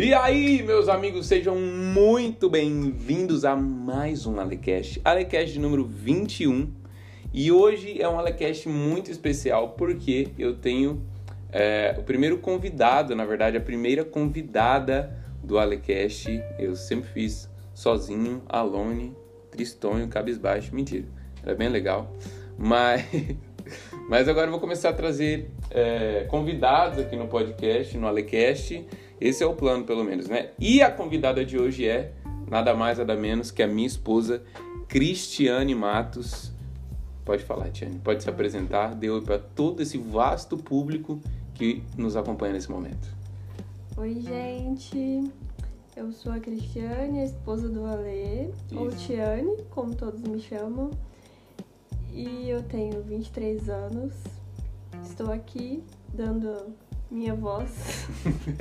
E 0.00 0.14
aí, 0.14 0.62
meus 0.62 0.88
amigos, 0.88 1.26
sejam 1.26 1.56
muito 1.56 2.48
bem-vindos 2.48 3.44
a 3.44 3.56
mais 3.56 4.26
um 4.26 4.38
Alecast, 4.38 5.00
Alecast 5.04 5.58
número 5.58 5.84
21. 5.84 6.72
E 7.34 7.50
hoje 7.50 8.00
é 8.00 8.08
um 8.08 8.16
Alecast 8.16 8.68
muito 8.68 9.10
especial 9.10 9.70
porque 9.70 10.28
eu 10.38 10.54
tenho 10.54 11.04
é, 11.50 11.96
o 11.98 12.04
primeiro 12.04 12.38
convidado, 12.38 13.16
na 13.16 13.24
verdade, 13.24 13.56
a 13.56 13.60
primeira 13.60 14.04
convidada 14.04 15.18
do 15.42 15.58
Alecast. 15.58 16.30
Eu 16.60 16.76
sempre 16.76 17.10
fiz 17.10 17.50
sozinho, 17.74 18.40
alone, 18.48 19.16
tristonho, 19.50 20.06
cabisbaixo. 20.06 20.72
Mentira, 20.72 21.06
era 21.42 21.56
bem 21.56 21.68
legal. 21.68 22.16
Mas, 22.56 23.04
mas 24.08 24.28
agora 24.28 24.46
eu 24.46 24.52
vou 24.52 24.60
começar 24.60 24.90
a 24.90 24.92
trazer 24.92 25.50
é, 25.72 26.24
convidados 26.30 27.00
aqui 27.00 27.16
no 27.16 27.26
podcast, 27.26 27.98
no 27.98 28.06
Alecast. 28.06 28.86
Esse 29.20 29.42
é 29.42 29.46
o 29.46 29.54
plano, 29.54 29.84
pelo 29.84 30.04
menos, 30.04 30.28
né? 30.28 30.50
E 30.58 30.80
a 30.80 30.90
convidada 30.90 31.44
de 31.44 31.58
hoje 31.58 31.86
é 31.86 32.12
nada 32.48 32.74
mais, 32.74 32.98
nada 32.98 33.16
menos 33.16 33.50
que 33.50 33.62
a 33.62 33.66
minha 33.66 33.86
esposa, 33.86 34.42
Cristiane 34.88 35.74
Matos. 35.74 36.52
Pode 37.24 37.44
falar, 37.44 37.70
Tiane. 37.70 37.98
Pode 37.98 38.22
se 38.22 38.30
apresentar. 38.30 38.94
Deu 38.94 39.20
para 39.20 39.38
todo 39.38 39.82
esse 39.82 39.98
vasto 39.98 40.56
público 40.56 41.20
que 41.54 41.82
nos 41.96 42.16
acompanha 42.16 42.54
nesse 42.54 42.70
momento. 42.70 43.08
Oi, 43.96 44.20
gente. 44.20 45.30
Eu 45.96 46.12
sou 46.12 46.32
a 46.32 46.38
Cristiane, 46.38 47.20
a 47.20 47.24
esposa 47.24 47.68
do 47.68 47.84
Alê, 47.84 48.50
ou 48.72 48.88
Tiane, 48.88 49.56
como 49.68 49.94
todos 49.94 50.22
me 50.22 50.40
chamam. 50.40 50.90
E 52.12 52.48
eu 52.48 52.62
tenho 52.62 53.02
23 53.02 53.68
anos. 53.68 54.14
Estou 55.02 55.32
aqui 55.32 55.82
dando 56.14 56.72
minha 57.10 57.34
voz. 57.34 58.06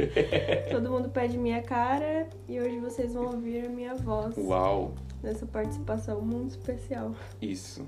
Todo 0.71 0.89
mundo 0.89 1.09
pede 1.09 1.37
minha 1.37 1.61
cara 1.61 2.27
e 2.47 2.59
hoje 2.59 2.79
vocês 2.79 3.13
vão 3.13 3.25
ouvir 3.25 3.65
a 3.65 3.69
minha 3.69 3.95
voz. 3.95 4.37
Uau! 4.37 4.93
Nessa 5.21 5.45
participação 5.45 6.21
muito 6.21 6.51
especial. 6.51 7.13
Isso. 7.41 7.85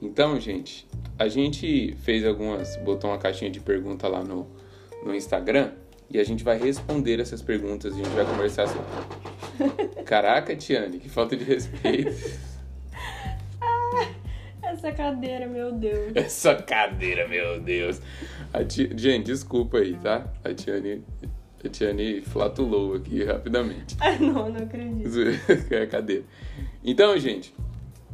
Então, 0.00 0.38
gente, 0.38 0.86
a 1.18 1.28
gente 1.28 1.96
fez 2.02 2.24
algumas. 2.24 2.76
botou 2.76 3.10
uma 3.10 3.18
caixinha 3.18 3.50
de 3.50 3.60
pergunta 3.60 4.06
lá 4.06 4.22
no, 4.22 4.46
no 5.04 5.14
Instagram 5.14 5.72
e 6.10 6.18
a 6.18 6.24
gente 6.24 6.42
vai 6.44 6.58
responder 6.58 7.20
essas 7.20 7.42
perguntas 7.42 7.96
e 7.96 8.00
a 8.00 8.04
gente 8.04 8.14
vai 8.14 8.24
conversar 8.24 8.68
sobre. 8.68 10.04
Caraca, 10.04 10.56
Tiane, 10.56 10.98
que 10.98 11.08
falta 11.08 11.36
de 11.36 11.44
respeito. 11.44 12.48
Essa 14.68 14.92
cadeira, 14.92 15.46
meu 15.46 15.72
Deus. 15.72 16.12
Essa 16.14 16.54
cadeira, 16.54 17.26
meu 17.26 17.58
Deus. 17.58 18.02
Tia... 18.68 18.90
Gente, 18.94 19.24
desculpa 19.24 19.78
aí, 19.78 19.94
tá? 19.96 20.30
A 20.44 20.52
Tiane, 20.52 21.02
a 21.64 21.68
Tiane 21.70 22.20
flatulou 22.20 22.94
aqui 22.94 23.24
rapidamente. 23.24 23.96
Ah, 23.98 24.12
não, 24.20 24.50
não 24.50 24.62
acredito. 24.62 25.08
é 25.72 25.82
a 25.82 25.86
cadeira. 25.86 26.24
Então, 26.84 27.16
gente, 27.18 27.54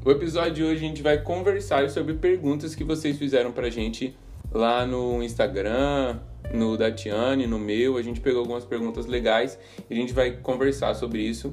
o 0.05 0.11
episódio 0.13 0.55
de 0.55 0.63
hoje 0.63 0.85
a 0.85 0.89
gente 0.89 1.03
vai 1.03 1.21
conversar 1.21 1.91
sobre 1.91 2.15
perguntas 2.15 2.77
que 2.77 2.85
vocês 2.85 3.19
fizeram 3.19 3.51
pra 3.51 3.69
gente 3.69 4.17
lá 4.53 4.87
no 4.87 5.25
Instagram, 5.25 6.21
no 6.53 6.77
da 6.77 6.93
Tiane, 6.93 7.49
no 7.49 7.59
meu. 7.59 7.97
A 7.97 8.03
gente 8.03 8.21
pegou 8.21 8.41
algumas 8.41 8.65
perguntas 8.65 9.07
legais 9.07 9.59
e 9.91 9.95
a 9.95 9.97
gente 9.97 10.13
vai 10.13 10.31
conversar 10.31 10.95
sobre 10.95 11.21
isso. 11.21 11.53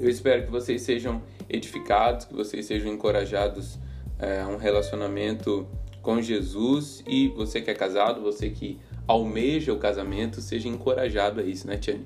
Eu 0.00 0.08
espero 0.08 0.46
que 0.46 0.50
vocês 0.50 0.80
sejam 0.80 1.22
edificados, 1.50 2.24
que 2.24 2.34
vocês 2.34 2.64
sejam 2.64 2.90
encorajados 2.90 3.78
é, 4.18 4.44
um 4.46 4.56
relacionamento 4.56 5.66
com 6.02 6.22
Jesus 6.22 7.02
e 7.06 7.28
você 7.28 7.60
que 7.60 7.70
é 7.70 7.74
casado, 7.74 8.20
você 8.20 8.50
que 8.50 8.78
almeja 9.06 9.72
o 9.72 9.78
casamento, 9.78 10.40
seja 10.40 10.68
encorajado 10.68 11.40
a 11.40 11.42
isso, 11.42 11.66
né, 11.66 11.76
Tiane? 11.76 12.04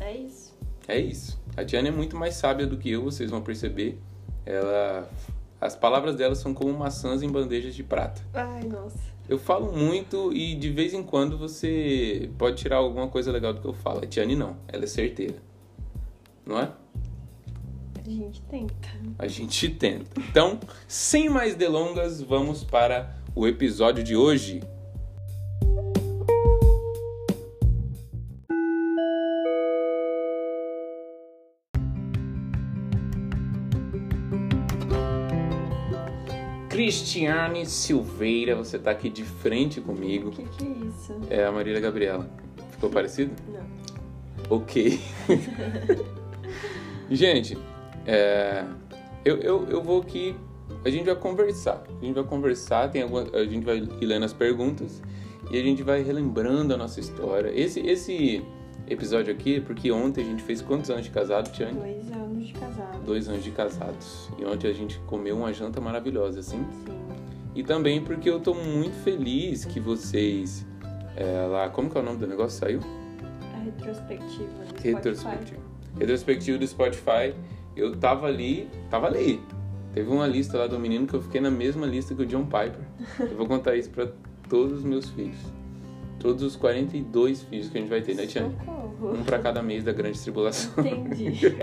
É 0.00 0.16
isso. 0.16 0.56
É 0.86 0.98
isso. 0.98 1.38
A 1.56 1.64
Tiane 1.64 1.88
é 1.88 1.92
muito 1.92 2.16
mais 2.16 2.34
sábia 2.34 2.66
do 2.66 2.76
que 2.76 2.90
eu, 2.90 3.02
vocês 3.02 3.30
vão 3.30 3.42
perceber. 3.42 3.98
Ela, 4.46 5.08
as 5.60 5.76
palavras 5.76 6.16
dela 6.16 6.34
são 6.34 6.54
como 6.54 6.72
maçãs 6.72 7.22
em 7.22 7.28
bandejas 7.28 7.74
de 7.74 7.82
prata. 7.82 8.22
Ai, 8.32 8.64
nossa. 8.64 8.98
Eu 9.28 9.38
falo 9.38 9.70
muito 9.70 10.32
e 10.32 10.54
de 10.54 10.70
vez 10.70 10.94
em 10.94 11.02
quando 11.02 11.36
você 11.36 12.30
pode 12.38 12.56
tirar 12.56 12.76
alguma 12.76 13.08
coisa 13.08 13.30
legal 13.30 13.52
do 13.52 13.60
que 13.60 13.66
eu 13.66 13.74
falo. 13.74 14.02
A 14.02 14.06
Tiane 14.06 14.34
não, 14.34 14.56
ela 14.66 14.84
é 14.84 14.86
certeira. 14.86 15.36
Não 16.46 16.58
é? 16.58 16.72
A 18.08 18.10
gente 18.10 18.40
tenta. 18.40 18.88
A 19.18 19.28
gente 19.28 19.68
tenta. 19.68 20.18
Então, 20.18 20.58
sem 20.86 21.28
mais 21.28 21.54
delongas, 21.54 22.22
vamos 22.22 22.64
para 22.64 23.14
o 23.34 23.46
episódio 23.46 24.02
de 24.02 24.16
hoje. 24.16 24.62
Cristiane 36.70 37.66
Silveira, 37.66 38.56
você 38.56 38.78
está 38.78 38.90
aqui 38.90 39.10
de 39.10 39.22
frente 39.22 39.82
comigo. 39.82 40.30
O 40.30 40.32
que, 40.32 40.44
que 40.44 40.64
é 40.64 40.70
isso? 40.70 41.20
É 41.28 41.44
a 41.44 41.52
Marília 41.52 41.78
Gabriela. 41.78 42.26
Ficou 42.70 42.88
parecido? 42.88 43.34
Não. 43.52 44.56
Ok. 44.56 44.98
Gente, 47.10 47.56
é, 48.08 48.64
eu, 49.22 49.36
eu, 49.36 49.68
eu 49.68 49.82
vou 49.82 50.00
aqui. 50.00 50.34
A 50.82 50.88
gente 50.88 51.04
vai 51.04 51.14
conversar. 51.14 51.84
A 51.86 52.04
gente 52.04 52.14
vai 52.14 52.24
conversar, 52.24 52.88
tem 52.88 53.02
alguma, 53.02 53.22
a 53.34 53.44
gente 53.44 53.64
vai 53.64 53.76
ir 53.76 54.06
lendo 54.06 54.24
as 54.24 54.32
perguntas 54.32 55.02
e 55.50 55.58
a 55.58 55.62
gente 55.62 55.82
vai 55.82 56.02
relembrando 56.02 56.72
a 56.72 56.76
nossa 56.78 56.98
história. 57.00 57.52
Esse, 57.54 57.80
esse 57.80 58.42
episódio 58.88 59.32
aqui, 59.32 59.60
porque 59.60 59.92
ontem 59.92 60.22
a 60.22 60.24
gente 60.24 60.42
fez 60.42 60.62
quantos 60.62 60.88
anos 60.88 61.04
de 61.04 61.10
casado, 61.10 61.52
Tiane? 61.52 61.78
Dois 61.78 62.12
anos 62.12 62.46
de 62.46 62.52
casado. 62.54 63.04
Dois 63.04 63.28
anos 63.28 63.44
de 63.44 63.50
casados. 63.50 64.30
E 64.38 64.44
ontem 64.46 64.70
a 64.70 64.72
gente 64.72 64.98
comeu 65.00 65.36
uma 65.36 65.52
janta 65.52 65.78
maravilhosa, 65.78 66.40
assim. 66.40 66.64
Sim. 66.86 66.98
E 67.54 67.62
também 67.62 68.02
porque 68.02 68.30
eu 68.30 68.40
tô 68.40 68.54
muito 68.54 68.96
feliz 69.02 69.66
que 69.66 69.80
vocês. 69.80 70.66
É, 71.14 71.46
lá, 71.46 71.68
como 71.68 71.90
que 71.90 71.98
é 71.98 72.00
o 72.00 72.04
nome 72.04 72.18
do 72.18 72.26
negócio? 72.26 72.58
Saiu? 72.58 72.80
A 73.54 73.58
retrospectiva 73.58 74.64
do 74.64 74.82
Retrospectiva. 74.82 75.60
Retrospectiva 75.98 76.58
do 76.58 76.66
Spotify 76.66 77.34
eu 77.78 77.96
tava 77.96 78.26
ali, 78.26 78.68
tava 78.90 79.06
ali. 79.06 79.40
Teve 79.94 80.10
uma 80.10 80.26
lista 80.26 80.58
lá 80.58 80.66
do 80.66 80.78
menino 80.78 81.06
que 81.06 81.14
eu 81.14 81.22
fiquei 81.22 81.40
na 81.40 81.50
mesma 81.50 81.86
lista 81.86 82.14
que 82.14 82.22
o 82.22 82.26
John 82.26 82.44
Piper. 82.44 82.84
Eu 83.20 83.36
vou 83.36 83.46
contar 83.46 83.74
isso 83.76 83.90
para 83.90 84.08
todos 84.48 84.78
os 84.78 84.84
meus 84.84 85.08
filhos. 85.10 85.38
Todos 86.18 86.42
os 86.42 86.56
42 86.56 87.42
filhos 87.42 87.68
que 87.68 87.78
a 87.78 87.80
gente 87.80 87.90
vai 87.90 88.02
ter, 88.02 88.14
né, 88.14 88.26
Tiane? 88.26 88.54
Socorro. 88.54 89.14
Um 89.14 89.22
para 89.22 89.38
cada 89.38 89.62
mês 89.62 89.84
da 89.84 89.92
grande 89.92 90.20
tribulação. 90.20 90.84
Entendi. 90.84 91.56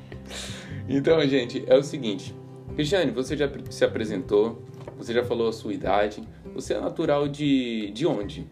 então, 0.88 1.20
gente, 1.26 1.64
é 1.66 1.76
o 1.76 1.82
seguinte. 1.82 2.34
Cristiane, 2.74 3.10
você 3.10 3.36
já 3.36 3.50
se 3.70 3.84
apresentou, 3.84 4.62
você 4.98 5.12
já 5.14 5.24
falou 5.24 5.48
a 5.48 5.52
sua 5.52 5.72
idade. 5.72 6.22
Você 6.54 6.74
é 6.74 6.80
natural 6.80 7.26
de, 7.26 7.90
de 7.92 8.06
onde? 8.06 8.46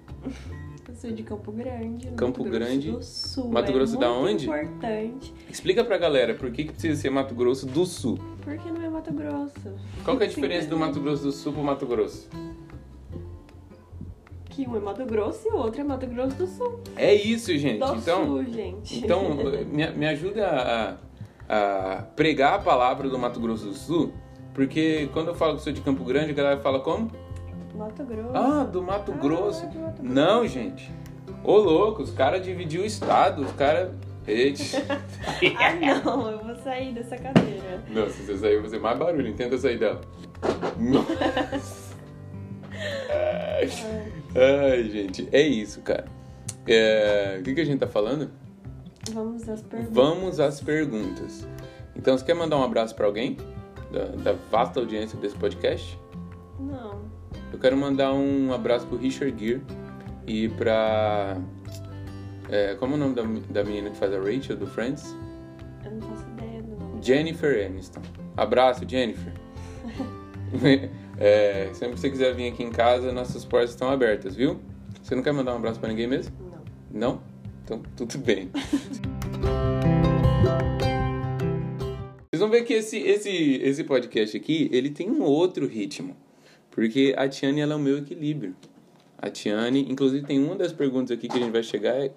Sou 0.94 1.10
de 1.10 1.22
Campo 1.22 1.50
Grande. 1.50 2.06
Campo 2.12 2.44
Mato 2.44 2.50
Grosso 2.50 2.50
Grande. 2.50 2.90
Do 2.92 3.02
Sul. 3.02 3.50
Mato 3.50 3.72
Grosso 3.72 3.96
é 3.96 3.98
da 3.98 4.12
onde? 4.12 4.46
importante. 4.46 5.34
Explica 5.50 5.84
pra 5.84 5.98
galera 5.98 6.34
por 6.34 6.50
que, 6.52 6.64
que 6.64 6.72
precisa 6.72 7.00
ser 7.00 7.10
Mato 7.10 7.34
Grosso 7.34 7.66
do 7.66 7.84
Sul. 7.84 8.18
Porque 8.42 8.70
não 8.70 8.82
é 8.82 8.88
Mato 8.88 9.12
Grosso. 9.12 9.74
Qual 10.04 10.16
que 10.16 10.22
é 10.22 10.26
a 10.26 10.28
diferença 10.28 10.68
do 10.68 10.78
Mato 10.78 11.00
Grosso 11.00 11.24
do 11.24 11.32
Sul 11.32 11.52
pro 11.52 11.62
Mato 11.64 11.86
Grosso? 11.86 12.28
Que 14.50 14.68
um 14.68 14.76
é 14.76 14.80
Mato 14.80 15.04
Grosso 15.04 15.48
e 15.48 15.50
o 15.50 15.56
outro 15.56 15.80
é 15.80 15.84
Mato 15.84 16.06
Grosso 16.06 16.36
do 16.36 16.46
Sul. 16.46 16.80
É 16.96 17.12
isso, 17.12 17.56
gente. 17.58 17.80
Do 17.80 17.96
então, 17.96 18.26
Sul, 18.26 18.44
gente. 18.44 18.98
Então, 18.98 19.34
me, 19.72 19.90
me 19.90 20.06
ajuda 20.06 20.46
a, 21.48 21.96
a 21.96 22.02
pregar 22.02 22.54
a 22.54 22.58
palavra 22.60 23.08
do 23.08 23.18
Mato 23.18 23.40
Grosso 23.40 23.66
do 23.66 23.74
Sul, 23.74 24.12
porque 24.54 25.08
quando 25.12 25.28
eu 25.28 25.34
falo 25.34 25.56
que 25.56 25.62
sou 25.62 25.72
de 25.72 25.80
Campo 25.80 26.04
Grande, 26.04 26.30
a 26.30 26.34
galera 26.34 26.60
fala 26.60 26.78
como? 26.78 27.10
Mato 27.76 28.04
Grosso. 28.04 28.30
Ah, 28.36 28.64
do 28.64 28.82
Mato 28.82 29.12
Ah, 29.12 29.20
Grosso. 29.20 29.64
é 29.64 29.68
do 29.68 29.78
Mato 29.80 30.02
Grosso. 30.02 30.14
Não, 30.14 30.46
gente. 30.46 30.90
Ô, 31.42 31.56
louco, 31.58 32.02
os 32.02 32.10
caras 32.10 32.42
dividiu 32.44 32.82
o 32.82 32.86
estado, 32.86 33.42
os 33.42 33.52
caras... 33.52 33.90
Eita. 34.26 34.62
Ah, 35.60 35.74
não, 36.02 36.30
eu 36.30 36.42
vou 36.42 36.56
sair 36.56 36.94
dessa 36.94 37.16
cadeira. 37.16 37.82
Não, 37.90 38.08
se 38.08 38.22
você 38.22 38.38
sair, 38.38 38.52
eu 38.54 38.60
vou 38.62 38.70
fazer 38.70 38.78
mais 38.80 38.98
barulho. 38.98 39.34
Tenta 39.34 39.58
sair 39.58 39.78
dela. 39.78 40.00
Nossa. 40.78 41.94
Ai, 43.10 43.68
ai, 44.70 44.84
gente. 44.84 45.28
É 45.30 45.42
isso, 45.42 45.82
cara. 45.82 46.06
É, 46.66 47.36
O 47.38 47.42
que, 47.42 47.54
que 47.54 47.60
a 47.60 47.64
gente 47.64 47.80
tá 47.80 47.86
falando? 47.86 48.30
Vamos 49.12 49.46
às 49.48 49.60
perguntas. 49.62 49.94
Vamos 49.94 50.40
às 50.40 50.60
perguntas. 50.62 51.46
Então, 51.94 52.16
você 52.16 52.24
quer 52.24 52.34
mandar 52.34 52.56
um 52.56 52.62
abraço 52.64 52.94
pra 52.94 53.06
alguém? 53.06 53.36
Da, 53.92 54.32
da 54.32 54.38
vasta 54.50 54.80
audiência 54.80 55.18
desse 55.18 55.36
podcast? 55.36 55.98
Não. 56.58 57.02
Eu 57.54 57.60
quero 57.60 57.76
mandar 57.76 58.12
um 58.12 58.52
abraço 58.52 58.84
pro 58.84 58.96
Richard 58.98 59.32
Gere 59.38 59.62
e 60.26 60.48
pra. 60.48 61.40
é, 62.50 62.74
como 62.74 62.94
é 62.94 62.96
o 62.96 62.98
nome 62.98 63.14
da, 63.14 63.22
da 63.52 63.62
menina 63.62 63.90
que 63.90 63.96
faz 63.96 64.12
a 64.12 64.18
Rachel 64.18 64.56
do 64.56 64.66
Friends? 64.66 65.14
Eu 65.84 65.92
não 65.92 66.00
faço 66.00 66.28
ideia 66.30 66.60
do 66.60 66.74
nome. 66.74 67.00
Jennifer 67.00 67.64
Aniston. 67.64 68.02
Abraço, 68.36 68.82
Jennifer. 68.86 69.32
É, 71.16 71.70
sempre 71.74 71.94
que 71.94 72.00
você 72.00 72.10
quiser 72.10 72.34
vir 72.34 72.48
aqui 72.52 72.64
em 72.64 72.72
casa, 72.72 73.12
nossas 73.12 73.44
portas 73.44 73.70
estão 73.70 73.88
abertas, 73.88 74.34
viu? 74.34 74.58
Você 75.00 75.14
não 75.14 75.22
quer 75.22 75.32
mandar 75.32 75.52
um 75.52 75.58
abraço 75.58 75.78
pra 75.78 75.88
ninguém 75.88 76.08
mesmo? 76.08 76.34
Não. 76.90 77.12
Não? 77.12 77.22
Então, 77.62 77.80
tudo 77.94 78.18
bem. 78.18 78.50
Vocês 82.34 82.40
vão 82.40 82.50
ver 82.50 82.64
que 82.64 82.72
esse, 82.74 82.98
esse, 82.98 83.30
esse 83.62 83.84
podcast 83.84 84.36
aqui, 84.36 84.68
ele 84.72 84.90
tem 84.90 85.08
um 85.08 85.22
outro 85.22 85.68
ritmo. 85.68 86.16
Porque 86.74 87.14
a 87.16 87.28
Tiane, 87.28 87.60
ela 87.60 87.74
é 87.74 87.76
o 87.76 87.78
meu 87.78 87.98
equilíbrio. 87.98 88.54
A 89.16 89.30
Tiane, 89.30 89.86
inclusive, 89.90 90.26
tem 90.26 90.42
uma 90.44 90.56
das 90.56 90.72
perguntas 90.72 91.16
aqui 91.16 91.28
que 91.28 91.36
a 91.36 91.40
gente 91.40 91.52
vai 91.52 91.62
chegar. 91.62 91.94
É... 91.94 92.10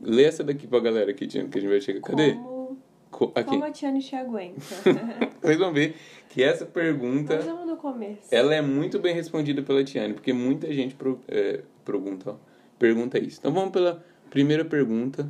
Lê 0.00 0.24
essa 0.24 0.44
daqui 0.44 0.66
pra 0.66 0.78
galera 0.78 1.10
aqui, 1.10 1.26
Tiane, 1.26 1.48
que 1.48 1.56
a 1.58 1.60
gente 1.60 1.70
vai 1.70 1.80
chegar. 1.80 2.00
Cadê? 2.02 2.34
Como, 2.34 2.76
Co- 3.10 3.32
aqui. 3.34 3.48
como 3.50 3.64
a 3.64 3.70
Tiane 3.70 4.02
te 4.02 4.14
aguenta? 4.14 4.60
Vocês 5.40 5.58
vão 5.58 5.72
ver 5.72 5.96
que 6.28 6.42
essa 6.42 6.66
pergunta, 6.66 7.36
Nós 7.36 7.44
vamos 7.46 7.66
no 7.66 7.76
começo. 7.76 8.28
ela 8.30 8.54
é 8.54 8.60
muito 8.60 8.98
bem 8.98 9.14
respondida 9.14 9.62
pela 9.62 9.82
Tiane, 9.84 10.12
porque 10.14 10.32
muita 10.32 10.70
gente 10.72 10.94
pro, 10.94 11.18
é, 11.28 11.60
pergunta, 11.84 12.32
ó, 12.32 12.34
pergunta 12.78 13.18
isso. 13.18 13.38
Então 13.38 13.52
vamos 13.52 13.70
pela 13.70 14.04
primeira 14.30 14.64
pergunta. 14.64 15.26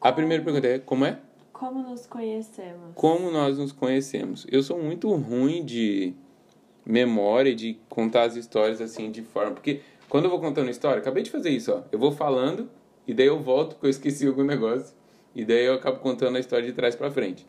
A 0.00 0.10
primeira 0.10 0.42
pergunta 0.42 0.66
é, 0.66 0.78
como 0.78 1.04
é? 1.04 1.18
Como 1.52 1.82
nos 1.82 2.06
conhecemos? 2.06 2.92
Como 2.94 3.30
nós 3.30 3.58
nos 3.58 3.72
conhecemos? 3.72 4.46
Eu 4.50 4.62
sou 4.62 4.82
muito 4.82 5.14
ruim 5.14 5.64
de 5.64 6.14
memória, 6.86 7.54
de 7.54 7.78
contar 7.88 8.22
as 8.22 8.36
histórias 8.36 8.80
assim 8.80 9.10
de 9.10 9.22
forma. 9.22 9.52
Porque 9.52 9.80
quando 10.08 10.24
eu 10.24 10.30
vou 10.30 10.40
contando 10.40 10.70
história, 10.70 11.00
acabei 11.00 11.22
de 11.22 11.30
fazer 11.30 11.50
isso, 11.50 11.72
ó. 11.72 11.82
Eu 11.90 11.98
vou 11.98 12.12
falando 12.12 12.70
e 13.06 13.12
daí 13.12 13.26
eu 13.26 13.40
volto 13.40 13.74
porque 13.74 13.86
eu 13.86 13.90
esqueci 13.90 14.26
algum 14.26 14.44
negócio. 14.44 14.94
E 15.34 15.44
daí 15.44 15.66
eu 15.66 15.74
acabo 15.74 15.98
contando 15.98 16.36
a 16.36 16.40
história 16.40 16.64
de 16.64 16.72
trás 16.72 16.94
pra 16.94 17.10
frente. 17.10 17.46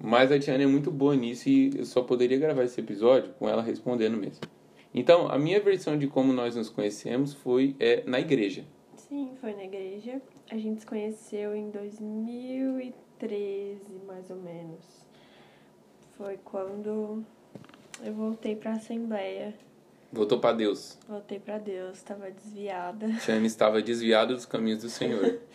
Mas 0.00 0.30
a 0.30 0.38
Tiana 0.38 0.64
é 0.64 0.66
muito 0.66 0.90
boa 0.90 1.16
nisso 1.16 1.48
e 1.48 1.78
eu 1.78 1.84
só 1.84 2.02
poderia 2.02 2.38
gravar 2.38 2.64
esse 2.64 2.80
episódio 2.80 3.32
com 3.38 3.48
ela 3.48 3.62
respondendo 3.62 4.16
mesmo. 4.16 4.40
Então, 4.94 5.28
a 5.28 5.38
minha 5.38 5.60
versão 5.60 5.96
de 5.96 6.06
como 6.06 6.32
nós 6.32 6.54
nos 6.54 6.68
conhecemos 6.68 7.32
foi 7.32 7.74
é, 7.80 8.02
na 8.04 8.20
igreja. 8.20 8.64
Sim, 8.96 9.32
foi 9.40 9.54
na 9.54 9.64
igreja. 9.64 10.20
A 10.50 10.58
gente 10.58 10.80
se 10.80 10.86
conheceu 10.86 11.54
em 11.54 11.70
2013, 11.70 13.80
mais 14.06 14.30
ou 14.30 14.36
menos. 14.36 15.06
Foi 16.16 16.38
quando 16.44 17.24
eu 18.04 18.12
voltei 18.14 18.56
pra 18.56 18.72
Assembleia. 18.72 19.54
Voltou 20.12 20.38
pra 20.38 20.52
Deus. 20.52 20.98
Voltei 21.08 21.38
pra 21.38 21.56
Deus, 21.58 21.96
estava 21.96 22.30
desviada. 22.30 23.08
Tiana 23.24 23.46
estava 23.46 23.80
desviada 23.80 24.34
dos 24.34 24.44
caminhos 24.46 24.82
do 24.82 24.88
Senhor. 24.90 25.38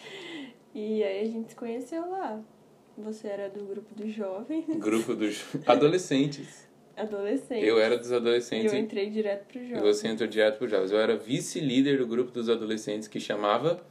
E 0.75 1.03
aí 1.03 1.21
a 1.27 1.31
gente 1.31 1.49
se 1.49 1.55
conheceu 1.55 2.07
lá. 2.11 2.39
Você 2.99 3.27
era 3.27 3.49
do 3.49 3.63
grupo 3.65 3.95
dos 3.95 4.13
jovens, 4.13 4.63
Grupo 4.77 5.15
dos 5.15 5.43
adolescentes. 5.65 6.67
adolescentes. 6.95 7.67
Eu 7.67 7.79
era 7.79 7.97
dos 7.97 8.11
E 8.11 8.15
adolescentes 8.15 8.71
eu 8.73 8.77
e 8.77 8.81
entrei 8.83 9.09
direto 9.09 9.47
pro 9.47 9.59
e 9.59 9.69
jovem. 9.69 9.81
você 9.81 10.07
entrou 10.07 10.29
direto 10.29 10.59
pro 10.59 10.67
Jovens. 10.67 10.91
Eu 10.91 10.99
era 10.99 11.17
vice-líder 11.17 11.97
do 11.97 12.05
grupo 12.05 12.29
dos 12.29 12.47
adolescentes 12.47 13.07
que 13.07 13.19
chamava 13.19 13.81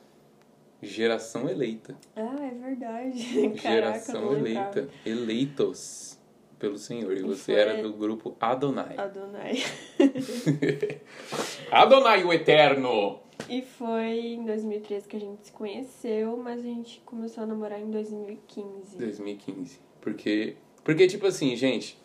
Geração 0.80 1.48
Eleita. 1.48 1.96
Ah, 2.14 2.36
é 2.40 2.50
verdade. 2.54 3.48
Caraca, 3.60 3.68
Geração. 3.98 4.36
Eleita. 4.36 4.88
Eleitos 5.04 6.15
pelo 6.58 6.78
Senhor. 6.78 7.12
E 7.16 7.22
você 7.22 7.52
foi- 7.52 7.60
era 7.60 7.82
do 7.82 7.92
grupo 7.92 8.36
Adonai. 8.40 8.96
Adonai. 8.96 9.62
Adonai 11.70 12.24
o 12.24 12.32
Eterno! 12.32 13.18
E 13.48 13.62
foi 13.62 14.18
em 14.34 14.44
2013 14.44 15.06
que 15.08 15.16
a 15.16 15.20
gente 15.20 15.46
se 15.46 15.52
conheceu, 15.52 16.36
mas 16.36 16.58
a 16.60 16.62
gente 16.62 17.00
começou 17.04 17.44
a 17.44 17.46
namorar 17.46 17.80
em 17.80 17.90
2015. 17.90 18.96
2015. 18.96 19.78
Porque, 20.00 20.56
porque 20.82 21.06
tipo 21.06 21.26
assim, 21.26 21.54
gente, 21.54 21.98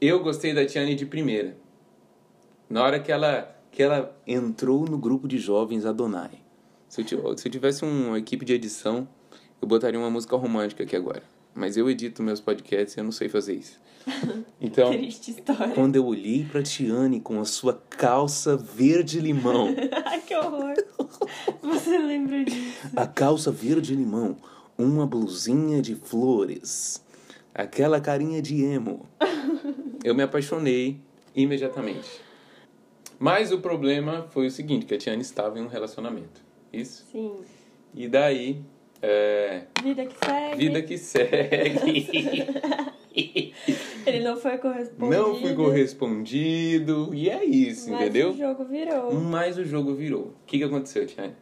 eu 0.00 0.20
gostei 0.22 0.54
da 0.54 0.64
Tiane 0.64 0.94
de 0.94 1.04
primeira. 1.04 1.56
Na 2.70 2.82
hora 2.84 3.00
que 3.00 3.10
ela, 3.10 3.54
que 3.70 3.82
ela 3.82 4.16
entrou 4.26 4.84
no 4.84 4.98
grupo 4.98 5.26
de 5.26 5.38
jovens 5.38 5.84
Adonai. 5.84 6.30
Se 6.88 7.00
eu, 7.02 7.36
se 7.36 7.48
eu 7.48 7.52
tivesse 7.52 7.84
uma 7.84 8.18
equipe 8.18 8.44
de 8.44 8.54
edição, 8.54 9.06
eu 9.60 9.68
botaria 9.68 9.98
uma 9.98 10.10
música 10.10 10.36
romântica 10.36 10.84
aqui 10.84 10.96
agora. 10.96 11.22
Mas 11.54 11.76
eu 11.76 11.88
edito 11.90 12.22
meus 12.22 12.40
podcasts 12.40 12.96
e 12.96 13.00
eu 13.00 13.04
não 13.04 13.12
sei 13.12 13.28
fazer 13.28 13.54
isso. 13.54 13.78
Então, 14.60 14.90
Triste 14.90 15.30
história. 15.30 15.72
quando 15.72 15.94
eu 15.94 16.04
olhei 16.04 16.44
pra 16.44 16.60
Tiane 16.62 17.20
com 17.20 17.40
a 17.40 17.44
sua 17.44 17.80
calça 17.90 18.56
verde-limão, 18.56 19.68
Ai, 20.04 20.20
que 20.22 20.34
horror. 20.34 20.74
Você 21.62 21.96
lembra 21.96 22.44
disso? 22.44 22.88
a 22.96 23.06
calça 23.06 23.52
verde-limão, 23.52 24.36
uma 24.76 25.06
blusinha 25.06 25.80
de 25.80 25.94
flores, 25.94 27.04
aquela 27.54 28.00
carinha 28.00 28.42
de 28.42 28.64
emo, 28.64 29.06
eu 30.02 30.12
me 30.12 30.24
apaixonei 30.24 31.00
imediatamente. 31.36 32.20
Mas 33.16 33.52
o 33.52 33.60
problema 33.60 34.26
foi 34.30 34.48
o 34.48 34.50
seguinte, 34.50 34.86
que 34.86 34.94
a 34.94 34.98
Tiane 34.98 35.22
estava 35.22 35.56
em 35.58 35.62
um 35.62 35.68
relacionamento. 35.68 36.40
Isso. 36.72 37.04
Sim. 37.12 37.36
E 37.94 38.08
daí, 38.08 38.60
é, 39.02 39.62
Vida 39.82 40.06
que 40.06 40.26
segue. 40.26 40.56
vida 40.56 40.82
que 40.82 40.98
segue. 40.98 42.08
Ele 44.06 44.20
não 44.24 44.36
foi 44.36 44.58
correspondido. 44.58 45.10
Não 45.10 45.34
fui 45.40 45.54
correspondido. 45.54 47.10
E 47.14 47.28
é 47.28 47.44
isso, 47.44 47.90
mas 47.90 48.02
entendeu? 48.02 48.30
o 48.30 48.36
jogo 48.36 48.64
virou. 48.64 49.14
Mas 49.14 49.58
o 49.58 49.64
jogo 49.64 49.94
virou. 49.94 50.22
O 50.22 50.34
que, 50.46 50.58
que 50.58 50.64
aconteceu, 50.64 51.06
Tiane? 51.06 51.34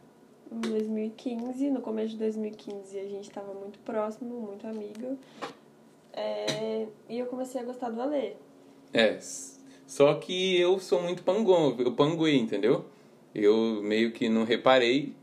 Em 0.51 0.59
2015, 0.61 1.69
no 1.69 1.81
começo 1.81 2.09
de 2.09 2.17
2015, 2.17 2.99
a 2.99 3.05
gente 3.05 3.29
tava 3.29 3.53
muito 3.53 3.79
próximo, 3.79 4.39
muito 4.39 4.65
amigo. 4.65 5.17
É, 6.13 6.87
E 7.09 7.19
eu 7.19 7.25
comecei 7.27 7.61
a 7.61 7.63
gostar 7.63 7.89
do 7.89 8.01
Alê. 8.01 8.33
É, 8.93 9.19
só 9.85 10.13
que 10.15 10.59
eu 10.59 10.79
sou 10.79 11.01
muito 11.01 11.21
pangão, 11.23 11.75
eu 11.77 11.91
panguei, 11.91 12.37
entendeu? 12.37 12.85
Eu 13.35 13.81
meio 13.83 14.11
que 14.11 14.29
não 14.29 14.43
reparei 14.43 15.13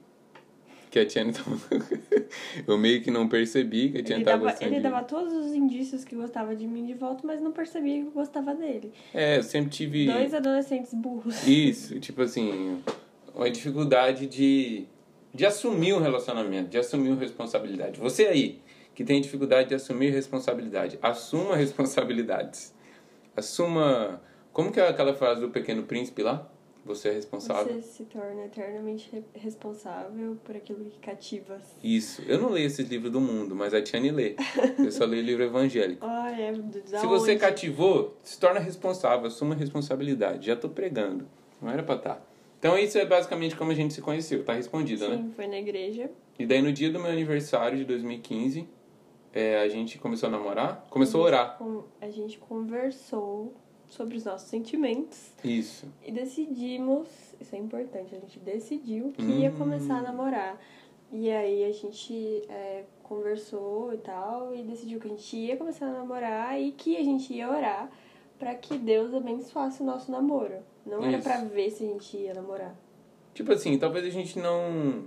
que 0.95 1.01
a 1.01 1.07
Tiane 1.07 1.33
tava... 1.35 1.59
eu 2.69 2.79
meio 2.79 3.03
que 3.03 3.11
não 3.11 3.29
percebi 3.29 3.91
que 3.91 3.99
a 3.99 4.03
Tiane 4.05 4.23
Ele 4.23 4.25
tava 4.25 4.39
dava, 4.39 4.51
gostando 4.53 4.71
ele 4.71 4.77
de 4.77 4.83
dava 4.83 5.03
todos 5.03 5.33
os 5.33 5.53
indícios 5.53 6.05
que 6.05 6.15
gostava 6.15 6.55
de 6.55 6.69
mim 6.69 6.87
de 6.87 6.95
volta, 6.95 7.27
mas 7.27 7.41
não 7.41 7.51
percebia 7.51 8.01
que 8.01 8.07
eu 8.07 8.13
gostava 8.13 8.55
dele. 8.55 8.93
É, 9.13 9.39
eu 9.39 9.43
sempre 9.43 9.71
tive... 9.71 10.07
Dois 10.07 10.33
adolescentes 10.33 10.95
burros. 10.95 11.45
Isso, 11.49 11.99
tipo 11.99 12.23
assim, 12.23 12.81
uma 13.35 13.51
dificuldade 13.51 14.29
de, 14.29 14.87
de 15.35 15.45
assumir 15.45 15.95
um 15.95 16.01
relacionamento, 16.01 16.69
de 16.69 16.79
assumir 16.79 17.09
uma 17.09 17.21
responsabilidade. 17.21 17.99
Você 17.99 18.27
aí, 18.27 18.63
que 18.95 19.03
tem 19.03 19.21
dificuldade 19.21 19.71
de 19.71 19.75
assumir 19.75 20.11
responsabilidade, 20.11 20.97
assuma 21.03 21.57
responsabilidades. 21.59 22.73
Assuma... 23.37 24.23
Como 24.53 24.71
que 24.71 24.79
é 24.79 24.87
aquela 24.87 25.13
frase 25.13 25.41
do 25.41 25.51
Pequeno 25.51 25.83
Príncipe 25.83 26.23
lá? 26.23 26.49
Você 26.85 27.09
é 27.09 27.13
responsável. 27.13 27.75
Você 27.75 27.83
se 27.83 28.05
torna 28.05 28.45
eternamente 28.45 29.09
re- 29.11 29.23
responsável 29.35 30.37
por 30.45 30.55
aquilo 30.55 30.85
que 30.85 30.99
cativas. 30.99 31.63
Isso. 31.83 32.21
Eu 32.27 32.39
não 32.39 32.51
leio 32.51 32.67
esses 32.67 32.87
livros 32.89 33.11
do 33.11 33.21
mundo, 33.21 33.55
mas 33.57 33.73
a 33.73 33.81
Tiane 33.81 34.11
lê. 34.11 34.37
Eu 34.79 34.93
só 34.93 35.05
leio 35.07 35.23
livro 35.23 35.43
evangélico. 35.45 36.05
Ah, 36.07 36.31
é. 36.39 36.53
Da 36.53 37.01
Se 37.01 37.07
você 37.07 37.33
onde? 37.33 37.41
cativou, 37.41 38.17
se 38.23 38.39
torna 38.39 38.61
responsável, 38.61 39.27
assuma 39.27 39.55
a 39.55 39.59
responsabilidade. 39.59 40.47
Já 40.47 40.57
tô 40.57 40.69
pregando. 40.69 41.27
Não 41.63 41.71
era 41.71 41.83
pra 41.83 41.95
estar. 41.95 42.27
Então 42.59 42.79
isso 42.79 42.97
é 42.99 43.05
basicamente 43.07 43.57
como 43.57 43.71
a 43.71 43.75
gente 43.75 43.95
se 43.95 44.01
conheceu. 44.03 44.45
Tá 44.45 44.53
respondido, 44.55 45.09
né? 45.09 45.17
Sim, 45.17 45.33
foi 45.35 45.47
na 45.47 45.59
igreja. 45.59 46.11
E 46.39 46.45
daí 46.47 46.61
no 46.63 46.73
dia 46.73 46.91
do 46.91 46.99
meu 47.01 47.11
aniversário 47.11 47.77
de 47.79 47.85
2015, 47.85 48.69
é, 49.33 49.61
a 49.61 49.69
gente 49.69 49.99
começou 49.99 50.29
a 50.29 50.33
namorar, 50.33 50.87
começou 50.91 51.23
a 51.23 51.25
orar. 51.25 51.59
Com- 51.59 51.85
A 52.01 52.09
gente 52.11 52.39
conversou 52.39 53.55
sobre 53.89 54.17
os 54.17 54.25
nossos 54.25 54.49
sentimentos 54.49 55.33
Isso. 55.45 55.87
e 56.05 56.11
decidimos, 56.11 57.09
isso 57.41 57.55
é 57.55 57.59
importante, 57.59 58.15
a 58.15 58.19
gente 58.19 58.39
decidiu 58.41 59.13
que 59.13 59.23
ia 59.23 59.51
Hum. 59.51 59.57
começar 59.57 59.99
a 59.99 60.03
namorar. 60.03 60.61
E 61.13 61.31
aí 61.31 61.65
a 61.65 61.73
gente 61.73 62.43
é, 62.49 62.85
conversou 63.05 63.93
e 63.95 63.99
tal, 63.99 64.55
e 64.55 64.63
decidiu 64.63 64.99
que 64.99 65.07
a 65.07 65.11
gente 65.11 65.37
ia 65.37 65.57
começar 65.57 65.87
a 65.87 65.93
namorar 65.93 66.61
e 66.61 66.73
que 66.73 66.97
a 66.97 67.05
gente 67.05 67.33
ia 67.33 67.49
orar 67.49 67.91
pra 68.39 68.55
que 68.55 68.77
Deus 68.77 69.15
abençoasse 69.15 69.81
o 69.83 69.87
nosso 69.87 70.11
namoro. 70.11 70.57
Não 70.85 71.05
era 71.05 71.19
Isso. 71.19 71.23
pra 71.29 71.39
ver 71.45 71.71
se 71.71 71.85
a 71.85 71.87
gente 71.87 72.17
ia 72.17 72.35
namorar. 72.35 72.75
Tipo 73.33 73.53
assim, 73.53 73.79
talvez 73.79 74.05
a 74.05 74.11
gente 74.11 74.39
não. 74.39 75.05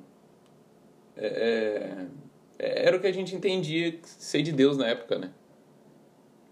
É, 1.15 2.05
é, 2.59 2.85
era 2.87 2.95
o 2.97 2.99
que 3.01 3.07
a 3.07 3.11
gente 3.11 3.35
entendia 3.35 3.99
ser 4.03 4.41
de 4.43 4.51
Deus 4.51 4.77
na 4.77 4.87
época, 4.87 5.17
né? 5.17 5.31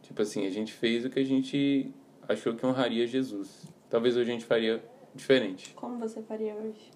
Tipo 0.01 0.22
assim, 0.22 0.46
a 0.46 0.50
gente 0.50 0.74
fez 0.74 1.05
o 1.05 1.10
que 1.10 1.20
a 1.20 1.24
gente 1.24 1.94
achou 2.27 2.55
que 2.55 2.65
honraria 2.65 3.05
Jesus. 3.08 3.67
Talvez 3.89 4.15
hoje 4.15 4.29
a 4.29 4.34
gente 4.34 4.46
faria 4.46 4.84
diferente. 5.13 5.74
Como 5.75 5.98
você 6.00 6.22
faria 6.22 6.53
hoje? 6.55 6.91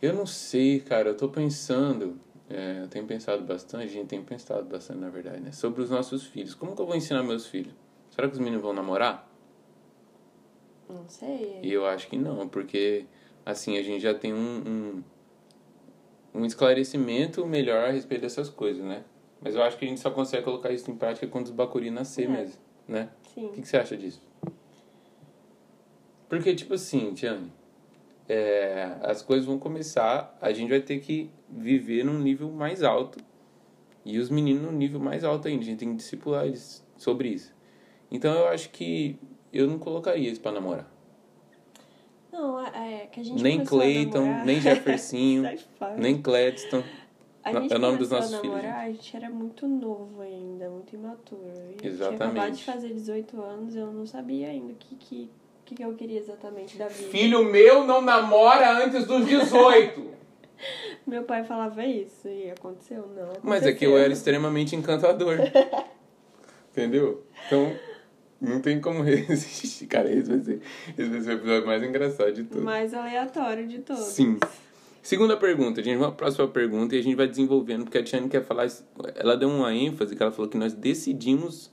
Eu 0.00 0.14
não 0.14 0.26
sei, 0.26 0.80
cara, 0.80 1.10
eu 1.10 1.16
tô 1.16 1.28
pensando. 1.28 2.18
é, 2.50 2.80
eu 2.82 2.88
tenho 2.88 3.06
pensado 3.06 3.42
bastante, 3.44 3.84
a 3.84 3.88
gente 3.88 4.08
tem 4.08 4.22
pensado 4.22 4.64
bastante, 4.64 4.98
na 5.00 5.08
verdade, 5.08 5.40
né? 5.40 5.52
Sobre 5.52 5.80
os 5.82 5.90
nossos 5.90 6.24
filhos. 6.24 6.54
Como 6.54 6.74
que 6.74 6.82
eu 6.82 6.86
vou 6.86 6.96
ensinar 6.96 7.22
meus 7.22 7.46
filhos? 7.46 7.72
Será 8.10 8.26
que 8.28 8.34
os 8.34 8.38
meninos 8.40 8.62
vão 8.62 8.72
namorar? 8.72 9.28
Não 10.88 11.08
sei. 11.08 11.60
E 11.62 11.72
eu 11.72 11.86
acho 11.86 12.08
que 12.08 12.18
não, 12.18 12.46
porque 12.48 13.06
assim 13.46 13.78
a 13.78 13.82
gente 13.82 14.02
já 14.02 14.12
tem 14.14 14.34
um, 14.34 15.02
um, 16.34 16.40
um 16.40 16.44
esclarecimento 16.44 17.46
melhor 17.46 17.88
a 17.88 17.90
respeito 17.92 18.22
dessas 18.22 18.48
coisas, 18.50 18.84
né? 18.84 19.04
Mas 19.40 19.54
eu 19.54 19.62
acho 19.62 19.76
que 19.78 19.84
a 19.84 19.88
gente 19.88 20.00
só 20.00 20.10
consegue 20.10 20.44
colocar 20.44 20.70
isso 20.70 20.90
em 20.90 20.96
prática 20.96 21.26
quando 21.26 21.46
os 21.46 21.52
bacuri 21.52 21.90
nascer 21.90 22.24
É. 22.26 22.28
mesmo, 22.28 22.60
né? 22.86 23.08
Sim. 23.34 23.46
O 23.46 23.50
que, 23.52 23.62
que 23.62 23.68
você 23.68 23.76
acha 23.76 23.96
disso? 23.96 24.20
Porque, 26.32 26.54
tipo 26.54 26.72
assim, 26.72 27.12
Tiane, 27.12 27.52
é, 28.26 28.96
as 29.02 29.20
coisas 29.20 29.44
vão 29.44 29.58
começar, 29.58 30.34
a 30.40 30.50
gente 30.50 30.70
vai 30.70 30.80
ter 30.80 30.98
que 30.98 31.28
viver 31.46 32.06
num 32.06 32.18
nível 32.18 32.50
mais 32.50 32.82
alto. 32.82 33.18
E 34.02 34.18
os 34.18 34.30
meninos 34.30 34.62
num 34.62 34.72
nível 34.72 34.98
mais 34.98 35.24
alto 35.24 35.46
ainda. 35.46 35.60
A 35.60 35.66
gente 35.66 35.78
tem 35.80 35.90
que 35.90 35.96
discipular 35.96 36.46
eles 36.46 36.82
sobre 36.96 37.28
isso. 37.28 37.54
Então 38.10 38.32
eu 38.32 38.48
acho 38.48 38.70
que 38.70 39.18
eu 39.52 39.66
não 39.66 39.78
colocaria 39.78 40.26
eles 40.26 40.38
pra 40.38 40.50
namorar. 40.50 40.90
Não, 42.32 42.58
é 42.64 43.08
que 43.12 43.20
a 43.20 43.24
gente 43.24 43.42
Nem 43.42 43.62
Clayton, 43.62 44.42
nem 44.46 44.58
Jeffersinho, 44.58 45.42
nem 45.98 46.22
Cledston. 46.22 46.82
Gente 47.44 47.74
é 47.74 47.76
o 47.76 47.78
nome 47.78 47.98
dos 47.98 48.08
nossos 48.08 48.40
filhos. 48.40 48.56
A 48.56 48.62
namorar, 48.62 48.86
a 48.86 48.90
gente 48.90 49.14
era 49.14 49.28
muito 49.28 49.68
novo 49.68 50.22
ainda, 50.22 50.70
muito 50.70 50.94
imaturo. 50.94 51.42
Exatamente. 51.82 52.16
Tinha 52.16 52.30
acabado 52.30 52.56
de 52.56 52.64
fazer 52.64 52.88
18 52.94 53.38
anos, 53.38 53.76
eu 53.76 53.92
não 53.92 54.06
sabia 54.06 54.48
ainda 54.48 54.72
o 54.72 54.76
que, 54.76 54.96
que, 54.96 55.30
que, 55.64 55.74
que 55.74 55.84
eu 55.84 55.94
queria 55.94 56.18
exatamente 56.18 56.76
da 56.76 56.88
vida. 56.88 57.10
Filho 57.10 57.44
meu 57.44 57.84
não 57.86 58.00
namora 58.00 58.84
antes 58.84 59.06
dos 59.06 59.26
18! 59.26 60.12
Meu 61.04 61.24
pai 61.24 61.42
falava 61.42 61.84
isso 61.84 62.28
e 62.28 62.48
aconteceu, 62.50 63.08
não. 63.08 63.24
Aconteceu. 63.24 63.40
Mas 63.42 63.66
é 63.66 63.72
que 63.72 63.84
eu 63.84 63.98
era 63.98 64.12
extremamente 64.12 64.76
encantador. 64.76 65.36
Entendeu? 66.70 67.24
Então, 67.46 67.76
não 68.40 68.60
tem 68.60 68.80
como 68.80 69.02
resistir. 69.04 69.86
Cara, 69.86 70.10
esse 70.10 70.30
vai 70.30 70.40
ser, 70.40 70.60
esse 70.96 71.08
vai 71.10 71.20
ser 71.20 71.30
o 71.30 71.32
episódio 71.32 71.66
mais 71.66 71.82
engraçado 71.82 72.32
de 72.32 72.44
todos. 72.44 72.62
Mais 72.62 72.94
aleatório 72.94 73.66
de 73.66 73.80
todos. 73.80 74.04
Sim. 74.04 74.38
Segunda 75.02 75.36
pergunta, 75.36 75.82
gente. 75.82 75.96
Uma 75.96 76.12
próxima 76.12 76.46
pergunta 76.46 76.94
e 76.94 76.98
a 77.00 77.02
gente 77.02 77.16
vai 77.16 77.26
desenvolvendo, 77.26 77.84
porque 77.84 77.98
a 77.98 78.04
Tiane 78.04 78.28
quer 78.28 78.44
falar. 78.44 78.68
Ela 79.16 79.36
deu 79.36 79.48
uma 79.48 79.74
ênfase 79.74 80.14
que 80.14 80.22
ela 80.22 80.30
falou 80.30 80.48
que 80.48 80.56
nós 80.56 80.72
decidimos 80.72 81.72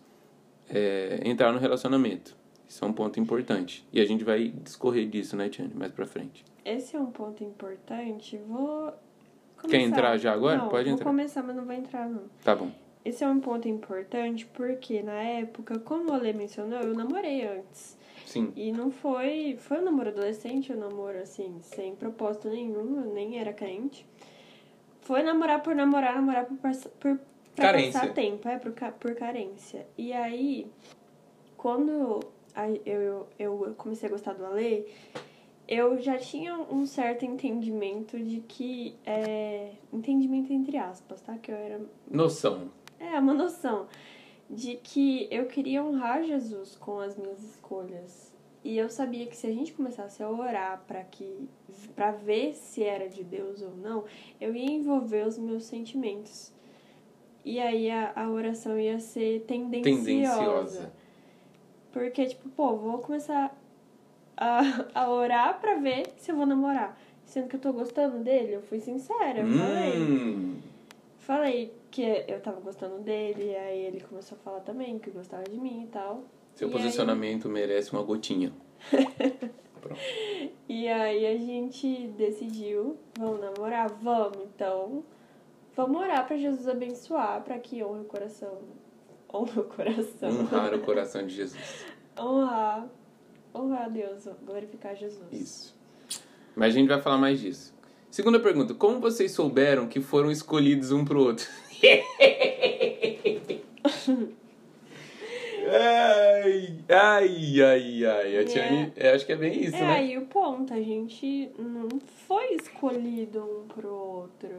é, 0.67 1.21
entrar 1.23 1.51
no 1.51 1.59
relacionamento. 1.59 2.38
Isso 2.69 2.85
é 2.85 2.87
um 2.87 2.93
ponto 2.93 3.19
importante. 3.19 3.83
E 3.91 3.99
a 3.99 4.05
gente 4.05 4.23
vai 4.23 4.49
discorrer 4.49 5.09
disso, 5.09 5.35
né, 5.35 5.49
Tiane, 5.49 5.73
mais 5.73 5.91
pra 5.91 6.05
frente. 6.05 6.45
Esse 6.63 6.95
é 6.95 6.99
um 6.99 7.07
ponto 7.07 7.43
importante. 7.43 8.37
Vou. 8.47 8.93
Começar. 9.57 9.67
Quer 9.67 9.81
entrar 9.81 10.17
já 10.17 10.31
agora? 10.31 10.59
Não, 10.59 10.69
Pode 10.69 10.87
entrar. 10.87 11.03
Vou 11.03 11.11
começar, 11.11 11.41
mas 11.41 11.55
não 11.55 11.65
vou 11.65 11.73
entrar, 11.73 12.07
não. 12.07 12.21
Tá 12.43 12.55
bom. 12.55 12.71
Esse 13.03 13.23
é 13.23 13.27
um 13.27 13.39
ponto 13.39 13.67
importante 13.67 14.45
porque 14.45 15.01
na 15.01 15.19
época, 15.19 15.79
como 15.79 16.11
o 16.11 16.13
Ale 16.13 16.31
mencionou, 16.31 16.79
eu 16.79 16.93
namorei 16.93 17.43
antes. 17.47 17.97
Sim. 18.23 18.53
E 18.55 18.71
não 18.71 18.91
foi. 18.91 19.57
Foi 19.57 19.79
um 19.79 19.85
namoro 19.85 20.09
adolescente, 20.09 20.71
um 20.71 20.77
namoro 20.77 21.17
assim, 21.17 21.57
sem 21.61 21.95
propósito 21.95 22.49
nenhum, 22.49 23.03
eu 23.03 23.13
nem 23.13 23.39
era 23.39 23.51
crente. 23.51 24.05
Foi 25.01 25.23
namorar 25.23 25.63
por 25.63 25.73
namorar, 25.73 26.13
namorar 26.15 26.45
por, 26.45 26.55
por 26.99 27.19
pra 27.55 27.65
carência. 27.65 27.99
passar 27.99 28.13
tempo, 28.13 28.47
é, 28.47 28.59
por, 28.59 28.71
por 28.71 29.15
carência. 29.15 29.87
E 29.97 30.13
aí, 30.13 30.67
quando 31.57 32.19
eu, 32.85 33.27
eu 33.37 33.73
comecei 33.77 34.07
a 34.07 34.11
gostar 34.11 34.33
do 34.33 34.45
Ale, 34.45 34.85
eu 35.67 35.99
já 35.99 36.17
tinha 36.17 36.55
um 36.55 36.85
certo 36.85 37.25
entendimento 37.25 38.17
de 38.19 38.41
que. 38.41 38.95
É, 39.05 39.71
entendimento 39.93 40.51
entre 40.51 40.77
aspas, 40.77 41.21
tá? 41.21 41.37
Que 41.37 41.51
eu 41.51 41.55
era. 41.55 41.81
Noção. 42.09 42.71
É, 42.99 43.19
uma 43.19 43.33
noção 43.33 43.87
de 44.49 44.75
que 44.77 45.27
eu 45.29 45.45
queria 45.45 45.83
honrar 45.83 46.23
Jesus 46.23 46.75
com 46.75 46.99
as 46.99 47.15
minhas 47.15 47.43
escolhas. 47.43 48.33
E 48.63 48.77
eu 48.77 48.89
sabia 48.89 49.25
que 49.25 49.37
se 49.37 49.47
a 49.47 49.53
gente 49.53 49.71
começasse 49.71 50.21
a 50.21 50.29
orar 50.29 50.83
para 50.85 51.03
que 51.03 51.47
para 51.95 52.11
ver 52.11 52.53
se 52.53 52.83
era 52.83 53.07
de 53.07 53.23
Deus 53.23 53.61
ou 53.61 53.75
não, 53.77 54.03
eu 54.41 54.55
ia 54.55 54.71
envolver 54.71 55.25
os 55.25 55.37
meus 55.37 55.63
sentimentos. 55.65 56.51
E 57.45 57.59
aí 57.59 57.89
a, 57.89 58.11
a 58.15 58.29
oração 58.29 58.77
ia 58.77 58.99
ser 58.99 59.41
tendenciosa. 59.41 60.05
tendenciosa. 60.05 60.93
Porque, 61.91 62.25
tipo, 62.25 62.49
pô, 62.49 62.75
vou 62.75 62.99
começar 62.99 63.55
a, 64.37 64.61
a 64.93 65.09
orar 65.09 65.59
pra 65.59 65.75
ver 65.75 66.13
se 66.17 66.31
eu 66.31 66.35
vou 66.35 66.45
namorar. 66.45 66.97
Sendo 67.25 67.47
que 67.47 67.55
eu 67.55 67.59
tô 67.59 67.73
gostando 67.73 68.23
dele, 68.23 68.55
eu 68.55 68.61
fui 68.61 68.79
sincera, 68.79 69.39
eu 69.39 69.45
hum. 69.45 69.57
falei. 69.57 70.59
Falei 71.17 71.73
que 71.91 72.01
eu 72.27 72.39
tava 72.41 72.59
gostando 72.59 72.99
dele, 72.99 73.55
aí 73.55 73.85
ele 73.85 74.01
começou 74.01 74.37
a 74.37 74.41
falar 74.41 74.59
também 74.61 74.97
que 74.97 75.11
gostava 75.11 75.43
de 75.43 75.59
mim 75.59 75.83
e 75.83 75.87
tal. 75.87 76.23
Seu 76.55 76.69
e 76.69 76.71
posicionamento 76.71 77.47
aí... 77.47 77.53
merece 77.53 77.91
uma 77.93 78.01
gotinha. 78.01 78.51
Pronto. 79.79 79.99
E 80.67 80.87
aí 80.87 81.25
a 81.25 81.37
gente 81.37 82.07
decidiu, 82.17 82.97
vamos 83.17 83.41
namorar? 83.41 83.89
Vamos, 83.89 84.39
então. 84.43 85.03
Vamos 85.75 86.01
orar 86.01 86.27
pra 86.27 86.35
Jesus 86.35 86.67
abençoar, 86.67 87.43
pra 87.43 87.57
que 87.59 87.83
honre 87.83 88.01
o 88.01 88.05
coração. 88.05 88.57
Honre 89.33 89.59
o 89.59 89.63
coração. 89.63 90.29
Honrar 90.29 90.73
o 90.73 90.79
coração 90.81 91.25
de 91.25 91.35
Jesus. 91.35 91.85
honrar. 92.17 92.87
Honrar 93.53 93.85
a 93.85 93.89
Deus, 93.89 94.27
glorificar 94.45 94.95
Jesus. 94.95 95.31
Isso. 95.31 95.75
Mas 96.55 96.75
a 96.75 96.77
gente 96.77 96.87
vai 96.87 97.01
falar 97.01 97.17
mais 97.17 97.39
disso. 97.39 97.73
Segunda 98.11 98.39
pergunta: 98.39 98.73
Como 98.73 98.99
vocês 98.99 99.31
souberam 99.31 99.87
que 99.87 100.01
foram 100.01 100.31
escolhidos 100.31 100.91
um 100.91 101.05
pro 101.05 101.21
outro? 101.21 101.47
ai, 105.69 106.75
ai, 106.89 107.61
ai, 107.61 108.05
ai. 108.05 108.37
A 108.37 108.45
Tiane, 108.45 108.91
é. 108.95 109.11
acho 109.11 109.25
que 109.25 109.31
é 109.31 109.35
bem 109.35 109.63
isso, 109.63 109.75
é, 109.75 109.81
né? 109.81 109.85
É, 109.85 109.97
aí 109.97 110.17
o 110.17 110.25
ponto, 110.25 110.73
a 110.73 110.81
gente 110.81 111.51
não 111.57 111.87
foi 112.27 112.55
escolhido 112.55 113.43
um 113.43 113.67
pro 113.67 113.93
outro. 113.93 114.49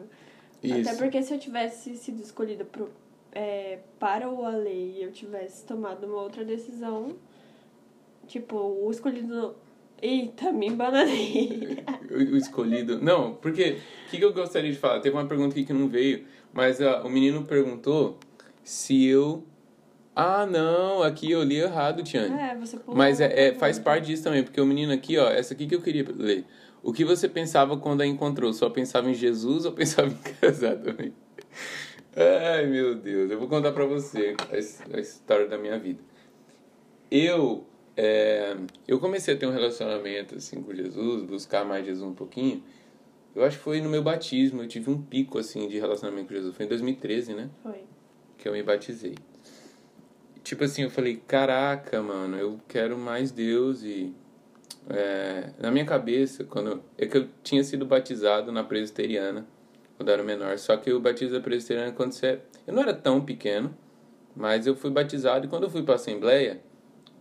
Isso. 0.62 0.88
Até 0.88 0.98
porque 0.98 1.22
se 1.22 1.34
eu 1.34 1.38
tivesse 1.38 1.96
sido 1.96 2.20
escolhida 2.20 2.64
pro, 2.64 2.88
é, 3.32 3.78
para 3.98 4.28
o 4.28 4.44
Ale 4.44 4.70
e 4.70 5.02
eu 5.02 5.12
tivesse 5.12 5.64
tomado 5.64 6.06
uma 6.06 6.20
outra 6.20 6.44
decisão, 6.44 7.16
tipo, 8.26 8.56
o 8.56 8.90
escolhido 8.90 9.54
Eita, 10.02 10.50
me 10.50 10.66
embananei. 10.66 11.84
o 12.10 12.36
escolhido. 12.36 13.00
Não, 13.02 13.34
porque 13.34 13.78
o 14.06 14.10
que, 14.10 14.18
que 14.18 14.24
eu 14.24 14.32
gostaria 14.32 14.72
de 14.72 14.78
falar? 14.78 15.00
Teve 15.00 15.14
uma 15.14 15.26
pergunta 15.26 15.52
aqui 15.52 15.64
que 15.64 15.72
não 15.72 15.88
veio, 15.88 16.24
mas 16.52 16.80
uh, 16.80 17.04
o 17.04 17.10
menino 17.10 17.44
perguntou 17.44 18.18
se 18.64 19.04
eu. 19.04 19.44
Ah, 20.16 20.46
não, 20.46 21.02
aqui 21.02 21.30
eu 21.30 21.42
li 21.42 21.56
errado, 21.56 22.02
Tiane. 22.02 22.34
É, 22.34 22.56
você 22.56 22.78
pulou 22.78 22.96
Mas 22.96 23.20
é, 23.20 23.48
é, 23.48 23.54
faz 23.54 23.78
parte 23.78 24.06
disso 24.06 24.24
também, 24.24 24.42
porque 24.42 24.60
o 24.60 24.66
menino 24.66 24.92
aqui, 24.92 25.18
ó, 25.18 25.28
essa 25.28 25.54
aqui 25.54 25.66
que 25.66 25.74
eu 25.74 25.82
queria 25.82 26.04
ler. 26.16 26.44
O 26.82 26.92
que 26.92 27.04
você 27.04 27.28
pensava 27.28 27.76
quando 27.76 28.00
a 28.00 28.06
encontrou? 28.06 28.52
Só 28.54 28.70
pensava 28.70 29.10
em 29.10 29.14
Jesus 29.14 29.66
ou 29.66 29.72
pensava 29.72 30.08
em 30.08 30.34
casar 30.40 30.76
também? 30.76 31.12
Ai, 32.16 32.66
meu 32.66 32.94
Deus, 32.96 33.30
eu 33.30 33.38
vou 33.38 33.48
contar 33.48 33.72
pra 33.72 33.84
você 33.84 34.34
a, 34.50 34.96
a 34.96 35.00
história 35.00 35.46
da 35.46 35.56
minha 35.56 35.78
vida. 35.78 36.02
Eu 37.10 37.66
é, 37.96 38.56
eu 38.88 38.98
comecei 38.98 39.34
a 39.34 39.36
ter 39.36 39.46
um 39.46 39.52
relacionamento 39.52 40.34
assim 40.34 40.62
com 40.62 40.74
Jesus, 40.74 41.22
buscar 41.24 41.64
mais 41.64 41.84
Jesus 41.84 42.02
um 42.02 42.14
pouquinho. 42.14 42.62
Eu 43.34 43.44
acho 43.44 43.58
que 43.58 43.62
foi 43.62 43.80
no 43.80 43.88
meu 43.88 44.02
batismo, 44.02 44.62
eu 44.62 44.68
tive 44.68 44.90
um 44.90 45.00
pico 45.00 45.38
assim 45.38 45.68
de 45.68 45.78
relacionamento 45.78 46.28
com 46.28 46.34
Jesus. 46.34 46.56
Foi 46.56 46.66
em 46.66 46.68
2013, 46.68 47.34
né? 47.34 47.50
Foi. 47.62 47.84
Que 48.38 48.48
eu 48.48 48.52
me 48.52 48.62
batizei. 48.62 49.14
Tipo 50.42 50.64
assim, 50.64 50.82
eu 50.82 50.90
falei, 50.90 51.22
caraca, 51.28 52.02
mano, 52.02 52.36
eu 52.36 52.58
quero 52.66 52.96
mais 52.96 53.30
Deus 53.30 53.82
e 53.82 54.12
é, 54.88 55.52
na 55.58 55.70
minha 55.70 55.84
cabeça, 55.84 56.42
quando 56.42 56.82
é 56.96 57.06
que 57.06 57.18
eu 57.18 57.28
tinha 57.42 57.62
sido 57.62 57.84
batizado 57.84 58.50
na 58.50 58.64
presbiteriana 58.64 59.46
quando 60.00 60.08
eu 60.08 60.14
era 60.14 60.24
menor, 60.24 60.58
só 60.58 60.78
que 60.78 60.90
o 60.90 60.98
batismo 60.98 61.34
da 61.34 61.42
presbiteriana 61.42 61.92
quando 61.92 62.12
você, 62.12 62.40
eu 62.66 62.72
não 62.72 62.80
era 62.80 62.94
tão 62.94 63.20
pequeno, 63.20 63.76
mas 64.34 64.66
eu 64.66 64.74
fui 64.74 64.88
batizado 64.90 65.44
e 65.44 65.48
quando 65.50 65.64
eu 65.64 65.70
fui 65.70 65.82
para 65.82 65.96
assembleia, 65.96 66.58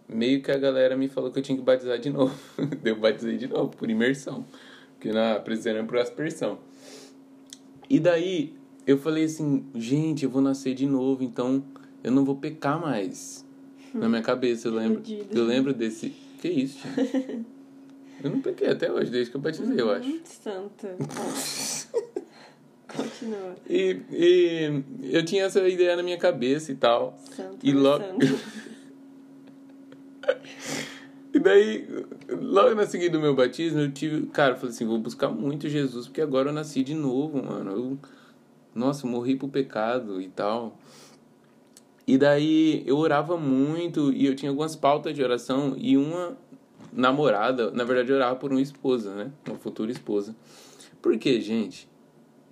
meio 0.08 0.42
que 0.42 0.50
a 0.50 0.58
galera 0.58 0.96
me 0.96 1.10
falou 1.10 1.30
que 1.30 1.40
eu 1.40 1.44
tinha 1.44 1.58
que 1.58 1.64
batizar 1.64 2.00
de 2.00 2.08
novo. 2.10 2.34
eu 2.86 2.96
batizei 2.98 3.36
de 3.36 3.48
novo, 3.48 3.76
por 3.76 3.90
imersão. 3.90 4.46
Porque 4.94 5.12
na 5.12 5.42
presbiteriana 5.42 5.86
é 5.86 5.90
por 5.90 5.98
aspersão. 5.98 6.58
E 7.90 8.00
daí 8.00 8.56
eu 8.88 8.98
falei 8.98 9.26
assim, 9.26 9.66
gente, 9.76 10.24
eu 10.24 10.30
vou 10.30 10.42
nascer 10.42 10.74
de 10.74 10.86
novo, 10.86 11.22
então 11.22 11.62
eu 12.02 12.14
não 12.14 12.24
vou 12.24 12.38
pecar 12.38 12.80
mais. 12.80 13.46
Na 13.94 14.08
minha 14.08 14.22
cabeça, 14.22 14.70
eu 14.70 14.74
lembro. 14.74 15.04
Eu 15.30 15.44
lembro 15.44 15.74
desse. 15.74 16.16
Que 16.42 16.48
isso, 16.48 16.80
gente? 16.96 17.46
Eu 18.22 18.32
não 18.32 18.42
pequei 18.42 18.68
até 18.68 18.92
hoje, 18.92 19.10
desde 19.10 19.32
que 19.32 19.38
eu 19.38 19.40
batizei, 19.40 19.80
eu 19.80 19.90
acho. 19.92 20.20
Santa. 20.26 20.98
Continua. 22.96 23.56
E, 23.70 24.02
e 24.12 24.84
eu 25.04 25.24
tinha 25.24 25.46
essa 25.46 25.68
ideia 25.68 25.96
na 25.96 26.04
minha 26.04 26.18
cabeça 26.18 26.72
e 26.72 26.76
tal. 26.76 27.18
Santo, 27.36 27.58
e 27.64 27.72
logo. 27.72 28.04
E 31.32 31.38
daí, 31.38 31.88
logo 32.28 32.74
na 32.74 32.88
seguida 32.88 33.12
do 33.12 33.22
meu 33.22 33.36
batismo, 33.36 33.80
eu 33.82 33.92
tive. 33.92 34.26
Cara, 34.28 34.54
eu 34.54 34.58
falei 34.58 34.74
assim: 34.74 34.86
vou 34.86 34.98
buscar 34.98 35.30
muito 35.30 35.70
Jesus, 35.70 36.08
porque 36.08 36.22
agora 36.22 36.50
eu 36.50 36.54
nasci 36.54 36.84
de 36.84 36.96
novo, 36.96 37.44
mano. 37.44 37.72
Eu, 37.72 37.98
nossa, 38.74 39.06
eu 39.06 39.12
morri 39.12 39.36
pro 39.36 39.48
pecado 39.48 40.20
e 40.20 40.28
tal. 40.28 40.78
E 42.08 42.18
daí 42.18 42.84
eu 42.88 42.98
orava 42.98 43.38
muito 43.38 44.12
e 44.12 44.26
eu 44.26 44.36
tinha 44.36 44.50
algumas 44.50 44.76
pautas 44.76 45.14
de 45.14 45.22
oração 45.22 45.76
e 45.78 45.96
uma 45.96 46.36
namorada, 46.92 47.70
na 47.70 47.84
verdade 47.84 48.12
eu 48.12 48.16
orava 48.16 48.36
por 48.36 48.50
uma 48.50 48.62
esposa, 48.62 49.14
né? 49.14 49.32
Uma 49.48 49.58
futura 49.58 49.92
esposa. 49.92 50.36
Porque, 51.04 51.40
gente, 51.40 51.88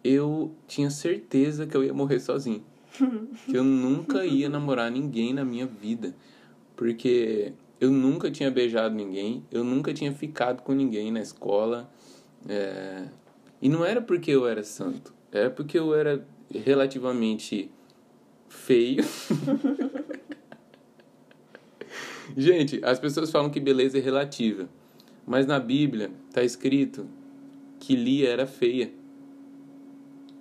eu 0.08 0.56
tinha 0.68 0.90
certeza 0.90 1.66
que 1.66 1.76
eu 1.76 1.84
ia 1.84 1.94
morrer 1.94 2.20
sozinho. 2.20 2.64
que 3.46 3.56
eu 3.56 3.64
nunca 3.64 4.26
ia 4.26 4.50
namorar 4.50 4.90
ninguém 4.92 5.34
na 5.34 5.44
minha 5.44 5.66
vida. 5.66 6.16
Porque 6.76 7.54
eu 7.80 7.92
nunca 7.92 8.32
tinha 8.32 8.50
beijado 8.50 8.96
ninguém, 8.96 9.44
eu 9.52 9.64
nunca 9.64 9.94
tinha 9.94 10.12
ficado 10.14 10.64
com 10.64 10.74
ninguém 10.74 11.12
na 11.12 11.20
escola. 11.20 11.92
É... 12.48 13.06
E 13.62 13.70
não 13.70 13.84
era 13.84 14.02
porque 14.02 14.32
eu 14.32 14.48
era 14.48 14.64
santo, 14.64 15.14
era 15.32 15.50
porque 15.50 15.78
eu 15.78 15.94
era 15.94 16.26
relativamente 16.52 17.70
feio. 18.48 19.04
Gente, 22.36 22.80
as 22.84 23.00
pessoas 23.00 23.32
falam 23.32 23.50
que 23.50 23.60
beleza 23.60 23.98
é 23.98 24.02
relativa, 24.02 24.70
mas 25.26 25.48
na 25.48 25.60
Bíblia 25.60 26.12
está 26.30 26.44
escrito 26.44 27.08
que 27.80 27.96
Lia 27.96 28.30
era 28.30 28.46
feia. 28.46 28.92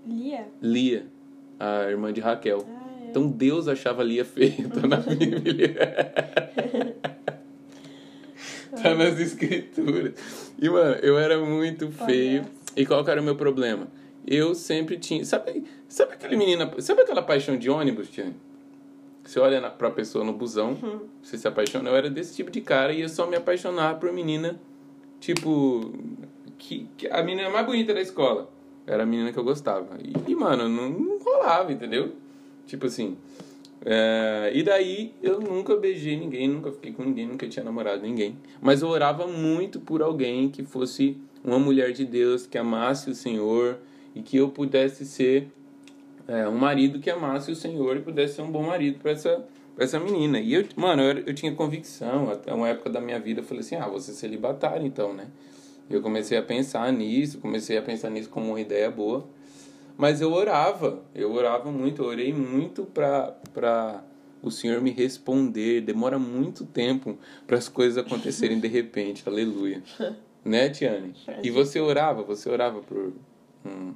Lia? 0.07 0.47
Lia, 0.63 1.07
a 1.59 1.91
irmã 1.91 2.13
de 2.13 2.21
Raquel. 2.21 2.65
Ah, 2.69 3.05
é. 3.05 3.11
Então 3.11 3.29
Deus 3.29 3.67
achava 3.67 4.03
Lia 4.05 4.25
feia, 4.25 4.69
tá 4.69 4.87
na 4.87 4.97
Bíblia. 5.03 5.75
tá 8.83 8.95
nas 8.95 9.19
escrituras. 9.19 10.53
E, 10.61 10.69
mano, 10.69 10.97
eu 11.03 11.19
era 11.19 11.39
muito 11.39 11.91
feio. 11.91 12.45
E 12.77 12.87
qual 12.87 13.05
que 13.05 13.11
era 13.11 13.21
o 13.21 13.25
meu 13.25 13.37
problema? 13.37 13.89
Eu 14.27 14.55
sempre 14.55 14.99
tinha. 14.99 15.25
Sabe, 15.25 15.65
sabe 15.89 16.13
aquele 16.13 16.37
menina. 16.37 16.71
Sabe 16.79 17.03
aquela 17.03 17.23
paixão 17.23 17.57
de 17.57 17.69
ônibus, 17.71 18.09
Tiane? 18.11 18.35
Você 19.25 19.41
olha 19.41 19.61
na, 19.61 19.71
pra 19.71 19.91
pessoa 19.91 20.25
no 20.25 20.33
busão, 20.33 20.77
você 21.21 21.37
se 21.37 21.49
apaixona. 21.49 21.91
Eu 21.91 21.97
era 21.97 22.09
desse 22.09 22.37
tipo 22.37 22.49
de 22.51 22.61
cara 22.61 22.93
e 22.93 23.01
eu 23.01 23.09
só 23.09 23.27
me 23.27 23.35
apaixonava 23.37 23.99
por 23.99 24.13
menina, 24.13 24.59
tipo. 25.19 25.93
Que, 26.59 26.89
que 26.97 27.09
a 27.09 27.23
menina 27.23 27.51
mais 27.51 27.67
bonita 27.67 27.93
da 27.93 28.01
escola. 28.01 28.51
Era 28.87 29.03
a 29.03 29.07
menina 29.07 29.33
que 29.33 29.39
eu 29.39 29.45
gostava. 29.45 29.99
E, 30.27 30.35
mano, 30.35 30.69
não, 30.69 30.89
não 30.89 31.19
rolava, 31.19 31.73
entendeu? 31.73 32.13
Tipo 32.67 32.87
assim. 32.87 33.17
é, 33.85 34.51
e 34.55 34.63
daí 34.63 35.13
eu 35.23 35.41
nunca 35.41 35.77
beijei 35.77 36.17
ninguém, 36.17 36.49
nunca 36.49 36.71
fiquei 36.71 36.93
com 36.93 37.03
ninguém, 37.05 37.27
nunca 37.27 37.49
tinha 37.49 37.65
namorado 37.65 38.03
ninguém. 38.03 38.37
Mas 38.61 38.83
eu 38.83 38.89
orava 38.89 39.27
muito 39.27 39.81
por 39.81 40.03
alguém 40.03 40.49
que 40.49 40.63
fosse 40.63 41.17
uma 41.45 41.59
mulher 41.59 41.93
de 41.93 42.05
Deus, 42.05 42.47
que 42.47 42.59
amasse 42.59 43.11
o 43.11 43.15
Senhor 43.15 43.79
e 44.15 44.23
que 44.23 44.37
eu 44.37 44.49
pudesse 44.49 45.05
ser 45.05 45.49
é, 46.27 46.49
um 46.49 46.57
marido 46.57 46.99
que 46.99 47.11
amasse 47.11 47.51
o 47.51 47.57
Senhor 47.57 47.97
e 47.97 48.01
pudesse 48.01 48.35
ser 48.35 48.43
um 48.43 48.51
bom 48.51 48.63
marido 48.63 48.99
para 48.99 49.13
essa, 49.13 49.45
pra 49.75 49.85
essa 49.85 50.01
menina. 50.01 50.41
E 50.41 50.55
eu, 50.55 50.65
mano, 50.75 51.03
eu, 51.03 51.19
eu 51.27 51.35
tinha 51.35 51.53
convicção, 51.55 52.31
até 52.31 52.53
uma 52.53 52.69
época 52.69 52.91
da 52.91 53.01
minha 53.01 53.21
vida, 53.21 53.41
eu 53.41 53.45
falei 53.45 53.61
assim: 53.61 53.77
ah, 53.77 53.87
vou 53.87 54.01
ser 54.01 54.13
celibatário 54.13 54.87
então, 54.87 55.13
né? 55.13 55.27
Eu 55.89 56.03
comecei 56.03 56.37
a 56.37 56.43
pensar 56.43 56.93
nisso, 56.93 57.39
comecei 57.39 57.77
a 57.79 57.83
pensar 57.83 58.11
nisso 58.11 58.29
como 58.29 58.49
uma 58.49 58.61
ideia 58.61 58.91
boa. 58.91 59.27
Mas 59.97 60.21
eu 60.21 60.33
orava, 60.33 61.03
eu 61.15 61.33
orava 61.33 61.71
muito, 61.71 62.03
eu 62.03 62.09
orei 62.09 62.33
muito 62.33 62.85
pra 62.85 64.03
o 64.43 64.51
Senhor 64.51 64.81
me 64.83 64.91
responder. 64.91 65.81
Demora 65.81 66.19
muito 66.19 66.67
tempo 66.67 67.17
para 67.47 67.57
as 67.57 67.69
coisas 67.69 67.97
acontecerem 68.05 68.61
de 68.61 68.69
repente, 68.69 69.23
aleluia. 69.29 69.83
Né, 70.45 70.69
Tiane? 70.69 71.15
E 71.43 71.51
você 71.51 71.81
orava? 71.81 72.23
Você 72.25 72.49
orava 72.51 72.81
por 72.81 73.13
um, 73.65 73.95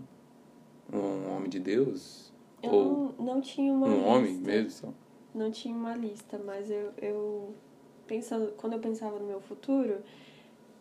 um 0.93 1.37
homem 1.37 1.49
de 1.51 1.61
Deus? 1.61 2.33
Eu 2.63 2.73
Ou 2.73 3.15
não, 3.19 3.27
não 3.35 3.41
tinha 3.41 3.73
uma 3.73 3.87
um 3.87 3.95
lista. 3.95 4.09
homem 4.09 4.35
mesmo? 4.35 4.71
Só? 4.71 4.89
Não 5.35 5.51
tinha 5.51 5.75
uma 5.75 5.95
lista, 5.95 6.41
mas 6.45 6.71
eu, 6.71 6.91
eu 7.01 7.55
pensando, 8.07 8.53
quando 8.57 8.73
eu 8.73 8.79
pensava 8.81 9.19
no 9.19 9.27
meu 9.27 9.41
futuro, 9.41 9.99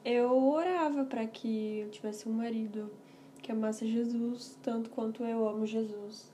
eu 0.06 0.32
orava 0.50 1.06
para 1.06 1.25
que 1.27 1.79
eu 1.79 1.89
tivesse 1.89 2.27
um 2.27 2.32
marido 2.34 2.89
que 3.41 3.51
amasse 3.51 3.88
Jesus 3.88 4.58
tanto 4.62 4.89
quanto 4.89 5.24
eu 5.24 5.48
amo 5.48 5.65
Jesus. 5.65 6.32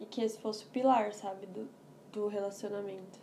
E 0.00 0.04
que 0.06 0.20
esse 0.22 0.38
fosse 0.40 0.64
o 0.64 0.68
pilar, 0.68 1.12
sabe, 1.12 1.46
do, 1.46 1.68
do 2.12 2.26
relacionamento. 2.26 3.18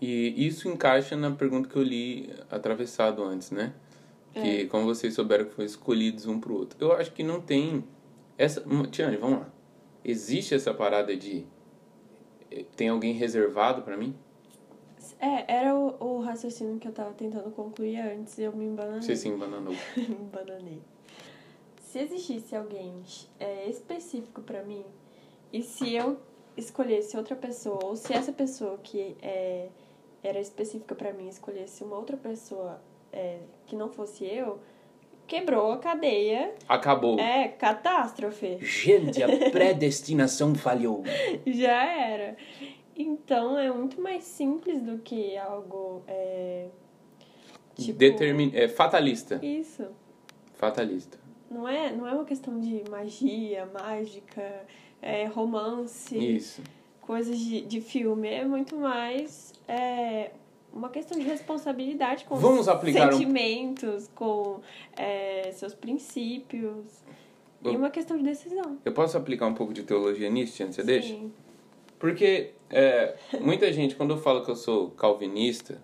E 0.00 0.46
isso 0.46 0.68
encaixa 0.68 1.16
na 1.16 1.30
pergunta 1.30 1.68
que 1.68 1.76
eu 1.76 1.82
li 1.82 2.30
atravessado 2.50 3.22
antes, 3.22 3.50
né? 3.50 3.72
Que 4.32 4.62
É. 4.62 4.66
como 4.66 4.84
vocês 4.84 5.14
souberam 5.14 5.44
que 5.44 5.52
foram 5.52 5.66
escolhidos 5.66 6.26
um 6.26 6.40
pro 6.40 6.54
outro. 6.56 6.76
Eu 6.80 6.92
acho 6.92 7.12
que 7.12 7.22
não 7.22 7.40
tem 7.40 7.84
essa, 8.36 8.60
uma- 8.64 8.86
Tiane, 8.86 9.16
vamos 9.16 9.40
lá. 9.40 9.48
Existe 10.04 10.54
essa 10.54 10.74
parada 10.74 11.16
de 11.16 11.46
eh, 12.50 12.64
tem 12.76 12.88
alguém 12.88 13.12
reservado 13.14 13.82
pra 13.82 13.96
mim? 13.96 14.14
É, 15.24 15.44
era 15.48 15.74
o, 15.74 15.96
o 15.98 16.20
raciocínio 16.20 16.78
que 16.78 16.86
eu 16.86 16.92
tava 16.92 17.14
tentando 17.14 17.50
concluir 17.50 17.98
antes 17.98 18.36
e 18.36 18.42
eu 18.42 18.54
me 18.54 18.66
embananei. 18.66 19.00
Você 19.00 19.16
se 19.16 19.26
embananou. 19.26 19.72
me 19.96 20.04
embananei. 20.04 20.82
Se 21.80 21.98
existisse 22.00 22.54
alguém 22.54 23.02
é, 23.40 23.66
específico 23.70 24.42
pra 24.42 24.62
mim, 24.62 24.84
e 25.50 25.62
se 25.62 25.94
eu 25.94 26.18
escolhesse 26.56 27.16
outra 27.16 27.34
pessoa, 27.34 27.78
ou 27.82 27.96
se 27.96 28.12
essa 28.12 28.32
pessoa 28.32 28.78
que 28.82 29.16
é, 29.22 29.68
era 30.22 30.38
específica 30.38 30.94
pra 30.94 31.12
mim 31.14 31.28
escolhesse 31.28 31.82
uma 31.82 31.96
outra 31.96 32.18
pessoa 32.18 32.82
é, 33.10 33.38
que 33.64 33.74
não 33.76 33.88
fosse 33.88 34.26
eu, 34.26 34.58
quebrou 35.26 35.72
a 35.72 35.78
cadeia. 35.78 36.54
Acabou. 36.68 37.18
É, 37.18 37.48
catástrofe. 37.48 38.58
Gente, 38.60 39.22
a 39.22 39.50
predestinação 39.50 40.54
falhou. 40.54 41.02
Já 41.46 41.84
era. 41.84 42.36
Então 42.96 43.58
é 43.58 43.70
muito 43.72 44.00
mais 44.00 44.24
simples 44.24 44.80
do 44.82 44.98
que 44.98 45.36
algo. 45.36 46.02
É, 46.06 46.68
tipo, 47.74 47.98
Determin... 47.98 48.50
É 48.54 48.68
fatalista. 48.68 49.40
Isso. 49.44 49.84
Fatalista. 50.54 51.18
Não 51.50 51.68
é, 51.68 51.92
não 51.92 52.06
é 52.06 52.12
uma 52.12 52.24
questão 52.24 52.58
de 52.58 52.82
magia, 52.90 53.66
mágica, 53.72 54.64
é, 55.02 55.24
romance, 55.26 56.16
Isso. 56.16 56.62
coisas 57.00 57.38
de, 57.38 57.60
de 57.62 57.80
filme. 57.80 58.28
É 58.28 58.44
muito 58.44 58.76
mais 58.76 59.52
é, 59.68 60.30
uma 60.72 60.88
questão 60.88 61.18
de 61.18 61.24
responsabilidade 61.24 62.24
com 62.24 62.36
Vamos 62.36 62.68
aplicar 62.68 63.08
um- 63.08 63.12
sentimentos, 63.12 64.08
com 64.14 64.60
é, 64.96 65.50
seus 65.52 65.74
princípios. 65.74 67.02
E 67.62 67.68
Eu- 67.68 67.74
uma 67.74 67.90
questão 67.90 68.16
de 68.16 68.22
decisão. 68.24 68.78
Eu 68.84 68.92
posso 68.92 69.16
aplicar 69.16 69.46
um 69.46 69.54
pouco 69.54 69.72
de 69.72 69.82
teologia 69.84 70.28
nisso, 70.30 70.56
Tiane? 70.56 70.72
Você 70.72 70.82
deixa? 70.82 71.08
Sim. 71.08 71.32
Porque 71.98 72.52
é, 72.74 73.14
muita 73.40 73.72
gente, 73.72 73.94
quando 73.96 74.10
eu 74.10 74.18
falo 74.18 74.44
que 74.44 74.50
eu 74.50 74.56
sou 74.56 74.90
calvinista, 74.90 75.80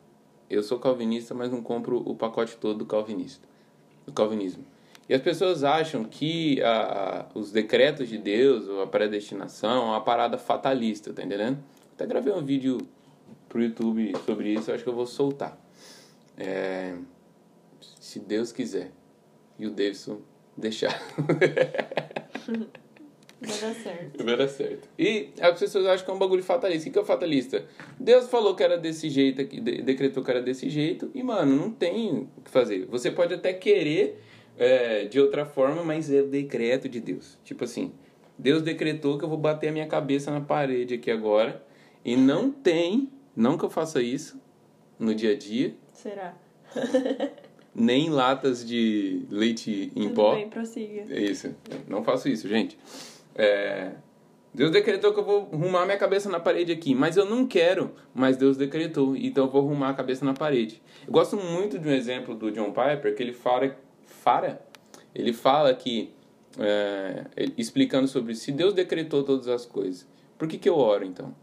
eu 0.48 0.62
sou 0.62 0.78
calvinista, 0.78 1.32
mas 1.34 1.50
não 1.50 1.62
compro 1.62 1.98
o 2.04 2.14
pacote 2.14 2.56
todo 2.56 2.78
do 2.78 2.86
calvinista, 2.86 3.46
do 4.06 4.12
calvinismo. 4.12 4.64
E 5.08 5.14
as 5.14 5.22
pessoas 5.22 5.64
acham 5.64 6.04
que 6.04 6.60
a, 6.62 6.70
a- 7.20 7.26
os 7.34 7.50
decretos 7.52 8.08
de 8.08 8.18
Deus, 8.18 8.68
ou 8.68 8.82
a 8.82 8.86
predestinação, 8.86 9.82
é 9.82 9.90
uma 9.90 10.00
parada 10.00 10.36
fatalista, 10.38 11.12
tá 11.12 11.22
entendendo? 11.22 11.58
Até 11.94 12.06
gravei 12.06 12.32
um 12.32 12.44
vídeo 12.44 12.78
pro 13.48 13.62
YouTube 13.62 14.12
sobre 14.24 14.52
isso, 14.52 14.70
acho 14.72 14.82
que 14.84 14.88
eu 14.88 14.94
vou 14.94 15.06
soltar. 15.06 15.58
É, 16.36 16.94
se 18.00 18.18
Deus 18.20 18.52
quiser. 18.52 18.92
E 19.58 19.66
o 19.66 19.70
Davidson 19.70 20.20
deixar. 20.56 20.98
Vai 23.40 23.58
dar 23.58 23.74
certo. 23.74 24.24
Vai 24.24 24.36
dar 24.36 24.48
certo. 24.48 24.88
E 24.98 25.30
as 25.40 25.58
pessoas 25.58 25.86
acham 25.86 26.04
que 26.04 26.10
é 26.10 26.14
um 26.14 26.18
bagulho 26.18 26.42
fatalista. 26.42 26.88
O 26.88 26.92
que 26.92 26.98
é 26.98 27.04
fatalista? 27.04 27.64
Deus 27.98 28.28
falou 28.28 28.54
que 28.54 28.62
era 28.62 28.76
desse 28.76 29.08
jeito, 29.08 29.40
aqui, 29.40 29.60
de- 29.60 29.80
decretou 29.82 30.22
que 30.22 30.30
era 30.30 30.42
desse 30.42 30.68
jeito, 30.68 31.10
e, 31.14 31.22
mano, 31.22 31.56
não 31.56 31.70
tem 31.70 32.28
o 32.36 32.42
que 32.42 32.50
fazer. 32.50 32.84
Você 32.86 33.10
pode 33.10 33.32
até 33.32 33.52
querer 33.54 34.20
é, 34.58 35.04
de 35.06 35.18
outra 35.18 35.46
forma, 35.46 35.82
mas 35.82 36.10
é 36.12 36.20
o 36.20 36.26
decreto 36.26 36.86
de 36.88 37.00
Deus. 37.00 37.38
Tipo 37.42 37.64
assim, 37.64 37.92
Deus 38.38 38.60
decretou 38.62 39.16
que 39.16 39.24
eu 39.24 39.28
vou 39.28 39.38
bater 39.38 39.68
a 39.68 39.72
minha 39.72 39.86
cabeça 39.86 40.30
na 40.30 40.40
parede 40.42 40.94
aqui 40.94 41.10
agora, 41.10 41.64
e 42.04 42.16
não 42.16 42.50
tem, 42.50 43.08
não 43.34 43.56
que 43.56 43.64
eu 43.64 43.70
faça 43.70 44.02
isso 44.02 44.38
no 44.98 45.14
dia 45.14 45.32
a 45.32 45.36
dia, 45.36 45.74
Será? 45.94 46.34
nem 47.74 48.10
latas 48.10 48.66
de 48.66 49.22
leite 49.30 49.92
em 49.94 50.02
Tudo 50.08 50.14
pó. 50.14 50.34
bem, 50.34 50.48
prossiga. 50.48 51.04
É 51.08 51.20
isso. 51.22 51.54
Não 51.88 52.02
faço 52.02 52.28
isso, 52.28 52.48
gente. 52.48 52.76
É, 53.34 53.92
Deus 54.52 54.70
decretou 54.70 55.12
que 55.12 55.20
eu 55.20 55.24
vou 55.24 55.48
arrumar 55.52 55.84
minha 55.84 55.96
cabeça 55.96 56.28
na 56.28 56.40
parede 56.40 56.72
aqui, 56.72 56.94
mas 56.94 57.16
eu 57.16 57.24
não 57.24 57.46
quero, 57.46 57.92
mas 58.12 58.36
Deus 58.36 58.56
decretou, 58.56 59.16
então 59.16 59.44
eu 59.44 59.50
vou 59.50 59.62
arrumar 59.62 59.90
a 59.90 59.94
cabeça 59.94 60.24
na 60.24 60.34
parede. 60.34 60.82
Eu 61.06 61.12
gosto 61.12 61.36
muito 61.36 61.78
de 61.78 61.88
um 61.88 61.92
exemplo 61.92 62.34
do 62.34 62.50
John 62.50 62.72
Piper, 62.72 63.14
que 63.14 63.22
ele 63.22 63.32
fala, 63.32 63.76
fala 64.04 64.60
ele 65.14 65.32
fala 65.32 65.72
que, 65.72 66.12
é, 66.58 67.26
explicando 67.56 68.08
sobre 68.08 68.34
se 68.34 68.50
Deus 68.50 68.74
decretou 68.74 69.22
todas 69.22 69.46
as 69.46 69.64
coisas, 69.64 70.06
por 70.36 70.48
que, 70.48 70.58
que 70.58 70.68
eu 70.68 70.76
oro 70.76 71.04
então? 71.04 71.34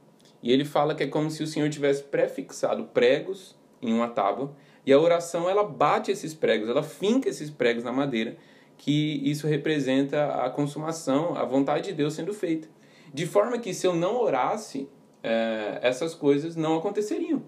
E 0.43 0.51
ele 0.51 0.65
fala 0.65 0.93
que 0.93 1.03
é 1.03 1.07
como 1.07 1.31
se 1.31 1.41
o 1.41 1.47
Senhor 1.47 1.69
tivesse 1.69 2.03
prefixado 2.03 2.85
pregos 2.85 3.55
em 3.81 3.93
uma 3.93 4.09
tábua, 4.09 4.53
e 4.85 4.91
a 4.91 4.99
oração 4.99 5.49
ela 5.49 5.63
bate 5.63 6.11
esses 6.11 6.33
pregos, 6.33 6.69
ela 6.69 6.83
finca 6.83 7.29
esses 7.29 7.49
pregos 7.49 7.83
na 7.83 7.91
madeira, 7.91 8.37
que 8.77 9.21
isso 9.29 9.47
representa 9.47 10.27
a 10.45 10.49
consumação, 10.49 11.35
a 11.35 11.43
vontade 11.43 11.89
de 11.89 11.93
Deus 11.93 12.13
sendo 12.13 12.33
feita. 12.33 12.67
De 13.13 13.25
forma 13.25 13.57
que 13.57 13.73
se 13.73 13.87
eu 13.87 13.95
não 13.95 14.21
orasse, 14.21 14.87
eh, 15.23 15.79
essas 15.81 16.13
coisas 16.13 16.55
não 16.55 16.77
aconteceriam. 16.77 17.41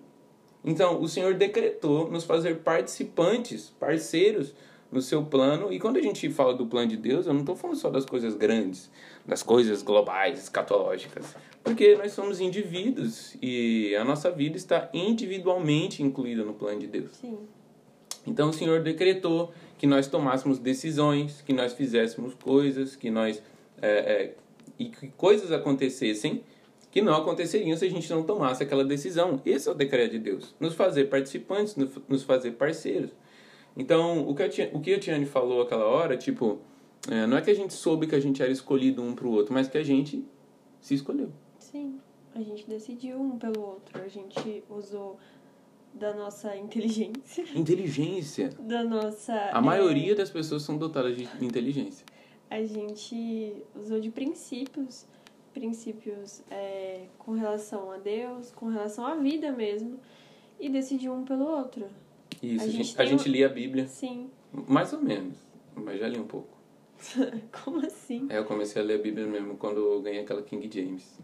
Então, 0.64 1.02
o 1.02 1.08
Senhor 1.08 1.36
decretou 1.36 2.10
nos 2.12 2.24
fazer 2.24 2.60
participantes, 2.60 3.74
parceiros 3.80 4.54
no 4.92 5.02
seu 5.02 5.24
plano. 5.24 5.72
E 5.72 5.80
quando 5.80 5.98
a 5.98 6.02
gente 6.02 6.30
fala 6.30 6.54
do 6.54 6.66
plano 6.66 6.88
de 6.88 6.98
Deus, 6.98 7.28
eu 7.28 7.34
não 7.34 7.42
estou 7.42 7.56
falando 7.56 7.78
só 7.78 7.90
das 7.90 8.06
coisas 8.06 8.36
grandes, 8.36 8.90
das 9.26 9.44
coisas 9.44 9.82
globais, 9.82 10.40
escatológicas. 10.40 11.36
Porque 11.64 11.96
nós 11.96 12.12
somos 12.12 12.40
indivíduos 12.40 13.38
e 13.42 13.96
a 13.96 14.04
nossa 14.04 14.32
vida 14.32 14.58
está 14.58 14.90
individualmente 14.94 16.02
incluída 16.02 16.44
no 16.44 16.54
plano 16.54 16.80
de 16.80 16.88
Deus. 16.88 17.12
Sim. 17.14 17.38
Então 18.26 18.50
o 18.50 18.54
Senhor 18.54 18.82
decretou 18.82 19.54
que 19.80 19.88
nós 19.88 20.08
tomássemos 20.08 20.60
decisões, 20.60 21.42
que 21.42 21.54
nós 21.54 21.74
fizéssemos 21.74 22.36
coisas, 22.36 22.98
que 22.98 23.10
nós 23.10 23.42
é, 23.82 23.90
é, 23.90 24.36
e 24.78 24.90
que 24.90 25.08
coisas 25.10 25.52
acontecessem 25.52 26.44
que 26.92 27.02
não 27.02 27.14
aconteceriam 27.16 27.78
se 27.78 27.86
a 27.86 27.90
gente 27.90 28.10
não 28.10 28.24
tomasse 28.24 28.62
aquela 28.62 28.84
decisão. 28.84 29.42
Esse 29.46 29.70
é 29.70 29.72
o 29.72 29.76
decreto 29.76 30.12
de 30.12 30.20
Deus, 30.20 30.54
nos 30.60 30.74
fazer 30.74 31.06
participantes, 31.06 31.76
nos 32.08 32.24
fazer 32.24 32.52
parceiros. 32.52 33.12
Então, 33.78 34.28
o 34.28 34.36
que 34.36 34.44
a, 34.44 34.48
o 34.74 34.82
que 34.82 34.94
a 34.94 35.00
Tiane 35.00 35.26
falou 35.26 35.62
aquela 35.62 35.86
hora, 35.86 36.18
tipo, 36.18 36.60
é, 37.10 37.26
não 37.26 37.38
é 37.38 37.42
que 37.42 37.52
a 37.52 37.56
gente 37.56 37.74
soube 37.74 38.08
que 38.08 38.16
a 38.16 38.20
gente 38.20 38.42
era 38.42 38.52
escolhido 38.52 39.02
um 39.02 39.14
pro 39.14 39.30
outro, 39.30 39.54
mas 39.54 39.68
que 39.68 39.78
a 39.78 39.84
gente 39.84 40.26
se 40.82 40.96
escolheu. 40.96 41.32
Sim, 41.58 42.00
a 42.36 42.42
gente 42.42 42.68
decidiu 42.68 43.22
um 43.22 43.38
pelo 43.38 43.62
outro, 43.62 44.02
a 44.02 44.08
gente 44.08 44.64
usou 44.70 45.18
da 45.94 46.14
nossa 46.14 46.56
inteligência. 46.56 47.46
Inteligência? 47.56 48.50
Da 48.60 48.84
nossa. 48.84 49.34
A 49.34 49.58
é... 49.58 49.62
maioria 49.62 50.16
das 50.16 50.30
pessoas 50.30 50.64
são 50.64 50.78
dotadas 50.78 51.16
de 51.16 51.28
inteligência. 51.42 52.06
A 52.50 52.64
gente 52.64 53.64
usou 53.76 54.00
de 54.00 54.10
princípios 54.10 55.06
princípios 55.54 56.42
é, 56.50 57.08
com 57.18 57.34
relação 57.34 57.92
a 57.92 57.98
Deus, 57.98 58.52
com 58.52 58.68
relação 58.68 59.06
à 59.06 59.16
vida 59.16 59.52
mesmo, 59.52 60.00
e 60.60 60.70
decidiu 60.70 61.14
um 61.14 61.24
pelo 61.24 61.46
outro. 61.46 61.88
Isso, 62.42 62.64
a, 62.64 62.68
a 62.68 62.70
gente, 62.70 63.02
a 63.02 63.06
gente 63.06 63.30
lia 63.30 63.48
a 63.48 63.50
Bíblia. 63.50 63.88
Sim. 63.88 64.30
Mais 64.68 64.94
ou 64.94 65.02
menos, 65.02 65.38
mas 65.76 66.00
já 66.00 66.08
li 66.08 66.20
um 66.20 66.28
pouco. 66.28 66.58
Como 67.64 67.86
assim? 67.86 68.28
É, 68.30 68.38
eu 68.38 68.46
comecei 68.46 68.82
a 68.82 68.86
ler 68.86 69.00
a 69.00 69.02
Bíblia 69.02 69.26
mesmo 69.26 69.58
quando 69.58 69.78
eu 69.78 70.02
ganhei 70.02 70.22
aquela 70.22 70.42
King 70.42 70.70
James. 70.72 71.20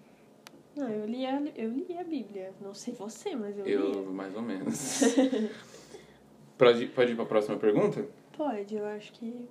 Não, 0.76 0.90
eu 0.90 1.06
li 1.06 1.26
a, 1.26 1.42
eu 1.56 1.70
li 1.70 1.98
a 1.98 2.04
Bíblia. 2.04 2.54
Não 2.62 2.74
sei 2.74 2.94
você, 2.94 3.36
mas 3.36 3.58
eu, 3.58 3.66
eu 3.66 3.92
li. 3.92 4.10
mais 4.10 4.36
ou 4.36 4.42
menos. 4.42 5.02
pode, 6.58 6.88
pode 6.88 7.12
ir 7.12 7.16
para 7.16 7.24
a 7.24 7.28
próxima 7.28 7.58
pergunta? 7.58 8.06
Pode, 8.36 8.76
eu 8.76 8.86
acho 8.86 9.14
que... 9.14 9.48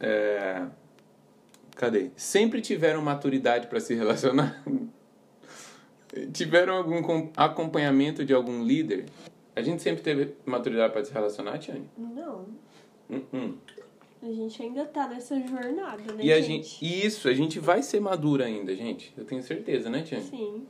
É... 0.00 0.66
Cadê? 1.76 2.10
Sempre 2.16 2.60
tiveram 2.60 3.00
maturidade 3.02 3.68
para 3.68 3.78
se 3.78 3.94
relacionar? 3.94 4.64
tiveram 6.32 6.76
algum 6.76 7.30
acompanhamento 7.36 8.24
de 8.24 8.34
algum 8.34 8.64
líder? 8.64 9.06
A 9.54 9.62
gente 9.62 9.82
sempre 9.82 10.02
teve 10.02 10.34
maturidade 10.44 10.92
para 10.92 11.04
se 11.04 11.12
relacionar, 11.12 11.58
Tiane? 11.58 11.88
Não. 11.96 12.46
Uh 13.08 13.20
-uh. 13.32 13.54
A 14.26 14.32
gente 14.32 14.60
ainda 14.60 14.84
tá 14.84 15.06
nessa 15.06 15.38
jornada, 15.38 16.12
né, 16.14 16.24
e 16.24 16.32
a 16.32 16.40
gente? 16.40 16.68
gente? 16.80 17.06
Isso, 17.06 17.28
a 17.28 17.32
gente 17.32 17.60
vai 17.60 17.80
ser 17.80 18.00
madura 18.00 18.44
ainda, 18.46 18.74
gente. 18.74 19.14
Eu 19.16 19.24
tenho 19.24 19.40
certeza, 19.40 19.88
né, 19.88 20.02
Tiane? 20.02 20.24
Sim. 20.24 20.66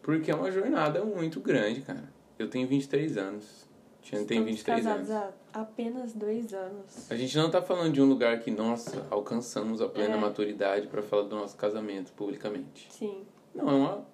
Porque 0.00 0.30
é 0.30 0.34
uma 0.34 0.48
jornada 0.48 1.04
muito 1.04 1.40
grande, 1.40 1.80
cara. 1.80 2.08
Eu 2.38 2.48
tenho 2.48 2.68
23 2.68 3.16
anos. 3.16 3.68
Tiane 4.00 4.24
tem 4.26 4.44
23 4.44 4.84
casados 4.84 5.10
anos. 5.10 5.34
há 5.52 5.60
apenas 5.62 6.12
dois 6.12 6.54
anos. 6.54 7.10
A 7.10 7.16
gente 7.16 7.36
não 7.36 7.50
tá 7.50 7.60
falando 7.60 7.92
de 7.92 8.00
um 8.00 8.08
lugar 8.08 8.38
que, 8.38 8.50
nossa, 8.52 9.04
alcançamos 9.10 9.80
a 9.80 9.88
plena 9.88 10.14
é. 10.14 10.20
maturidade 10.20 10.86
para 10.86 11.02
falar 11.02 11.24
do 11.24 11.34
nosso 11.34 11.56
casamento 11.56 12.12
publicamente. 12.12 12.86
Sim. 12.92 13.24
Não, 13.52 13.68
é 13.68 13.72
uma, 13.72 14.06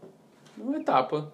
uma 0.57 0.77
etapa. 0.79 1.31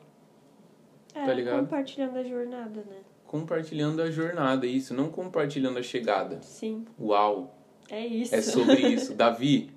É, 1.15 1.25
tá 1.25 1.33
ligado? 1.33 1.61
compartilhando 1.61 2.17
a 2.17 2.25
jornada, 2.25 2.85
né? 2.91 3.03
Compartilhando 3.27 4.01
a 4.01 4.11
jornada, 4.11 4.67
isso, 4.67 4.95
não 4.95 5.09
compartilhando 5.09 5.79
a 5.79 5.83
chegada. 5.83 6.41
Sim. 6.43 6.85
Uau! 7.01 7.59
É 7.91 8.07
isso. 8.07 8.35
É 8.35 8.43
sobre 8.43 8.81
isso. 8.81 9.15
Davi, 9.17 9.71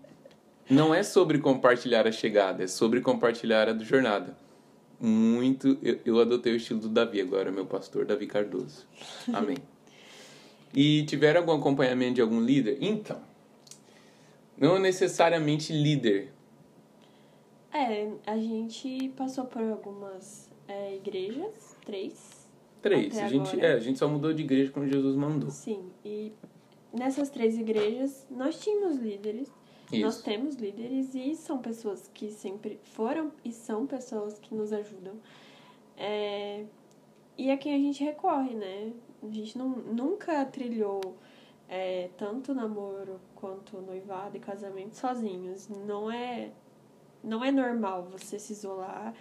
não 0.69 0.93
é 0.93 1.03
sobre 1.03 1.39
compartilhar 1.39 2.07
a 2.07 2.11
chegada, 2.11 2.63
é 2.63 2.67
sobre 2.67 3.01
compartilhar 3.01 3.67
a 3.67 3.77
jornada 3.79 4.35
muito. 4.99 5.77
Eu, 5.81 5.99
eu 6.05 6.19
adotei 6.19 6.53
o 6.53 6.55
estilo 6.57 6.79
do 6.79 6.89
Davi 6.89 7.21
agora, 7.21 7.51
meu 7.51 7.65
pastor 7.65 8.05
Davi 8.05 8.27
Cardoso. 8.27 8.85
Amém. 9.31 9.57
e 10.73 11.03
tiveram 11.03 11.41
algum 11.41 11.53
acompanhamento 11.53 12.15
de 12.15 12.21
algum 12.21 12.41
líder? 12.41 12.77
Então, 12.81 13.19
não 14.57 14.77
necessariamente 14.77 15.71
líder. 15.71 16.33
É, 17.71 18.09
a 18.25 18.37
gente 18.37 19.09
passou 19.15 19.45
por 19.45 19.61
algumas 19.61 20.49
é, 20.67 20.95
igrejas, 20.95 21.75
três. 21.85 22.38
Três. 22.81 23.17
a 23.17 23.27
gente, 23.27 23.59
é, 23.59 23.73
a 23.73 23.79
gente 23.79 23.99
só 23.99 24.07
mudou 24.07 24.33
de 24.33 24.43
igreja 24.43 24.71
quando 24.71 24.87
Jesus 24.87 25.15
mandou. 25.15 25.49
Sim, 25.49 25.89
e 26.03 26.31
nessas 26.93 27.29
três 27.29 27.57
igrejas 27.57 28.25
nós 28.29 28.59
tínhamos 28.59 28.97
líderes 28.97 29.51
isso. 29.91 30.05
Nós 30.05 30.21
temos 30.21 30.55
líderes 30.55 31.15
e 31.15 31.35
são 31.35 31.57
pessoas 31.57 32.09
que 32.13 32.29
sempre 32.29 32.79
foram 32.83 33.31
e 33.43 33.51
são 33.51 33.87
pessoas 33.87 34.37
que 34.37 34.53
nos 34.53 34.71
ajudam. 34.71 35.15
É, 35.97 36.65
e 37.37 37.49
a 37.49 37.57
quem 37.57 37.73
a 37.73 37.77
gente 37.77 38.03
recorre, 38.03 38.53
né? 38.53 38.93
A 39.23 39.31
gente 39.31 39.57
não, 39.57 39.69
nunca 39.69 40.45
trilhou 40.45 41.17
é, 41.67 42.09
tanto 42.17 42.53
namoro 42.53 43.19
quanto 43.35 43.81
noivado 43.81 44.37
e 44.37 44.39
casamento 44.39 44.95
sozinhos. 44.95 45.67
Não 45.67 46.11
é, 46.11 46.51
não 47.23 47.43
é 47.43 47.51
normal 47.51 48.07
você 48.11 48.37
se 48.37 48.53
isolar 48.53 49.15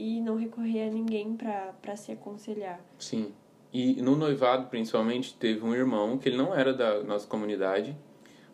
e 0.00 0.20
não 0.20 0.36
recorrer 0.36 0.88
a 0.88 0.90
ninguém 0.90 1.36
para 1.36 1.94
se 1.94 2.10
aconselhar. 2.10 2.80
Sim. 2.98 3.32
E 3.70 4.00
no 4.00 4.16
noivado, 4.16 4.68
principalmente, 4.68 5.34
teve 5.34 5.62
um 5.62 5.74
irmão 5.74 6.16
que 6.16 6.28
ele 6.28 6.38
não 6.38 6.54
era 6.54 6.72
da 6.72 7.04
nossa 7.04 7.26
comunidade, 7.26 7.94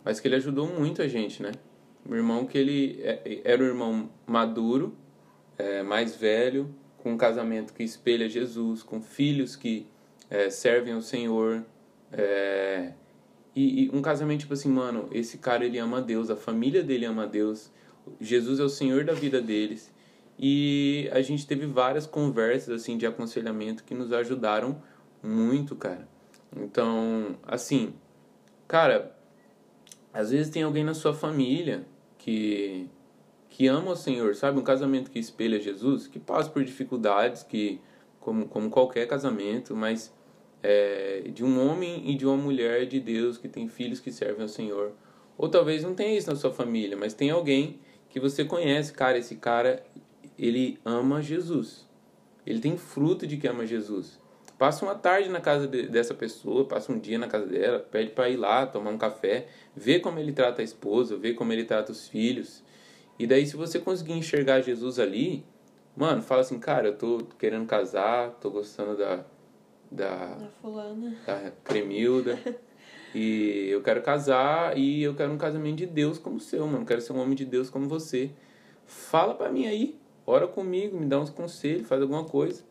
mas 0.05 0.19
que 0.19 0.27
ele 0.27 0.35
ajudou 0.35 0.67
muito 0.67 1.01
a 1.01 1.09
gente, 1.09 1.43
né? 1.43 1.53
Um 2.09 2.15
irmão 2.17 2.47
que 2.47 2.59
ele 2.59 3.01
é, 3.01 3.41
era 3.45 3.63
um 3.63 3.67
irmão 3.67 4.11
maduro, 4.27 4.97
é, 5.57 5.83
mais 5.85 6.17
velho, 6.17 6.75
com 6.99 7.13
um 7.13 7.17
casamento 7.17 7.73
que 7.73 7.85
espelha 7.85 8.29
Jesus, 8.29 8.83
com 8.83 9.01
filhos 9.01 9.55
que 9.55 9.87
é, 10.29 10.51
servem 10.51 10.95
ao 10.95 11.01
Senhor. 11.01 11.65
É, 12.13 12.93
e, 13.55 13.85
e, 13.85 13.91
um 13.93 14.03
casamento 14.03 14.41
tipo 14.41 14.53
assim, 14.53 14.69
mano, 14.69 15.09
esse 15.13 15.39
cara 15.39 15.65
ele 15.65 15.79
ama 15.79 16.03
Deus, 16.03 16.29
a 16.29 16.37
família 16.37 16.83
dele 16.83 17.07
ama 17.07 17.27
Deus, 17.27 17.73
Jesus 18.21 18.59
é 18.59 18.65
o 18.65 18.69
Senhor 18.69 19.05
da 19.05 19.13
vida 19.13 19.41
deles. 19.41 19.95
E 20.39 21.09
a 21.13 21.21
gente 21.23 21.47
teve 21.47 21.67
várias 21.67 22.07
conversas 22.07 22.83
assim 22.83 22.99
de 22.99 23.07
aconselhamento 23.07 23.85
que 23.85 23.95
nos 23.95 24.13
ajudaram 24.13 24.83
muito, 25.23 25.75
cara. 25.75 26.07
Então, 26.55 27.37
assim, 27.47 27.95
cara, 28.69 29.17
às 30.13 30.31
vezes 30.31 30.51
tem 30.51 30.63
alguém 30.63 30.85
na 30.85 30.95
sua 30.95 31.15
família 31.15 31.87
que 32.19 32.89
que 33.49 33.67
ama 33.69 33.93
o 33.93 33.97
Senhor, 33.97 34.35
sabe? 34.35 34.59
Um 34.59 34.63
casamento 34.63 35.11
que 35.11 35.19
espelha 35.19 35.59
Jesus, 35.59 36.07
que 36.07 36.19
passa 36.19 36.51
por 36.51 36.63
dificuldades, 36.63 37.43
que 37.43 37.81
como, 38.21 38.47
como 38.47 38.69
qualquer 38.69 39.07
casamento, 39.07 39.75
mas 39.75 40.13
é, 40.63 41.23
de 41.33 41.43
um 41.43 41.67
homem 41.67 42.11
e 42.11 42.17
de 42.17 42.27
uma 42.27 42.37
mulher 42.37 42.87
de 42.87 43.01
Deus 43.01 43.39
que 43.39 43.49
tem 43.49 43.67
filhos 43.67 43.99
que 43.99 44.13
servem 44.13 44.43
ao 44.43 44.49
Senhor. 44.49 44.93
Ou 45.39 45.49
talvez 45.49 45.83
não 45.83 45.95
tenha 45.95 46.19
isso 46.19 46.29
na 46.29 46.37
sua 46.37 46.53
família, 46.53 46.97
mas 46.99 47.15
tem 47.15 47.31
alguém 47.31 47.81
que 48.11 48.21
você 48.21 48.45
conhece, 48.45 48.93
cara, 48.93 49.17
esse 49.17 49.37
cara, 49.37 49.83
ele 50.39 50.79
ama 50.85 51.23
Jesus. 51.23 51.87
Ele 52.47 52.61
tem 52.61 52.77
fruto 52.77 53.27
de 53.27 53.37
que 53.37 53.49
ama 53.49 53.67
Jesus. 53.67 54.21
Passa 54.59 54.85
uma 54.85 54.95
tarde 54.95 55.29
na 55.29 55.41
casa 55.41 55.69
de, 55.69 55.87
dessa 55.89 56.15
pessoa, 56.15 56.65
passa 56.65 56.91
um 56.91 56.99
dia 56.99 57.19
na 57.19 57.29
casa 57.29 57.47
dela, 57.47 57.79
pede 57.79 58.11
para 58.13 58.31
ir 58.31 58.37
lá 58.37 58.65
tomar 58.67 58.91
um 58.91 58.97
café, 58.97 59.49
vê 59.75 60.01
como 60.01 60.19
ele 60.19 60.33
trata 60.33 60.63
a 60.63 60.65
esposa, 60.65 61.17
vê 61.17 61.35
como 61.35 61.53
ele 61.53 61.65
trata 61.65 61.93
os 61.93 62.09
filhos. 62.09 62.65
E 63.19 63.27
daí, 63.27 63.47
se 63.47 63.57
você 63.57 63.79
conseguir 63.79 64.15
enxergar 64.15 64.63
Jesus 64.63 64.99
ali, 64.99 65.45
mano, 65.95 66.23
fala 66.23 66.41
assim, 66.41 66.59
cara, 66.59 66.89
eu 66.89 66.97
tô 66.97 67.19
querendo 67.39 67.67
casar, 67.67 68.31
tô 68.41 68.51
gostando 68.51 68.97
da. 68.97 69.25
Da, 69.91 70.35
da 70.35 70.49
fulana. 70.61 71.17
Da 71.27 71.53
Cremilda. 71.63 72.39
e 73.15 73.69
eu 73.69 73.83
quero 73.83 74.03
casar 74.03 74.77
e 74.77 75.03
eu 75.03 75.15
quero 75.15 75.33
um 75.33 75.39
casamento 75.39 75.77
de 75.77 75.87
Deus 75.87 76.19
como 76.19 76.37
o 76.37 76.41
seu, 76.41 76.67
mano. 76.67 76.85
Quero 76.85 77.01
ser 77.01 77.13
um 77.13 77.21
homem 77.21 77.35
de 77.35 77.45
Deus 77.45 77.69
como 77.69 77.89
você. 77.89 78.31
Fala 78.85 79.35
pra 79.35 79.51
mim 79.51 79.67
aí, 79.67 79.99
ora 80.27 80.47
comigo, 80.47 80.99
me 80.99 81.07
dá 81.07 81.21
uns 81.21 81.31
conselhos, 81.31 81.87
faz 81.87 82.03
alguma 82.03 82.25
coisa. 82.25 82.63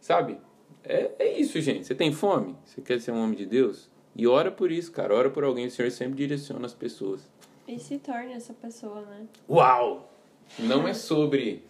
Sabe? 0.00 0.38
É, 0.84 1.10
é 1.18 1.38
isso, 1.38 1.60
gente. 1.60 1.86
Você 1.86 1.94
tem 1.94 2.12
fome? 2.12 2.56
Você 2.64 2.80
quer 2.80 3.00
ser 3.00 3.12
um 3.12 3.22
homem 3.22 3.36
de 3.36 3.46
Deus? 3.46 3.90
E 4.16 4.26
ora 4.26 4.50
por 4.50 4.70
isso, 4.70 4.90
cara. 4.90 5.14
Ora 5.14 5.30
por 5.30 5.44
alguém. 5.44 5.66
O 5.66 5.70
Senhor 5.70 5.90
sempre 5.90 6.16
direciona 6.16 6.66
as 6.66 6.74
pessoas. 6.74 7.28
E 7.66 7.78
se 7.78 7.98
torne 7.98 8.32
essa 8.32 8.52
pessoa, 8.52 9.02
né? 9.02 9.26
Uau! 9.48 10.10
Não 10.58 10.86
é 10.86 10.92
sobre 10.92 11.64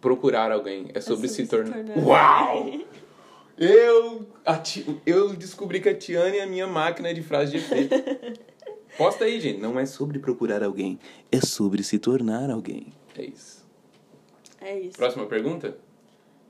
procurar 0.00 0.52
alguém. 0.52 0.90
É 0.92 1.00
sobre, 1.00 1.26
é 1.26 1.28
sobre 1.28 1.28
se, 1.28 1.46
tornar... 1.46 1.78
se, 1.78 1.84
tornar... 1.84 2.06
Uau! 2.06 2.80
Eu, 3.56 4.26
eu 5.06 5.34
descobri 5.34 5.80
que 5.80 5.88
a 5.88 5.94
Tiane 5.94 6.38
é 6.38 6.42
a 6.42 6.46
minha 6.46 6.66
máquina 6.66 7.14
de 7.14 7.22
frase 7.22 7.52
de 7.52 7.58
efeito. 7.58 7.94
Posta 8.98 9.24
aí, 9.24 9.40
gente. 9.40 9.60
Não 9.60 9.78
é 9.78 9.86
sobre 9.86 10.18
procurar 10.18 10.62
alguém. 10.62 10.98
É 11.30 11.40
sobre 11.40 11.82
se 11.82 11.98
tornar 11.98 12.50
alguém. 12.50 12.92
É 13.16 13.24
isso. 13.24 13.63
É 14.64 14.80
isso. 14.80 14.96
Próxima 14.96 15.26
pergunta? 15.26 15.76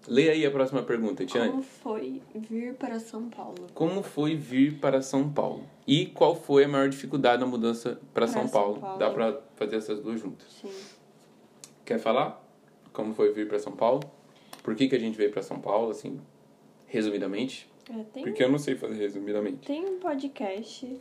Leia 0.07 0.33
aí 0.33 0.46
a 0.46 0.50
próxima 0.50 0.83
pergunta, 0.83 1.24
Tiane. 1.24 1.50
Como 1.50 1.62
foi 1.62 2.22
vir 2.35 2.74
para 2.74 3.00
São 3.00 3.29
Paulo? 3.29 3.66
Como 3.74 4.03
foi 4.03 4.37
vir 4.37 4.79
para 4.79 5.00
São 5.03 5.33
Paulo? 5.33 5.64
E 5.87 6.07
qual 6.07 6.37
foi 6.37 6.64
a 6.64 6.68
maior 6.68 6.88
dificuldade 6.88 7.40
na 7.40 7.46
mudança 7.46 8.00
para 8.12 8.27
São, 8.27 8.46
Paulo? 8.48 8.81
Paulo? 8.81 8.98
Dá 8.98 9.11
para 9.11 9.40
fazer 9.57 9.77
essas 9.77 10.00
duas 10.00 10.20
juntas. 10.20 10.46
Sim. 10.61 10.70
Quer 11.85 11.98
falar? 11.98 12.42
Como 12.92 13.14
foi 13.14 13.33
vir 13.33 13.48
para 13.48 13.59
São 13.59 13.72
Paulo? 13.72 14.00
Por 14.62 14.74
que, 14.74 14.88
que 14.88 14.94
a 14.94 14.98
gente 14.98 15.16
veio 15.16 15.31
para 15.31 15.42
São 15.42 15.59
Paulo, 15.59 15.90
assim, 15.90 16.20
resumidamente? 16.87 17.68
É, 17.90 18.03
tem... 18.12 18.22
Porque 18.22 18.44
eu 18.44 18.50
não 18.50 18.59
sei 18.59 18.77
fazer 18.77 18.96
resumidamente. 18.96 19.66
Tem 19.66 19.85
um 19.85 19.98
podcast 19.98 21.00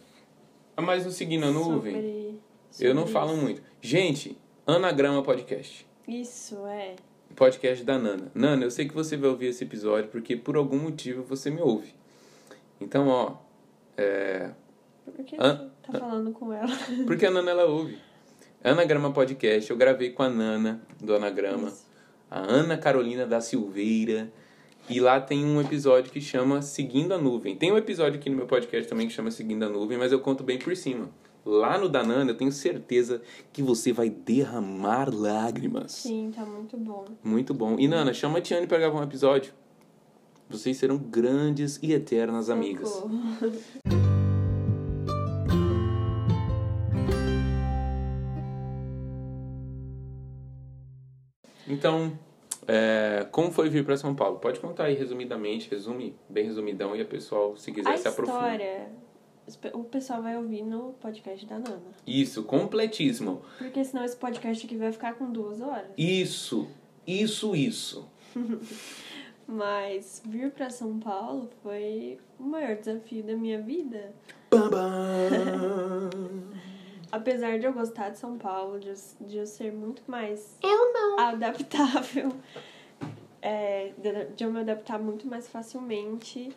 Mas 0.76 1.06
no 1.06 1.12
Seguindo 1.12 1.46
a 1.46 1.52
Nuvem, 1.52 1.94
sobre, 1.94 2.40
eu 2.80 2.94
não 2.94 3.02
sobre 3.04 3.14
falo 3.14 3.34
isso. 3.34 3.42
muito. 3.42 3.62
Gente, 3.82 4.38
Anagrama 4.66 5.22
Podcast. 5.24 5.86
Isso, 6.08 6.66
é. 6.68 6.96
Podcast 7.36 7.84
da 7.84 7.98
Nana. 7.98 8.32
Nana, 8.36 8.64
eu 8.64 8.72
sei 8.72 8.88
que 8.88 8.94
você 8.94 9.18
vai 9.18 9.30
ouvir 9.30 9.48
esse 9.48 9.64
episódio 9.64 10.10
porque 10.10 10.36
por 10.36 10.56
algum 10.56 10.78
motivo 10.78 11.24
você 11.24 11.50
me 11.50 11.62
ouve. 11.62 11.94
Então, 12.80 13.08
ó, 13.08 13.38
é, 13.98 14.52
Por 15.06 15.26
que 15.26 15.36
você 15.36 15.70
tá 15.84 16.00
falando 16.00 16.32
com 16.32 16.54
ela? 16.54 16.68
porque 17.08 17.26
a 17.26 17.32
Nana 17.32 17.52
ela 17.52 17.66
ouve. 17.66 17.98
Anagrama 18.64 19.12
Podcast, 19.12 19.70
eu 19.70 19.76
gravei 19.76 20.12
com 20.12 20.24
a 20.24 20.30
Nana 20.30 20.82
do 21.02 21.14
Anagrama, 21.16 21.68
Isso. 21.68 21.86
a 22.32 22.40
Ana 22.40 22.78
Carolina 22.78 23.26
da 23.26 23.42
Silveira. 23.42 24.32
E 24.90 25.00
lá 25.00 25.20
tem 25.20 25.46
um 25.46 25.60
episódio 25.62 26.12
que 26.12 26.22
chama 26.22 26.62
Seguindo 26.62 27.14
a 27.14 27.18
Nuvem. 27.18 27.56
Tem 27.56 27.72
um 27.72 27.78
episódio 27.78 28.20
aqui 28.20 28.30
no 28.30 28.36
meu 28.36 28.46
podcast 28.46 28.88
também 28.88 29.08
que 29.08 29.14
chama 29.14 29.32
Seguindo 29.32 29.64
a 29.64 29.70
Nuvem, 29.70 29.98
mas 29.98 30.12
eu 30.12 30.20
conto 30.20 30.44
bem 30.44 30.60
por 30.60 30.76
cima. 30.76 31.10
Lá 31.46 31.78
no 31.78 31.90
da 31.90 32.04
Nana, 32.04 32.32
eu 32.32 32.38
tenho 32.38 32.52
certeza 32.52 33.22
que 33.52 33.62
você 33.62 33.92
vai 33.92 34.10
derramar 34.10 35.14
lágrimas. 35.14 35.92
Sim, 35.92 36.32
tá 36.34 36.46
muito 36.46 36.78
bom. 36.78 37.06
Muito 37.24 37.54
bom. 37.54 37.76
E 37.78 37.88
Nana, 37.88 38.14
chama 38.14 38.38
a 38.38 38.42
Tiane 38.42 38.66
pra 38.66 38.78
gravar 38.78 39.00
um 39.00 39.04
episódio. 39.04 39.54
Vocês 40.50 40.78
serão 40.78 40.98
grandes 40.98 41.80
e 41.82 41.92
eternas 41.92 42.50
amigas. 42.50 42.90
Socorro. 42.90 43.20
Então, 51.68 52.12
é, 52.68 53.26
como 53.32 53.52
foi 53.52 53.70
vir 53.70 53.86
pra 53.86 53.96
São 53.98 54.14
Paulo? 54.14 54.40
Pode 54.40 54.60
contar 54.60 54.86
aí 54.86 54.96
resumidamente, 54.96 55.70
resume 55.70 56.16
bem 56.30 56.46
resumidão 56.46 56.96
e 56.96 57.02
a 57.02 57.06
pessoal, 57.06 57.56
se 57.56 57.72
quiser, 57.72 57.94
A 57.94 57.98
se 57.98 58.08
aprofunda. 58.08 58.38
história, 58.40 58.90
o 59.74 59.84
pessoal 59.84 60.22
vai 60.22 60.38
ouvir 60.38 60.64
no 60.64 60.94
podcast 60.94 61.46
da 61.46 61.60
Nana. 61.60 61.82
Isso, 62.08 62.44
completíssimo. 62.44 63.42
Porque 63.58 63.84
senão 63.84 64.04
esse 64.04 64.16
podcast 64.16 64.66
aqui 64.66 64.78
vai 64.78 64.92
ficar 64.92 65.16
com 65.16 65.32
duas 65.32 65.62
horas. 65.62 65.92
Isso, 65.98 66.68
isso, 67.06 67.56
isso. 67.56 68.08
Mas 69.46 70.22
vir 70.26 70.52
pra 70.52 70.70
São 70.70 70.98
Paulo 71.00 71.50
foi 71.62 72.18
o 72.40 72.44
maior 72.44 72.78
desafio 72.78 73.24
da 73.24 73.36
minha 73.36 73.62
vida. 73.62 74.14
Apesar 77.12 77.60
de 77.60 77.66
eu 77.66 77.74
gostar 77.74 78.10
de 78.10 78.18
São 78.18 78.38
Paulo, 78.38 78.80
de 78.80 78.88
eu, 78.88 78.96
de 79.22 79.38
eu 79.38 79.46
ser 79.46 79.72
muito 79.72 80.02
mais 80.08 80.58
eu 80.64 80.94
não. 80.94 81.20
adaptável, 81.20 82.32
é, 83.42 83.92
de, 83.98 84.26
de 84.36 84.44
eu 84.44 84.52
me 84.52 84.62
adaptar 84.62 84.98
muito 84.98 85.28
mais 85.28 85.48
facilmente, 85.48 86.50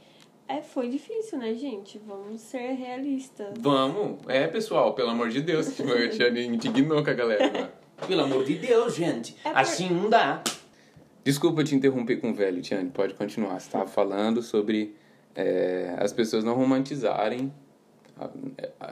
é, 0.48 0.62
foi 0.62 0.88
difícil, 0.88 1.38
né, 1.38 1.54
gente? 1.54 1.98
Vamos 2.06 2.40
ser 2.40 2.72
realistas. 2.74 3.48
Vamos. 3.59 4.18
É, 4.28 4.46
pessoal, 4.46 4.94
pelo 4.94 5.11
amor 5.11 5.28
de 5.28 5.40
Deus. 5.40 5.74
Tipo, 5.76 5.92
a 5.92 6.09
Tiane 6.09 6.46
indignou 6.46 7.02
com 7.02 7.11
a 7.11 7.14
galera. 7.14 7.50
né? 7.50 7.68
Pelo 8.06 8.22
amor 8.22 8.44
de 8.44 8.54
Deus, 8.56 8.94
gente. 8.94 9.37
É 9.44 9.50
por- 9.50 9.59
Assim 9.59 9.88
não 9.90 10.09
dá. 10.11 10.42
Desculpa 11.24 11.64
te 11.64 11.74
interromper 11.74 12.16
com 12.16 12.30
o 12.30 12.35
velho, 12.35 12.62
Tiane. 12.62 12.90
Pode 12.90 13.14
continuar. 13.14 13.59
Você 13.59 13.66
estava 13.66 13.87
falando 13.87 14.42
sobre 14.42 14.94
é, 15.35 15.94
as 15.98 16.12
pessoas 16.12 16.44
não 16.44 16.54
romantizarem. 16.54 17.52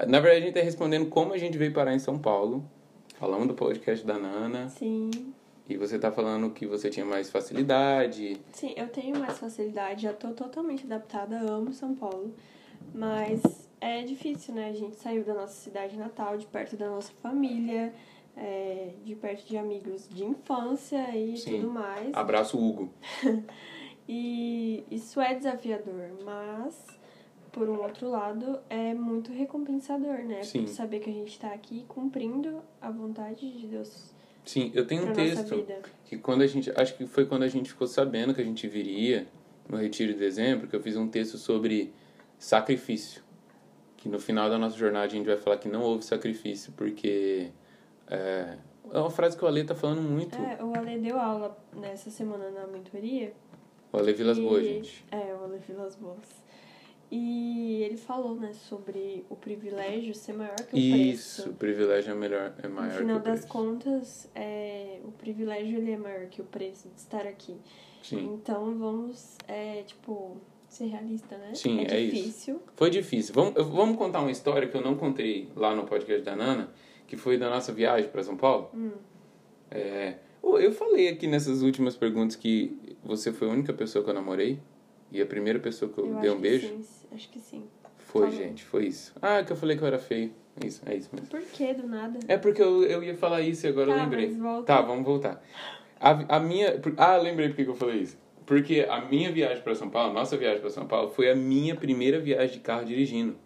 Na 0.06 0.20
verdade, 0.20 0.36
a 0.36 0.40
gente 0.40 0.48
está 0.48 0.60
respondendo 0.60 1.06
como 1.06 1.32
a 1.32 1.38
gente 1.38 1.56
veio 1.56 1.72
parar 1.72 1.94
em 1.94 1.98
São 1.98 2.18
Paulo. 2.18 2.64
Falamos 3.18 3.46
do 3.46 3.54
podcast 3.54 4.04
da 4.04 4.18
Nana. 4.18 4.68
Sim, 4.68 5.10
E 5.68 5.76
você 5.76 5.98
tá 5.98 6.12
falando 6.12 6.50
que 6.50 6.66
você 6.66 6.90
tinha 6.90 7.06
mais 7.06 7.30
facilidade. 7.30 8.40
sim, 8.52 8.74
eu 8.76 8.88
tenho 8.88 9.18
mais 9.18 9.38
facilidade, 9.38 10.02
já 10.02 10.12
tô 10.12 10.32
totalmente 10.32 10.84
adaptada, 10.84 11.38
amo 11.38 11.72
São 11.72 11.94
Paulo. 11.94 12.34
Mas 12.94 13.40
é 13.80 14.02
difícil, 14.02 14.54
né? 14.54 14.68
A 14.68 14.74
gente 14.74 14.96
saiu 14.96 15.24
da 15.24 15.32
nossa 15.32 15.54
cidade 15.54 15.96
natal, 15.96 16.36
de 16.36 16.46
perto 16.46 16.76
da 16.76 16.88
nossa 16.90 17.12
família, 17.22 17.94
é, 18.36 18.90
de 19.04 19.14
perto 19.14 19.46
de 19.46 19.56
amigos 19.56 20.08
de 20.08 20.24
infância 20.24 21.16
e 21.16 21.36
Sim. 21.36 21.56
tudo 21.56 21.70
mais. 21.70 22.14
Abraço, 22.14 22.58
Hugo. 22.58 22.92
E 24.08 24.84
isso 24.90 25.20
é 25.20 25.34
desafiador, 25.34 26.10
mas 26.24 26.86
por 27.50 27.68
um 27.68 27.80
outro 27.82 28.10
lado 28.10 28.60
é 28.68 28.92
muito 28.92 29.32
recompensador, 29.32 30.18
né? 30.18 30.42
Sim. 30.42 30.64
Por 30.64 30.68
saber 30.68 31.00
que 31.00 31.08
a 31.08 31.12
gente 31.12 31.38
tá 31.38 31.52
aqui 31.52 31.84
cumprindo 31.88 32.60
a 32.80 32.90
vontade 32.90 33.50
de 33.50 33.66
Deus 33.66 34.12
Sim, 34.44 34.70
eu 34.74 34.86
tenho 34.86 35.08
um 35.08 35.12
texto 35.12 35.66
que 36.04 36.18
quando 36.18 36.42
a 36.42 36.46
gente. 36.46 36.70
Acho 36.76 36.94
que 36.96 37.06
foi 37.06 37.24
quando 37.24 37.44
a 37.44 37.48
gente 37.48 37.70
ficou 37.70 37.86
sabendo 37.86 38.34
que 38.34 38.40
a 38.40 38.44
gente 38.44 38.68
viria 38.68 39.26
no 39.68 39.78
Retiro 39.78 40.12
de 40.12 40.18
Dezembro, 40.18 40.68
que 40.68 40.76
eu 40.76 40.80
fiz 40.80 40.96
um 40.96 41.08
texto 41.08 41.38
sobre 41.38 41.92
sacrifício. 42.38 43.22
Que 43.96 44.08
no 44.08 44.18
final 44.18 44.50
da 44.50 44.58
nossa 44.58 44.76
jornada 44.76 45.06
a 45.06 45.08
gente 45.08 45.24
vai 45.26 45.38
falar 45.38 45.56
que 45.56 45.68
não 45.68 45.82
houve 45.82 46.04
sacrifício, 46.04 46.72
porque. 46.76 47.50
É, 48.06 48.58
é 48.92 48.98
uma 48.98 49.10
frase 49.10 49.34
que 49.36 49.42
o 49.42 49.48
Ale 49.48 49.64
tá 49.64 49.74
falando 49.74 50.02
muito. 50.02 50.36
É, 50.36 50.62
o 50.62 50.76
Ale 50.76 50.98
deu 50.98 51.18
aula 51.18 51.56
nessa 51.74 52.10
semana 52.10 52.50
na 52.50 52.66
mentoria. 52.66 53.32
O 53.90 53.96
Ale 53.96 54.12
Vilas 54.12 54.36
e- 54.36 54.42
Boas, 54.42 54.62
gente. 54.62 55.04
É, 55.10 55.34
o 55.34 55.44
Ale 55.44 55.58
Vilas 55.58 55.96
Boas. 55.96 56.43
E 57.16 57.82
ele 57.84 57.96
falou, 57.96 58.34
né, 58.34 58.52
sobre 58.52 59.24
o 59.30 59.36
privilégio 59.36 60.12
ser 60.16 60.32
maior 60.32 60.56
que 60.56 60.74
o 60.74 60.78
Isso, 60.78 61.42
preço. 61.42 61.50
o 61.50 61.54
privilégio 61.54 62.10
é 62.10 62.14
melhor, 62.14 62.52
é 62.60 62.66
No 62.66 62.74
maior 62.74 62.90
que 62.90 62.98
final 62.98 63.20
das 63.20 63.38
preço. 63.40 63.46
contas, 63.48 64.30
é, 64.34 64.98
o 65.04 65.12
privilégio 65.12 65.78
ele 65.78 65.92
é 65.92 65.96
maior 65.96 66.26
que 66.26 66.40
o 66.40 66.44
preço 66.44 66.88
de 66.88 66.98
estar 66.98 67.24
aqui. 67.24 67.56
Sim. 68.02 68.34
Então 68.34 68.76
vamos, 68.76 69.36
é, 69.46 69.82
tipo, 69.84 70.38
ser 70.68 70.86
realista, 70.86 71.38
né? 71.38 71.54
Sim, 71.54 71.82
é 71.84 71.94
é 71.94 72.00
isso. 72.00 72.16
difícil. 72.16 72.62
Foi 72.74 72.90
difícil. 72.90 73.32
Vamos, 73.32 73.54
vamos 73.64 73.96
contar 73.96 74.18
uma 74.18 74.32
história 74.32 74.66
que 74.66 74.76
eu 74.76 74.82
não 74.82 74.96
contei 74.96 75.48
lá 75.54 75.72
no 75.72 75.84
podcast 75.84 76.24
da 76.24 76.34
Nana, 76.34 76.72
que 77.06 77.16
foi 77.16 77.38
da 77.38 77.48
nossa 77.48 77.72
viagem 77.72 78.10
para 78.10 78.24
São 78.24 78.36
Paulo. 78.36 78.70
Hum. 78.74 78.90
É, 79.70 80.16
eu 80.42 80.72
falei 80.72 81.08
aqui 81.10 81.28
nessas 81.28 81.62
últimas 81.62 81.96
perguntas 81.96 82.34
que 82.34 82.76
você 83.04 83.32
foi 83.32 83.48
a 83.48 83.52
única 83.52 83.72
pessoa 83.72 84.02
que 84.02 84.10
eu 84.10 84.14
namorei 84.14 84.58
e 85.14 85.22
a 85.22 85.26
primeira 85.26 85.58
pessoa 85.58 85.90
que 85.90 85.98
eu, 85.98 86.08
Eu 86.08 86.20
dei 86.20 86.30
um 86.30 86.38
beijo. 86.40 86.66
sim, 86.66 86.84
acho 87.14 87.28
que 87.30 87.38
sim. 87.38 87.64
Foi, 87.98 88.30
gente, 88.30 88.62
foi 88.64 88.86
isso. 88.86 89.12
Ah, 89.22 89.42
que 89.42 89.50
eu 89.52 89.56
falei 89.56 89.76
que 89.76 89.82
eu 89.82 89.86
era 89.88 89.98
feio. 89.98 90.32
Isso, 90.64 90.82
é 90.86 90.94
isso 90.94 91.08
mesmo. 91.12 91.28
Por 91.28 91.40
que 91.40 91.74
do 91.74 91.86
nada? 91.88 92.18
É 92.28 92.36
porque 92.36 92.62
eu, 92.62 92.84
eu 92.84 93.02
ia 93.02 93.16
falar 93.16 93.40
isso 93.40 93.66
e 93.66 93.68
agora 93.68 93.90
eu 93.90 93.96
Tá, 93.96 94.02
lembrei. 94.04 94.26
mas 94.28 94.36
volta. 94.38 94.66
Tá, 94.72 94.80
vamos 94.82 95.04
voltar. 95.04 95.42
A, 95.98 96.36
a 96.36 96.40
minha. 96.40 96.80
Ah, 96.96 97.16
lembrei 97.16 97.48
porque 97.48 97.64
que 97.64 97.70
eu 97.70 97.74
falei 97.74 98.00
isso. 98.02 98.16
Porque 98.46 98.86
a 98.88 99.00
minha 99.04 99.32
viagem 99.32 99.62
para 99.64 99.74
São 99.74 99.88
Paulo, 99.90 100.12
nossa 100.12 100.36
viagem 100.36 100.60
para 100.60 100.70
São 100.70 100.86
Paulo, 100.86 101.08
foi 101.10 101.28
a 101.30 101.34
minha 101.34 101.74
primeira 101.74 102.20
viagem 102.20 102.56
de 102.56 102.60
carro 102.60 102.84
dirigindo. 102.84 103.36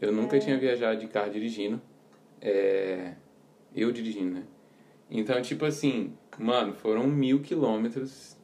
Eu 0.00 0.12
nunca 0.12 0.36
É. 0.36 0.38
tinha 0.38 0.56
viajado 0.58 1.00
de 1.00 1.08
carro 1.08 1.30
dirigindo. 1.30 1.80
É, 2.40 3.14
eu 3.74 3.90
dirigindo, 3.90 4.34
né? 4.34 4.44
Então, 5.10 5.40
tipo 5.42 5.64
assim, 5.64 6.12
mano, 6.38 6.74
foram 6.74 7.06
mil 7.08 7.40
quilômetros. 7.40 8.36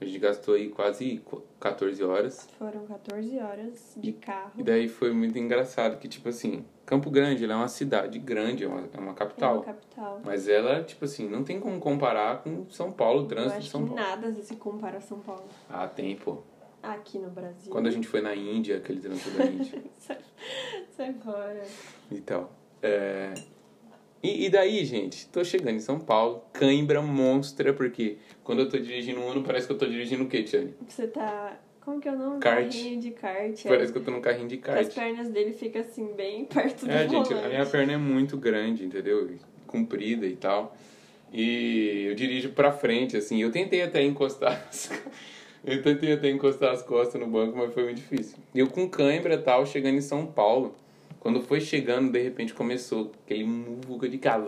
A 0.00 0.04
gente 0.04 0.18
gastou 0.18 0.54
aí 0.54 0.68
quase 0.68 1.18
qu- 1.24 1.42
14 1.58 2.04
horas. 2.04 2.46
Foram 2.58 2.86
14 2.86 3.38
horas 3.38 3.94
de 3.96 4.12
carro. 4.12 4.52
E 4.58 4.62
daí 4.62 4.88
foi 4.88 5.10
muito 5.12 5.38
engraçado 5.38 5.98
que, 5.98 6.06
tipo 6.06 6.28
assim, 6.28 6.64
Campo 6.84 7.10
Grande, 7.10 7.44
ela 7.44 7.54
é 7.54 7.56
uma 7.56 7.68
cidade 7.68 8.18
grande, 8.18 8.64
é 8.64 8.68
uma, 8.68 8.86
é 8.92 8.98
uma 8.98 9.12
É 9.12 9.14
capital. 9.14 9.54
uma 9.56 9.64
capital. 9.64 10.20
Mas 10.22 10.48
ela, 10.48 10.84
tipo 10.84 11.06
assim, 11.06 11.26
não 11.28 11.42
tem 11.42 11.58
como 11.58 11.80
comparar 11.80 12.42
com 12.42 12.68
São 12.68 12.92
Paulo, 12.92 13.20
o 13.20 13.24
Eu 13.24 13.28
trânsito 13.28 13.60
de 13.62 13.70
São 13.70 13.82
que 13.88 13.94
Paulo. 13.94 14.02
nada 14.02 14.32
se 14.42 14.56
compara 14.56 14.98
a 14.98 15.00
São 15.00 15.18
Paulo. 15.20 15.44
Ah, 15.70 15.88
tem, 15.88 16.14
pô. 16.14 16.42
Aqui 16.82 17.18
no 17.18 17.30
Brasil. 17.30 17.72
Quando 17.72 17.86
a 17.86 17.90
gente 17.90 18.06
foi 18.06 18.20
na 18.20 18.34
Índia, 18.36 18.76
aquele 18.76 19.00
trânsito 19.00 19.30
da 19.36 19.44
Índia 19.46 19.82
sai 20.94 21.12
fora. 21.14 21.62
e 22.12 22.20
tal. 22.20 22.52
É... 22.82 23.32
E, 24.22 24.46
e 24.46 24.50
daí, 24.50 24.84
gente, 24.84 25.28
tô 25.28 25.44
chegando 25.44 25.76
em 25.76 25.80
São 25.80 26.00
Paulo, 26.00 26.42
cãibra 26.52 27.00
monstra, 27.02 27.72
porque 27.72 28.16
quando 28.42 28.60
eu 28.62 28.68
tô 28.68 28.78
dirigindo 28.78 29.20
um 29.20 29.28
Uno, 29.30 29.42
parece 29.42 29.66
que 29.66 29.72
eu 29.72 29.78
tô 29.78 29.86
dirigindo 29.86 30.24
o 30.24 30.28
quê, 30.28 30.42
Tiane? 30.42 30.74
Você 30.88 31.06
tá. 31.06 31.58
Como 31.84 32.00
que 32.00 32.08
é 32.08 32.12
o 32.12 32.18
nome? 32.18 32.40
Kart. 32.40 32.66
Carrinho 32.72 33.00
de 33.00 33.10
kart. 33.12 33.64
é. 33.64 33.68
Parece 33.68 33.92
que 33.92 33.98
eu 33.98 34.02
tô 34.04 34.10
num 34.10 34.20
carrinho 34.20 34.48
de 34.48 34.56
Que 34.56 34.68
As 34.70 34.88
kart. 34.88 34.94
pernas 34.94 35.28
dele 35.28 35.52
ficam 35.52 35.80
assim, 35.82 36.12
bem 36.14 36.44
perto 36.44 36.84
do 36.86 36.90
É, 36.90 37.02
gente, 37.08 37.28
volante. 37.28 37.34
a 37.34 37.48
minha 37.48 37.66
perna 37.66 37.92
é 37.92 37.96
muito 37.96 38.36
grande, 38.36 38.84
entendeu? 38.84 39.30
Comprida 39.68 40.26
e 40.26 40.34
tal. 40.34 40.76
E 41.32 42.06
eu 42.08 42.14
dirijo 42.16 42.50
pra 42.50 42.72
frente, 42.72 43.16
assim. 43.16 43.40
Eu 43.40 43.52
tentei 43.52 43.82
até 43.82 44.02
encostar. 44.02 44.66
as- 44.68 44.90
Eu 45.64 45.82
tentei 45.82 46.12
até 46.12 46.28
encostar 46.30 46.72
as 46.72 46.82
costas 46.82 47.20
no 47.20 47.26
banco, 47.28 47.56
mas 47.56 47.72
foi 47.74 47.84
muito 47.84 47.96
difícil. 47.96 48.38
Eu 48.54 48.68
com 48.68 48.88
cãibra 48.88 49.34
e 49.34 49.38
tal, 49.38 49.64
chegando 49.66 49.96
em 49.96 50.00
São 50.00 50.26
Paulo. 50.26 50.74
Quando 51.26 51.42
foi 51.42 51.60
chegando, 51.60 52.12
de 52.12 52.22
repente 52.22 52.54
começou 52.54 53.10
aquele 53.24 53.42
muvuca 53.42 54.08
de 54.08 54.16
carro. 54.16 54.46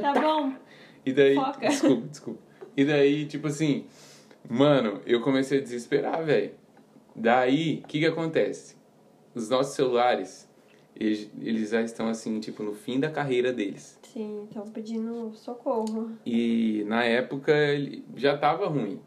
Tá 0.00 0.20
bom. 0.20 0.54
E 1.04 1.12
daí. 1.12 1.34
Foca. 1.34 1.66
Desculpa, 1.66 2.06
desculpa. 2.06 2.40
E 2.76 2.84
daí, 2.84 3.26
tipo 3.26 3.48
assim, 3.48 3.86
mano, 4.48 5.00
eu 5.04 5.20
comecei 5.20 5.58
a 5.58 5.62
desesperar, 5.62 6.24
velho. 6.24 6.52
Daí, 7.16 7.82
o 7.84 7.88
que 7.88 7.98
que 7.98 8.06
acontece? 8.06 8.76
Os 9.34 9.48
nossos 9.48 9.74
celulares, 9.74 10.48
eles, 10.94 11.28
eles 11.42 11.70
já 11.70 11.82
estão 11.82 12.06
assim, 12.06 12.38
tipo, 12.38 12.62
no 12.62 12.72
fim 12.72 13.00
da 13.00 13.10
carreira 13.10 13.52
deles. 13.52 13.98
Sim, 14.04 14.44
estão 14.44 14.62
pedindo 14.68 15.32
socorro. 15.34 16.12
E 16.24 16.84
na 16.86 17.02
época 17.02 17.50
ele 17.52 18.04
já 18.14 18.38
tava 18.38 18.68
ruim. 18.68 19.00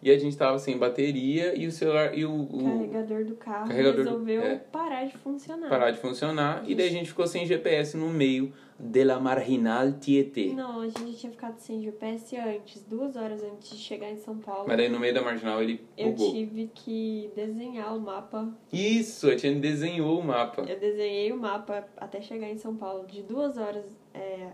E 0.00 0.10
a 0.10 0.18
gente 0.18 0.36
tava 0.36 0.58
sem 0.58 0.78
bateria 0.78 1.56
e 1.58 1.66
o 1.66 1.72
celular 1.72 2.16
e 2.16 2.24
o, 2.24 2.32
o 2.42 2.62
carregador 2.62 3.24
do 3.24 3.34
carro 3.34 3.66
carregador 3.66 4.04
do- 4.04 4.10
resolveu 4.10 4.42
é. 4.42 4.54
parar 4.56 5.04
de 5.04 5.16
funcionar. 5.18 5.68
parar 5.68 5.90
de 5.90 5.98
funcionar. 5.98 6.62
E 6.68 6.74
daí 6.74 6.86
a 6.88 6.90
gente 6.92 7.08
ficou 7.08 7.26
sem 7.26 7.44
GPS 7.44 7.96
no 7.96 8.08
meio 8.08 8.52
de 8.78 9.02
la 9.02 9.18
Marginal 9.18 9.92
Tietê. 9.94 10.52
Não, 10.54 10.82
a 10.82 10.88
gente 10.88 11.16
tinha 11.16 11.32
ficado 11.32 11.58
sem 11.58 11.82
GPS 11.82 12.36
antes, 12.36 12.80
duas 12.84 13.16
horas 13.16 13.42
antes 13.42 13.70
de 13.70 13.76
chegar 13.76 14.08
em 14.08 14.16
São 14.18 14.38
Paulo. 14.38 14.66
Mas 14.68 14.76
daí 14.76 14.88
no 14.88 15.00
meio 15.00 15.12
da 15.12 15.20
Marginal 15.22 15.60
ele 15.60 15.80
Eu 15.96 16.12
bugou. 16.12 16.32
tive 16.32 16.70
que 16.72 17.28
desenhar 17.34 17.96
o 17.96 18.00
mapa. 18.00 18.48
Isso, 18.72 19.28
a 19.28 19.34
Tiane 19.34 19.58
desenhou 19.58 20.20
o 20.20 20.24
mapa. 20.24 20.62
Eu 20.62 20.78
desenhei 20.78 21.32
o 21.32 21.36
mapa 21.36 21.88
até 21.96 22.20
chegar 22.20 22.48
em 22.48 22.56
São 22.56 22.76
Paulo, 22.76 23.04
de 23.04 23.20
duas 23.24 23.56
horas, 23.58 23.84
é, 24.14 24.50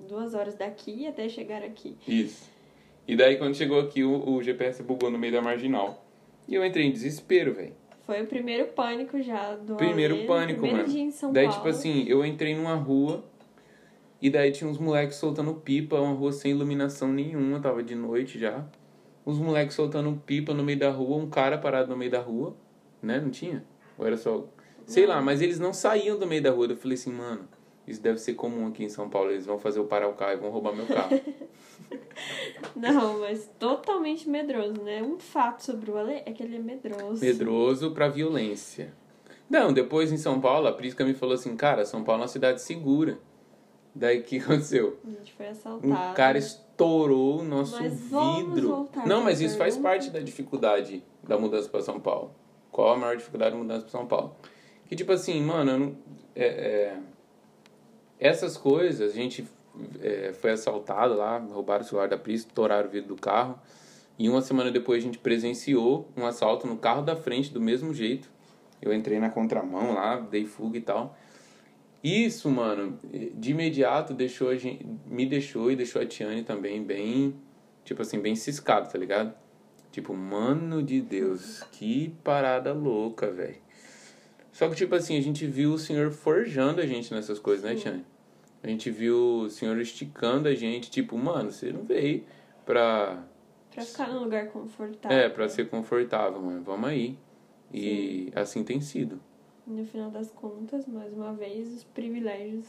duas 0.00 0.34
horas 0.34 0.56
daqui 0.56 1.06
até 1.06 1.28
chegar 1.28 1.62
aqui. 1.62 1.96
Isso. 2.08 2.52
E 3.06 3.16
daí 3.16 3.36
quando 3.36 3.54
chegou 3.54 3.80
aqui 3.80 4.02
o, 4.02 4.28
o 4.30 4.42
GPS 4.42 4.82
bugou 4.82 5.10
no 5.10 5.18
meio 5.18 5.32
da 5.32 5.42
Marginal. 5.42 6.04
E 6.48 6.54
eu 6.54 6.64
entrei 6.64 6.86
em 6.86 6.92
desespero, 6.92 7.54
velho. 7.54 7.72
Foi 8.06 8.22
o 8.22 8.26
primeiro 8.26 8.66
pânico 8.68 9.20
já 9.22 9.54
do 9.54 9.76
Primeiro 9.76 10.26
pânico, 10.26 10.60
primeiro 10.60 10.82
mano. 10.82 10.88
dia 10.92 11.02
em 11.02 11.10
São 11.10 11.32
daí, 11.32 11.44
Paulo. 11.44 11.56
tipo 11.58 11.68
assim, 11.68 12.04
eu 12.06 12.24
entrei 12.24 12.54
numa 12.54 12.74
rua 12.74 13.24
e 14.20 14.28
daí 14.28 14.52
tinha 14.52 14.68
uns 14.68 14.78
moleques 14.78 15.16
soltando 15.16 15.54
pipa, 15.54 15.98
uma 16.00 16.14
rua 16.14 16.32
sem 16.32 16.50
iluminação 16.50 17.08
nenhuma, 17.12 17.60
tava 17.60 17.82
de 17.82 17.94
noite 17.94 18.38
já. 18.38 18.64
Os 19.24 19.38
moleques 19.38 19.74
soltando 19.74 20.20
pipa 20.26 20.52
no 20.52 20.62
meio 20.62 20.78
da 20.78 20.90
rua, 20.90 21.16
um 21.16 21.28
cara 21.30 21.56
parado 21.56 21.88
no 21.88 21.96
meio 21.96 22.10
da 22.10 22.20
rua, 22.20 22.54
né? 23.02 23.18
Não 23.20 23.30
tinha? 23.30 23.64
Ou 23.96 24.06
era 24.06 24.18
só. 24.18 24.46
Sei 24.86 25.06
lá, 25.06 25.22
mas 25.22 25.40
eles 25.40 25.58
não 25.58 25.72
saíam 25.72 26.18
do 26.18 26.26
meio 26.26 26.42
da 26.42 26.50
rua. 26.50 26.66
Eu 26.66 26.76
falei 26.76 26.94
assim, 26.96 27.10
mano, 27.10 27.48
isso 27.86 28.00
deve 28.00 28.18
ser 28.18 28.34
comum 28.34 28.66
aqui 28.68 28.84
em 28.84 28.88
São 28.88 29.08
Paulo. 29.08 29.30
Eles 29.30 29.46
vão 29.46 29.58
fazer 29.58 29.78
eu 29.78 29.84
parar 29.84 30.08
o 30.08 30.14
carro 30.14 30.32
e 30.32 30.36
vão 30.36 30.50
roubar 30.50 30.74
meu 30.74 30.86
carro. 30.86 31.20
Não, 32.74 33.20
mas 33.20 33.50
totalmente 33.58 34.28
medroso, 34.28 34.80
né? 34.82 35.02
Um 35.02 35.18
fato 35.18 35.60
sobre 35.62 35.90
o 35.90 35.96
Ale 35.96 36.22
é 36.24 36.32
que 36.32 36.42
ele 36.42 36.56
é 36.56 36.58
medroso. 36.58 37.24
Medroso 37.24 37.90
pra 37.90 38.08
violência. 38.08 38.94
Não, 39.48 39.72
depois 39.72 40.10
em 40.10 40.16
São 40.16 40.40
Paulo, 40.40 40.66
a 40.66 40.72
Prisca 40.72 41.04
me 41.04 41.14
falou 41.14 41.34
assim, 41.34 41.54
cara, 41.56 41.84
São 41.84 42.02
Paulo 42.02 42.22
é 42.22 42.22
uma 42.22 42.28
cidade 42.28 42.62
segura. 42.62 43.18
Daí 43.94 44.20
o 44.20 44.22
que 44.22 44.38
aconteceu? 44.38 44.98
A 45.06 45.10
gente 45.10 45.32
foi 45.32 45.46
Um 45.46 45.50
assaltado. 45.50 46.14
cara 46.14 46.38
estourou 46.38 47.40
o 47.40 47.44
nosso 47.44 47.80
Mas 47.80 47.92
vidro. 48.00 48.88
Não, 49.06 49.22
mas 49.22 49.40
isso 49.40 49.56
faz 49.58 49.76
parte 49.76 50.10
da 50.10 50.20
dificuldade 50.20 51.04
da 51.22 51.38
mudança 51.38 51.68
pra 51.68 51.80
São 51.80 52.00
Paulo. 52.00 52.34
Qual 52.72 52.92
a 52.92 52.96
maior 52.96 53.16
dificuldade 53.16 53.52
da 53.52 53.58
mudança 53.58 53.82
pra 53.82 53.90
São 53.90 54.06
Paulo? 54.06 54.34
Que 54.86 54.96
tipo 54.96 55.12
assim, 55.12 55.40
mano, 55.42 55.70
eu 55.70 55.78
não, 55.78 55.96
é, 56.34 56.44
é, 56.46 56.96
essas 58.18 58.56
coisas, 58.56 59.12
a 59.12 59.14
gente 59.14 59.46
é, 60.00 60.32
foi 60.32 60.52
assaltado 60.52 61.14
lá, 61.14 61.38
roubaram 61.38 61.84
o 61.84 61.86
celular 61.86 62.08
da 62.08 62.18
Prisca, 62.18 62.48
estouraram 62.48 62.88
o 62.88 62.90
vidro 62.90 63.14
do 63.14 63.20
carro. 63.20 63.58
E 64.18 64.28
uma 64.28 64.40
semana 64.40 64.70
depois 64.70 65.02
a 65.02 65.06
gente 65.06 65.18
presenciou 65.18 66.08
um 66.16 66.24
assalto 66.24 66.66
no 66.66 66.76
carro 66.76 67.02
da 67.02 67.16
frente 67.16 67.52
do 67.52 67.60
mesmo 67.60 67.92
jeito. 67.92 68.30
Eu 68.80 68.92
entrei 68.92 69.18
na 69.18 69.30
contramão 69.30 69.94
lá, 69.94 70.16
dei 70.16 70.44
fuga 70.44 70.78
e 70.78 70.80
tal. 70.80 71.16
Isso, 72.02 72.50
mano, 72.50 72.98
de 73.34 73.50
imediato 73.50 74.12
deixou 74.12 74.50
a 74.50 74.56
gente, 74.56 74.86
me 75.06 75.24
deixou 75.24 75.72
e 75.72 75.76
deixou 75.76 76.02
a 76.02 76.06
Tiane 76.06 76.44
também 76.44 76.82
bem, 76.82 77.34
tipo 77.82 78.02
assim, 78.02 78.20
bem 78.20 78.36
ciscado, 78.36 78.92
tá 78.92 78.98
ligado? 78.98 79.34
Tipo, 79.90 80.12
mano 80.12 80.82
de 80.82 81.00
Deus, 81.00 81.62
que 81.72 82.14
parada 82.22 82.74
louca, 82.74 83.30
velho. 83.30 83.63
Só 84.54 84.68
que, 84.70 84.76
tipo 84.76 84.94
assim, 84.94 85.18
a 85.18 85.20
gente 85.20 85.44
viu 85.46 85.72
o 85.74 85.78
senhor 85.78 86.12
forjando 86.12 86.80
a 86.80 86.86
gente 86.86 87.12
nessas 87.12 87.38
coisas, 87.40 87.64
né, 87.64 87.74
Tiane? 87.74 88.04
A 88.62 88.68
gente 88.68 88.88
viu 88.88 89.40
o 89.40 89.50
senhor 89.50 89.76
esticando 89.80 90.46
a 90.48 90.54
gente, 90.54 90.90
tipo, 90.90 91.18
mano, 91.18 91.50
você 91.50 91.72
não 91.72 91.82
veio 91.82 92.24
pra, 92.64 93.22
Pra 93.72 93.82
ficar 93.84 94.08
num 94.08 94.20
lugar 94.22 94.46
confortável. 94.52 95.18
é, 95.18 95.28
pra 95.28 95.48
ser 95.48 95.68
confortável, 95.68 96.40
mano. 96.40 96.62
Vamos 96.62 96.88
aí. 96.88 97.18
E 97.72 98.30
assim 98.34 98.62
tem 98.62 98.80
sido. 98.80 99.20
No 99.66 99.84
final 99.84 100.08
das 100.12 100.30
contas, 100.30 100.86
mais 100.86 101.12
uma 101.12 101.32
vez, 101.34 101.66
os 101.74 101.82
privilégios 101.82 102.64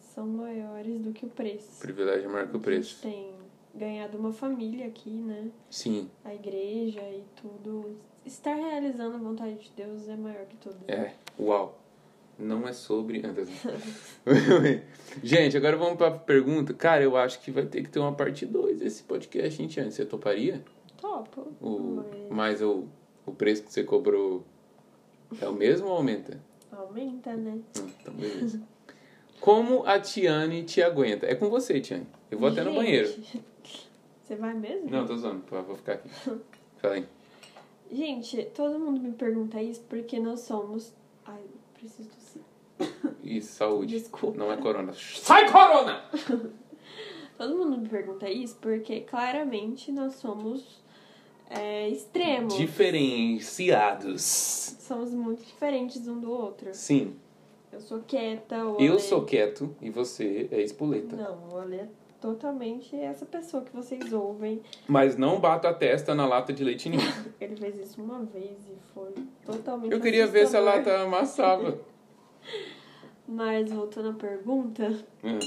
são 0.00 0.26
maiores 0.26 0.98
do 1.02 1.12
que 1.12 1.26
o 1.26 1.28
preço. 1.28 1.76
O 1.76 1.80
privilégio 1.80 2.24
é 2.24 2.32
maior 2.32 2.48
que 2.48 2.56
o 2.56 2.56
A 2.56 2.58
gente 2.58 2.64
preço. 2.64 3.02
tem 3.02 3.32
ganhado 3.74 4.16
uma 4.16 4.32
família 4.32 4.86
aqui, 4.86 5.10
né? 5.10 5.50
Sim, 5.68 6.08
A 6.24 6.34
igreja 6.34 7.02
e 7.02 7.22
tudo. 7.36 7.96
Estar 8.26 8.54
realizando 8.54 9.16
a 9.16 9.18
vontade 9.18 9.56
de 9.58 9.70
Deus 9.76 10.08
é 10.08 10.16
maior 10.16 10.44
que 10.46 10.56
tudo. 10.56 10.76
é. 10.88 11.12
Uau. 11.38 11.76
Não 12.38 12.66
é 12.66 12.72
sobre. 12.72 13.20
Gente, 15.22 15.56
agora 15.58 15.76
vamos 15.76 15.98
pra 15.98 16.10
pergunta. 16.10 16.72
Cara, 16.72 17.02
eu 17.02 17.14
acho 17.16 17.40
que 17.40 17.50
vai 17.50 17.66
ter 17.66 17.82
que 17.82 17.90
ter 17.90 17.98
uma 17.98 18.14
parte 18.14 18.46
2 18.46 18.78
desse 18.78 19.02
podcast, 19.02 19.60
hein, 19.60 19.68
Tiane? 19.68 19.92
Você 19.92 20.06
toparia? 20.06 20.64
Topo. 20.98 21.52
O, 21.60 22.02
Mas 22.30 22.30
mas 22.30 22.62
o, 22.62 22.86
o 23.26 23.32
preço 23.32 23.64
que 23.64 23.72
você 23.72 23.84
cobrou 23.84 24.44
é 25.40 25.46
o 25.48 25.52
mesmo 25.52 25.88
ou 25.88 25.96
aumenta? 25.96 26.40
aumenta, 26.72 27.34
né? 27.36 27.58
Hum, 27.78 27.90
Então, 28.00 28.14
beleza. 28.14 28.62
Como 29.40 29.84
a 29.86 29.98
Tiane 30.00 30.62
te 30.64 30.82
aguenta? 30.82 31.26
É 31.26 31.34
com 31.34 31.48
você, 31.50 31.80
Tiane. 31.80 32.06
Eu 32.30 32.38
vou 32.38 32.48
até 32.48 32.62
no 32.62 32.70
Gente, 32.70 32.78
banheiro. 32.78 33.08
Você 34.22 34.36
vai 34.36 34.54
mesmo? 34.54 34.88
Não, 34.90 35.06
tô 35.06 35.16
zoando. 35.16 35.42
Vou 35.50 35.76
ficar 35.76 35.94
aqui. 35.94 36.08
Fala 36.80 36.94
aí. 36.94 37.06
Gente, 37.90 38.44
todo 38.54 38.78
mundo 38.78 39.00
me 39.00 39.12
pergunta 39.12 39.60
isso 39.62 39.82
porque 39.88 40.18
nós 40.20 40.40
somos. 40.40 40.92
Ai, 41.24 41.42
preciso 41.74 42.08
tossir. 42.08 42.42
Isso, 43.22 43.52
saúde. 43.54 43.98
Desculpa. 43.98 44.38
Não 44.38 44.52
é 44.52 44.56
corona. 44.56 44.92
Sai, 44.94 45.50
corona! 45.50 46.02
Todo 47.36 47.56
mundo 47.56 47.78
me 47.78 47.88
pergunta 47.88 48.28
isso 48.28 48.56
porque 48.60 49.00
claramente 49.00 49.90
nós 49.90 50.14
somos 50.16 50.82
é, 51.48 51.88
extremos. 51.88 52.54
Diferenciados. 52.54 54.22
Somos 54.80 55.10
muito 55.12 55.42
diferentes 55.44 56.06
um 56.06 56.20
do 56.20 56.30
outro. 56.30 56.68
Sim. 56.74 57.16
Eu 57.72 57.80
sou 57.80 58.00
quieta, 58.00 58.66
o 58.66 58.78
Eu 58.80 58.92
Ale- 58.92 59.00
sou 59.00 59.24
quieto 59.24 59.74
e 59.80 59.88
você 59.90 60.48
é 60.50 60.60
espoleta. 60.60 61.16
Não, 61.16 61.48
o 61.50 61.56
Ale 61.58 61.76
é 61.76 61.88
totalmente 62.20 62.94
essa 62.96 63.24
pessoa 63.26 63.62
que 63.64 63.72
vocês 63.74 64.12
ouvem. 64.12 64.60
Mas 64.86 65.16
não 65.16 65.40
bato 65.40 65.66
a 65.66 65.72
testa 65.74 66.14
na 66.14 66.26
lata 66.26 66.52
de 66.52 66.62
leite 66.62 66.88
nenhum. 66.88 67.02
Ele 67.40 67.56
fez 67.56 67.76
isso 67.78 68.02
uma 68.02 68.22
vez 68.24 68.58
e 68.68 68.76
foi 68.94 69.12
totalmente 69.44 69.92
Eu 69.92 70.00
queria 70.00 70.26
ver 70.26 70.46
se 70.46 70.56
a 70.56 70.60
assustador. 70.60 70.92
lata 70.94 71.02
amassava. 71.04 71.78
Mas 73.26 73.70
voltando 73.70 74.10
à 74.10 74.12
pergunta, 74.14 74.88
Hum. 75.22 75.38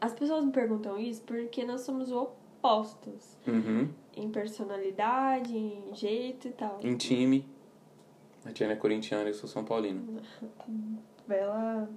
as 0.00 0.12
pessoas 0.14 0.44
me 0.44 0.50
perguntam 0.52 0.98
isso 0.98 1.22
porque 1.22 1.64
nós 1.64 1.82
somos 1.82 2.10
opostos 2.10 3.36
Uhum. 3.46 3.88
em 4.16 4.30
personalidade, 4.30 5.54
em 5.56 5.94
jeito 5.94 6.48
e 6.48 6.52
tal. 6.52 6.78
Em 6.82 6.96
time. 6.96 7.46
A 8.46 8.52
Tiana 8.52 8.72
é 8.74 8.76
corintiana 8.76 9.24
e 9.24 9.28
eu 9.28 9.34
sou 9.34 9.48
São 9.48 9.64
Paulino. 9.64 10.20
Bela. 11.26 11.88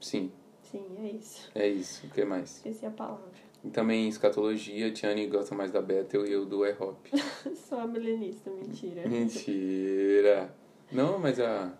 Sim, 0.00 0.30
Sim, 0.72 0.86
é 0.98 1.06
isso. 1.10 1.50
é 1.54 1.68
isso. 1.68 2.06
O 2.06 2.10
que 2.10 2.24
mais? 2.24 2.56
Esqueci 2.56 2.86
a 2.86 2.90
palavra. 2.90 3.30
E 3.62 3.68
também 3.68 4.06
em 4.06 4.08
escatologia, 4.08 4.88
a 4.88 4.92
Tiane 4.92 5.26
gosta 5.26 5.54
mais 5.54 5.70
da 5.70 5.82
Bethel 5.82 6.26
e 6.26 6.32
eu 6.32 6.46
do 6.46 6.66
E-Hop. 6.66 6.96
Sou 7.54 7.78
a 7.78 7.86
milenista, 7.86 8.50
mentira. 8.50 9.06
Mentira! 9.06 10.54
Não, 10.90 11.18
mas 11.18 11.38
a. 11.38 11.72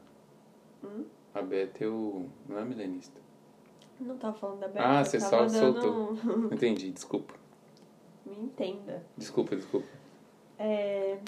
Hum? 0.84 1.04
A 1.34 1.40
Bethel 1.40 2.26
não 2.46 2.58
é 2.58 2.64
milenista. 2.64 3.18
Não 3.98 4.18
tava 4.18 4.36
falando 4.36 4.60
da 4.60 4.68
Beth. 4.68 4.80
Ah, 4.80 5.04
você 5.04 5.18
só 5.18 5.46
dando... 5.46 5.80
soltou. 5.80 6.18
Entendi, 6.52 6.90
desculpa. 6.90 7.34
Me 8.26 8.36
entenda. 8.38 9.04
Desculpa, 9.16 9.56
desculpa. 9.56 9.86
É... 10.58 11.18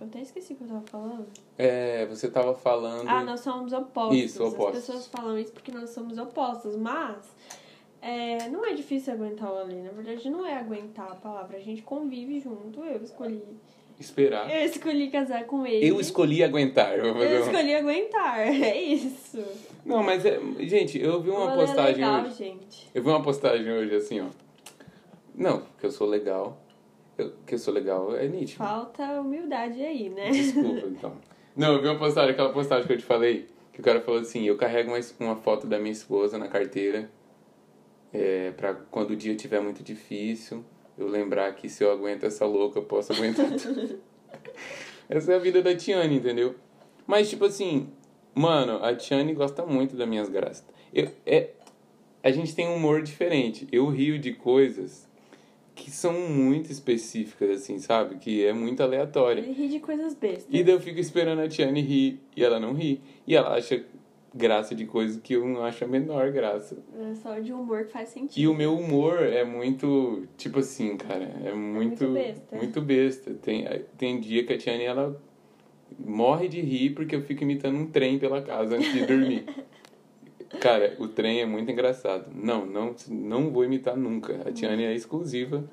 Eu 0.00 0.06
até 0.06 0.20
esqueci 0.20 0.52
o 0.52 0.56
que 0.56 0.64
eu 0.64 0.68
tava 0.68 0.82
falando. 0.82 1.26
É, 1.56 2.04
você 2.06 2.28
tava 2.28 2.54
falando. 2.54 3.08
Ah, 3.08 3.24
nós 3.24 3.40
somos 3.40 3.72
opostos. 3.72 4.18
Isso, 4.18 4.44
opostos. 4.44 4.78
As 4.78 4.86
pessoas 4.86 5.06
falam 5.08 5.38
isso 5.38 5.52
porque 5.52 5.72
nós 5.72 5.90
somos 5.90 6.18
opostos, 6.18 6.76
mas 6.76 7.16
é, 8.02 8.48
não 8.50 8.64
é 8.64 8.74
difícil 8.74 9.14
aguentar 9.14 9.50
o 9.52 9.56
Ali. 9.56 9.76
Na 9.76 9.90
verdade, 9.90 10.28
não 10.28 10.46
é 10.46 10.54
aguentar 10.58 11.10
a 11.10 11.14
palavra. 11.14 11.56
A 11.56 11.60
gente 11.60 11.82
convive 11.82 12.38
junto. 12.40 12.84
Eu 12.84 13.02
escolhi. 13.02 13.42
Esperar. 13.98 14.54
Eu 14.54 14.66
escolhi 14.66 15.10
casar 15.10 15.44
com 15.46 15.66
ele. 15.66 15.88
Eu 15.88 15.98
escolhi 15.98 16.44
aguentar. 16.44 16.98
Eu 16.98 17.16
Eu 17.16 17.40
escolhi 17.40 17.74
aguentar. 17.74 18.40
É 18.46 18.80
isso. 18.80 19.42
Não, 19.84 20.02
mas 20.02 20.24
é. 20.26 20.38
Gente, 20.60 21.00
eu 21.00 21.22
vi 21.22 21.30
uma 21.30 21.54
é 21.54 21.56
postagem 21.56 21.94
legal, 21.94 22.24
hoje. 22.24 22.34
gente. 22.34 22.88
Eu 22.94 23.02
vi 23.02 23.08
uma 23.08 23.22
postagem 23.22 23.72
hoje 23.72 23.94
assim, 23.94 24.20
ó. 24.20 24.26
Não, 25.34 25.62
que 25.80 25.86
eu 25.86 25.90
sou 25.90 26.06
legal. 26.06 26.58
Eu, 27.18 27.32
que 27.46 27.54
eu 27.54 27.58
sou 27.58 27.72
legal 27.72 28.14
é 28.14 28.28
nítido. 28.28 28.58
Falta 28.58 29.20
humildade 29.20 29.82
aí, 29.82 30.08
né? 30.08 30.30
Desculpa, 30.30 30.86
então. 30.86 31.16
Não, 31.56 31.74
eu 31.74 31.82
vi 31.82 31.88
uma 31.88 31.98
postagem, 31.98 32.32
aquela 32.32 32.52
postagem 32.52 32.86
que 32.86 32.92
eu 32.92 32.98
te 32.98 33.04
falei, 33.04 33.46
que 33.72 33.80
o 33.80 33.82
cara 33.82 34.00
falou 34.00 34.20
assim, 34.20 34.44
eu 34.44 34.56
carrego 34.56 34.90
uma, 34.90 35.00
uma 35.20 35.36
foto 35.36 35.66
da 35.66 35.78
minha 35.78 35.92
esposa 35.92 36.36
na 36.36 36.48
carteira, 36.48 37.10
é, 38.12 38.50
pra 38.50 38.74
quando 38.74 39.12
o 39.12 39.16
dia 39.16 39.32
estiver 39.32 39.60
muito 39.60 39.82
difícil, 39.82 40.64
eu 40.98 41.08
lembrar 41.08 41.54
que 41.54 41.68
se 41.68 41.82
eu 41.82 41.90
aguento 41.90 42.24
essa 42.24 42.44
louca, 42.44 42.78
eu 42.78 42.84
posso 42.84 43.12
aguentar 43.12 43.50
tudo. 43.52 43.98
essa 45.08 45.32
é 45.32 45.36
a 45.36 45.38
vida 45.38 45.62
da 45.62 45.74
Tiane, 45.74 46.16
entendeu? 46.16 46.54
Mas, 47.06 47.30
tipo 47.30 47.44
assim, 47.44 47.88
mano, 48.34 48.84
a 48.84 48.94
Tiane 48.94 49.32
gosta 49.32 49.64
muito 49.64 49.96
das 49.96 50.08
minhas 50.08 50.28
graças. 50.28 50.66
Eu, 50.92 51.10
é, 51.24 51.50
a 52.22 52.30
gente 52.30 52.54
tem 52.54 52.68
um 52.68 52.76
humor 52.76 53.02
diferente. 53.02 53.66
Eu 53.70 53.88
rio 53.88 54.18
de 54.18 54.32
coisas 54.32 55.08
que 55.76 55.90
são 55.90 56.18
muito 56.30 56.72
específicas, 56.72 57.50
assim, 57.50 57.78
sabe? 57.78 58.16
Que 58.16 58.44
é 58.44 58.52
muito 58.52 58.82
aleatória. 58.82 59.42
Ele 59.42 59.52
ri 59.52 59.68
de 59.68 59.78
coisas 59.78 60.14
bestas. 60.14 60.46
E 60.48 60.64
daí 60.64 60.74
eu 60.74 60.80
fico 60.80 60.98
esperando 60.98 61.42
a 61.42 61.48
Tiane 61.48 61.82
rir 61.82 62.18
e 62.34 62.42
ela 62.42 62.58
não 62.58 62.72
ri. 62.72 63.02
E 63.26 63.36
ela 63.36 63.54
acha 63.54 63.84
graça 64.34 64.74
de 64.74 64.86
coisas 64.86 65.20
que 65.20 65.34
eu 65.34 65.46
não 65.46 65.62
acho 65.62 65.84
a 65.84 65.86
menor 65.86 66.32
graça. 66.32 66.82
É 66.98 67.14
só 67.14 67.38
de 67.38 67.52
humor 67.52 67.84
que 67.84 67.92
faz 67.92 68.08
sentido. 68.08 68.42
E 68.42 68.48
o 68.48 68.54
meu 68.54 68.76
humor 68.76 69.22
é 69.22 69.44
muito, 69.44 70.26
tipo 70.38 70.60
assim, 70.60 70.96
cara, 70.96 71.24
é 71.44 71.52
muito, 71.52 72.04
muito 72.04 72.12
besta. 72.12 72.56
muito 72.56 72.80
besta. 72.80 73.34
Tem, 73.34 73.66
tem 73.98 74.18
dia 74.18 74.44
que 74.44 74.54
a 74.54 74.58
Tiane, 74.58 74.84
ela 74.84 75.22
morre 75.98 76.48
de 76.48 76.60
rir 76.60 76.90
porque 76.90 77.14
eu 77.14 77.20
fico 77.20 77.42
imitando 77.42 77.76
um 77.76 77.86
trem 77.86 78.18
pela 78.18 78.40
casa 78.40 78.76
antes 78.76 78.92
de 78.92 79.04
dormir. 79.06 79.44
Cara, 80.60 80.96
o 80.98 81.08
trem 81.08 81.40
é 81.40 81.46
muito 81.46 81.70
engraçado. 81.70 82.30
Não, 82.34 82.64
não, 82.64 82.94
não 83.08 83.50
vou 83.50 83.64
imitar 83.64 83.96
nunca. 83.96 84.48
A 84.48 84.52
Tiane 84.52 84.84
é 84.84 84.94
exclusiva 84.94 85.64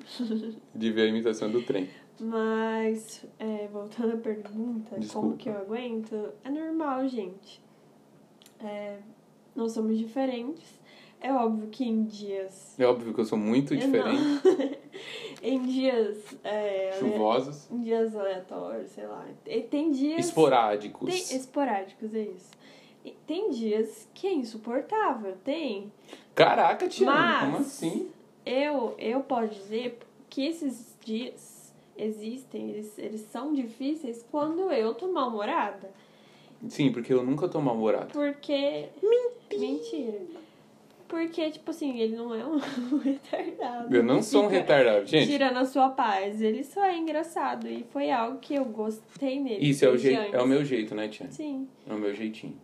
de 0.74 0.90
ver 0.90 1.02
a 1.02 1.06
imitação 1.06 1.50
do 1.50 1.62
trem. 1.62 1.88
Mas, 2.20 3.24
é, 3.38 3.68
voltando 3.72 4.14
à 4.14 4.16
pergunta, 4.16 4.98
Desculpa. 4.98 5.26
como 5.26 5.36
que 5.36 5.48
eu 5.48 5.56
aguento? 5.56 6.32
É 6.44 6.50
normal, 6.50 7.06
gente. 7.08 7.60
É, 8.60 8.98
nós 9.54 9.72
somos 9.72 9.98
diferentes. 9.98 10.82
É 11.20 11.32
óbvio 11.32 11.68
que 11.68 11.84
em 11.84 12.04
dias. 12.04 12.78
É 12.78 12.84
óbvio 12.84 13.14
que 13.14 13.20
eu 13.20 13.24
sou 13.24 13.38
muito 13.38 13.74
diferente. 13.74 14.20
em 15.42 15.62
dias. 15.62 16.18
É, 16.44 16.92
Chuvosos, 16.98 17.70
Em 17.70 17.80
dias 17.82 18.14
aleatórios, 18.14 18.90
sei 18.90 19.06
lá. 19.06 19.26
E 19.46 19.60
tem 19.62 19.90
dias. 19.90 20.26
esporádicos. 20.26 21.08
Tem, 21.10 21.36
esporádicos, 21.38 22.14
é 22.14 22.22
isso. 22.24 22.50
E 23.04 23.10
tem 23.26 23.50
dias 23.50 24.08
que 24.14 24.26
é 24.26 24.32
insuportável, 24.32 25.36
tem. 25.44 25.92
Caraca, 26.34 26.86
Mas- 27.04 27.40
como 27.44 27.56
assim? 27.58 28.10
Eu, 28.46 28.94
eu 28.98 29.20
posso 29.20 29.48
dizer 29.54 29.98
que 30.30 30.46
esses 30.46 30.96
dias 31.04 31.72
existem, 31.96 32.70
eles, 32.70 32.98
eles 32.98 33.20
são 33.22 33.52
difíceis 33.52 34.24
quando 34.30 34.70
eu 34.72 34.94
tô 34.94 35.12
mal-humorada. 35.12 35.90
Sim, 36.68 36.92
porque 36.92 37.12
eu 37.12 37.22
nunca 37.22 37.46
tô 37.48 37.60
mal-humorado. 37.60 38.08
Porque. 38.12 38.86
Mentira. 39.52 40.20
Porque, 41.06 41.50
tipo 41.50 41.70
assim, 41.70 42.00
ele 42.00 42.16
não 42.16 42.34
é 42.34 42.44
um 42.44 42.58
retardado. 42.98 43.94
Eu 43.94 44.02
não 44.02 44.22
sou 44.22 44.44
um 44.44 44.48
fica 44.48 44.60
retardado. 44.60 45.06
Gente, 45.06 45.28
Tirando 45.30 45.58
a 45.58 45.64
sua 45.64 45.90
paz. 45.90 46.40
Ele 46.40 46.64
só 46.64 46.84
é 46.84 46.96
engraçado. 46.96 47.68
E 47.68 47.84
foi 47.92 48.10
algo 48.10 48.38
que 48.38 48.54
eu 48.54 48.64
gostei 48.64 49.38
nele. 49.38 49.64
isso 49.64 49.84
é 49.84 49.88
o, 49.90 49.96
jeito, 49.96 50.34
é 50.34 50.42
o 50.42 50.46
meu 50.46 50.64
jeito, 50.64 50.94
né, 50.94 51.06
Tiane? 51.08 51.32
Sim. 51.32 51.68
É 51.86 51.92
o 51.92 51.98
meu 51.98 52.14
jeitinho. 52.14 52.56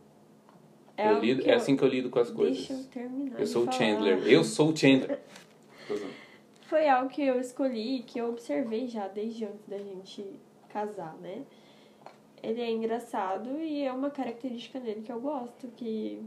É, 1.01 1.13
eu 1.13 1.19
lido, 1.21 1.49
é 1.49 1.55
assim 1.55 1.77
que 1.77 1.83
eu 1.83 1.89
lido 1.89 2.11
com 2.11 2.19
as 2.19 2.31
Deixa 2.31 2.73
eu 2.73 2.77
coisas. 2.77 2.87
terminar. 2.87 3.41
Eu 3.41 3.47
sou 3.47 3.67
o. 3.67 3.73
Chandler. 3.73 4.27
Eu 4.27 4.45
sou 4.45 4.71
o 4.71 4.77
Chandler. 4.77 5.19
Foi 6.69 6.89
algo 6.89 7.09
que 7.09 7.23
eu 7.23 7.41
escolhi, 7.41 8.05
que 8.07 8.21
eu 8.21 8.29
observei 8.29 8.87
já 8.87 9.09
desde 9.09 9.45
antes 9.45 9.67
da 9.67 9.79
gente 9.79 10.25
casar, 10.69 11.17
né? 11.21 11.43
Ele 12.43 12.61
é 12.61 12.71
engraçado 12.71 13.59
e 13.61 13.83
é 13.83 13.93
uma 13.93 14.11
característica 14.11 14.79
dele 14.79 15.03
que 15.03 15.11
eu 15.11 15.21
gosto, 15.21 15.67
que, 15.77 16.23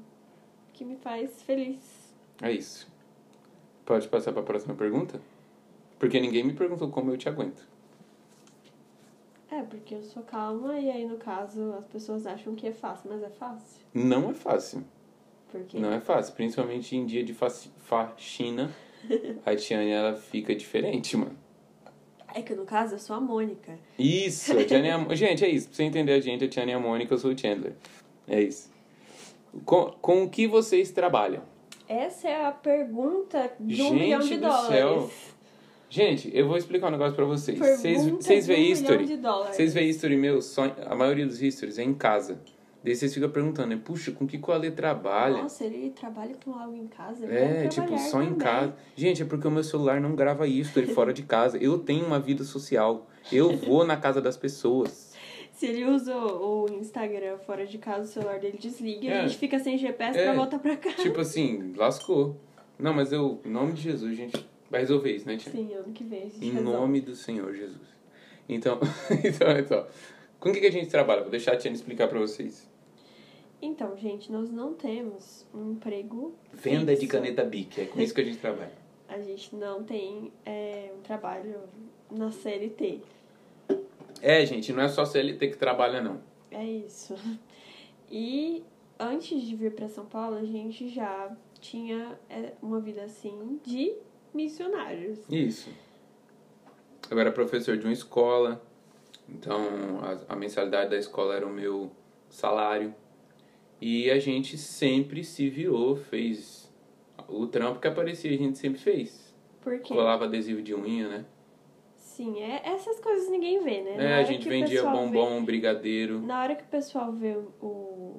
que 0.73 0.83
me 0.83 0.97
faz 0.97 1.41
feliz. 1.43 2.13
É 2.41 2.51
isso. 2.51 2.91
Pode 3.85 4.07
passar 4.07 4.31
para 4.31 4.41
a 4.41 4.45
próxima 4.45 4.75
pergunta? 4.75 5.19
Porque 5.97 6.19
ninguém 6.19 6.43
me 6.43 6.53
perguntou 6.53 6.89
como 6.89 7.11
eu 7.11 7.17
te 7.17 7.29
aguento. 7.29 7.65
É, 9.59 9.61
porque 9.61 9.93
eu 9.95 10.01
sou 10.01 10.23
calma 10.23 10.79
e 10.79 10.89
aí, 10.89 11.05
no 11.05 11.17
caso, 11.17 11.73
as 11.77 11.85
pessoas 11.85 12.25
acham 12.25 12.55
que 12.55 12.65
é 12.67 12.71
fácil, 12.71 13.09
mas 13.11 13.21
é 13.21 13.29
fácil. 13.29 13.81
Não 13.93 14.31
é 14.31 14.33
fácil. 14.33 14.83
Porque 15.51 15.79
Não 15.79 15.91
é 15.93 15.99
fácil. 15.99 16.33
Principalmente 16.33 16.95
em 16.95 17.05
dia 17.05 17.23
de 17.23 17.33
faxina. 17.33 18.71
A 19.45 19.55
Tiane, 19.55 19.91
ela 19.91 20.15
fica 20.15 20.55
diferente, 20.55 21.15
mano. 21.15 21.37
é 22.33 22.41
que, 22.41 22.55
no 22.55 22.65
caso, 22.65 22.95
eu 22.95 22.99
sou 22.99 23.15
a 23.15 23.19
Mônica. 23.19 23.77
Isso, 23.99 24.57
a 24.57 24.63
Tiane 24.65 24.87
é 24.87 24.93
a... 24.93 25.05
Gente, 25.13 25.43
é 25.45 25.49
isso. 25.49 25.67
Pra 25.67 25.75
você 25.75 25.83
entender 25.83 26.13
a 26.13 26.19
gente, 26.21 26.45
a 26.45 26.47
Tiane 26.47 26.71
é 26.71 26.75
a 26.75 26.79
Mônica, 26.79 27.13
eu 27.13 27.17
sou 27.19 27.31
o 27.31 27.37
Chandler. 27.37 27.75
É 28.27 28.41
isso. 28.41 28.71
Com, 29.65 29.91
com 30.01 30.23
o 30.23 30.29
que 30.29 30.47
vocês 30.47 30.89
trabalham? 30.91 31.43
Essa 31.87 32.29
é 32.29 32.45
a 32.45 32.51
pergunta 32.51 33.51
de 33.59 33.81
um 33.83 33.89
Gente 33.89 33.99
milhão 33.99 34.19
de 34.21 34.35
do 34.37 34.41
dólares. 34.41 34.67
céu. 34.67 35.11
Gente, 35.93 36.31
eu 36.35 36.47
vou 36.47 36.57
explicar 36.57 36.87
um 36.87 36.89
negócio 36.89 37.13
pra 37.15 37.23
vocês. 37.23 37.59
Vocês 37.59 38.47
veem 38.47 38.71
history? 38.71 39.05
Vocês 39.51 39.75
veem 39.75 39.89
history 39.91 40.17
meu? 40.17 40.41
Só, 40.41 40.63
a 40.87 40.95
maioria 40.95 41.23
dos 41.23 41.39
histories 41.39 41.77
é 41.77 41.83
em 41.83 41.93
casa. 41.93 42.41
Daí 42.83 42.95
vocês 42.95 43.13
ficam 43.13 43.29
perguntando, 43.29 43.67
né? 43.67 43.79
Puxa, 43.85 44.11
com 44.11 44.25
que 44.25 44.41
o 44.43 44.51
Ale 44.51 44.71
trabalha? 44.71 45.43
Nossa, 45.43 45.63
ele 45.63 45.91
trabalha 45.91 46.35
com 46.43 46.51
algo 46.55 46.75
em 46.75 46.87
casa. 46.87 47.27
É, 47.27 47.67
tipo, 47.67 47.95
só 47.99 48.23
em 48.23 48.29
também. 48.29 48.39
casa. 48.39 48.75
Gente, 48.95 49.21
é 49.21 49.25
porque 49.25 49.47
o 49.47 49.51
meu 49.51 49.63
celular 49.63 50.01
não 50.01 50.15
grava 50.15 50.47
history 50.47 50.87
fora 50.87 51.13
de 51.13 51.21
casa. 51.21 51.59
Eu 51.59 51.77
tenho 51.77 52.03
uma 52.07 52.19
vida 52.19 52.43
social. 52.43 53.07
Eu 53.31 53.55
vou 53.55 53.85
na 53.85 53.95
casa 53.95 54.19
das 54.19 54.35
pessoas. 54.35 55.13
Se 55.53 55.67
ele 55.67 55.85
usa 55.85 56.17
o 56.17 56.65
Instagram 56.71 57.37
fora 57.45 57.67
de 57.67 57.77
casa, 57.77 58.01
o 58.01 58.07
celular 58.07 58.39
dele 58.39 58.57
desliga 58.59 59.05
e 59.05 59.09
É. 59.09 59.19
a 59.19 59.27
gente 59.27 59.37
fica 59.37 59.59
sem 59.59 59.77
GPS 59.77 60.17
É. 60.17 60.23
pra 60.23 60.33
voltar 60.33 60.57
pra 60.57 60.75
cá. 60.75 60.91
Tipo 60.93 61.21
assim, 61.21 61.71
lascou. 61.77 62.35
Não, 62.79 62.95
mas 62.95 63.11
eu, 63.11 63.39
em 63.45 63.51
nome 63.51 63.73
de 63.73 63.81
Jesus, 63.83 64.17
gente 64.17 64.43
vai 64.73 64.81
resolver 64.81 65.11
isso, 65.15 65.25
né, 65.27 65.37
Tia? 65.37 65.51
Sim, 65.51 65.73
ano 65.73 65.93
que 65.93 66.03
vem 66.03 66.23
a 66.23 66.25
gente 66.25 66.45
Em 66.45 66.49
resolve. 66.51 66.77
nome 66.77 66.99
do 67.01 67.15
Senhor 67.15 67.53
Jesus. 67.53 67.87
Então, 68.49 68.79
então, 69.23 69.51
então. 69.57 69.87
Com 70.39 70.49
o 70.49 70.53
que, 70.53 70.59
que 70.59 70.67
a 70.67 70.71
gente 70.71 70.89
trabalha? 70.89 71.21
Vou 71.21 71.31
deixar 71.31 71.53
a 71.53 71.57
Tiana 71.57 71.75
explicar 71.75 72.07
pra 72.09 72.19
vocês. 72.19 72.69
Então, 73.61 73.95
gente, 73.95 74.29
nós 74.29 74.51
não 74.51 74.73
temos 74.73 75.47
um 75.53 75.71
emprego 75.71 76.33
Venda 76.51 76.93
de 76.93 76.99
fixo. 77.01 77.13
caneta 77.13 77.45
Bic, 77.45 77.79
é 77.79 77.85
com 77.85 78.01
isso 78.01 78.13
que 78.13 78.19
a 78.19 78.23
gente 78.25 78.39
trabalha. 78.39 78.73
A 79.07 79.21
gente 79.21 79.55
não 79.55 79.83
tem 79.83 80.33
é, 80.45 80.91
um 80.97 81.01
trabalho 81.01 81.61
na 82.11 82.29
CLT. 82.31 82.99
É, 84.21 84.45
gente, 84.45 84.73
não 84.73 84.83
é 84.83 84.89
só 84.89 85.05
CLT 85.05 85.47
que 85.49 85.57
trabalha, 85.57 86.01
não. 86.01 86.19
É 86.51 86.65
isso. 86.65 87.15
E 88.15 88.63
antes 88.99 89.41
de 89.41 89.55
vir 89.55 89.73
pra 89.73 89.87
São 89.89 90.05
Paulo, 90.05 90.35
a 90.35 90.43
gente 90.43 90.87
já 90.89 91.35
tinha 91.59 92.19
é, 92.29 92.51
uma 92.61 92.79
vida 92.79 93.01
assim 93.03 93.59
de 93.65 93.91
missionários. 94.33 95.19
Isso. 95.29 95.69
Eu 97.09 97.19
era 97.19 97.31
professor 97.31 97.77
de 97.77 97.85
uma 97.85 97.93
escola, 97.93 98.61
então 99.29 99.59
a, 100.27 100.33
a 100.33 100.35
mensalidade 100.35 100.89
da 100.89 100.97
escola 100.97 101.35
era 101.35 101.45
o 101.45 101.49
meu 101.53 101.91
salário. 102.29 102.93
E 103.81 104.09
a 104.09 104.17
gente 104.19 104.57
sempre 104.57 105.23
se 105.23 105.49
virou, 105.49 105.95
fez 105.97 106.71
o 107.27 107.45
trampo 107.47 107.79
que 107.79 107.87
aparecia, 107.87 108.31
a 108.33 108.37
gente 108.37 108.57
sempre 108.57 108.79
fez. 108.79 109.33
Porque, 109.61 109.93
Colava 109.93 110.25
adesivo 110.25 110.61
de 110.61 110.73
unha, 110.73 111.07
né? 111.09 111.25
sim, 111.95 112.41
é, 112.43 112.61
essas 112.63 112.99
coisas 112.99 113.27
ninguém 113.27 113.63
vê, 113.63 113.81
né? 113.81 114.11
É, 114.11 114.13
a 114.19 114.23
gente 114.23 114.47
vendia 114.47 114.83
bombom, 114.83 115.43
brigadeiro. 115.43 116.19
vê- 116.19 116.27
na 116.27 116.43
hora 116.43 116.55
que 116.55 116.61
o 116.63 116.67
pessoal 116.67 117.11
vê 117.11 117.35
o, 117.59 117.65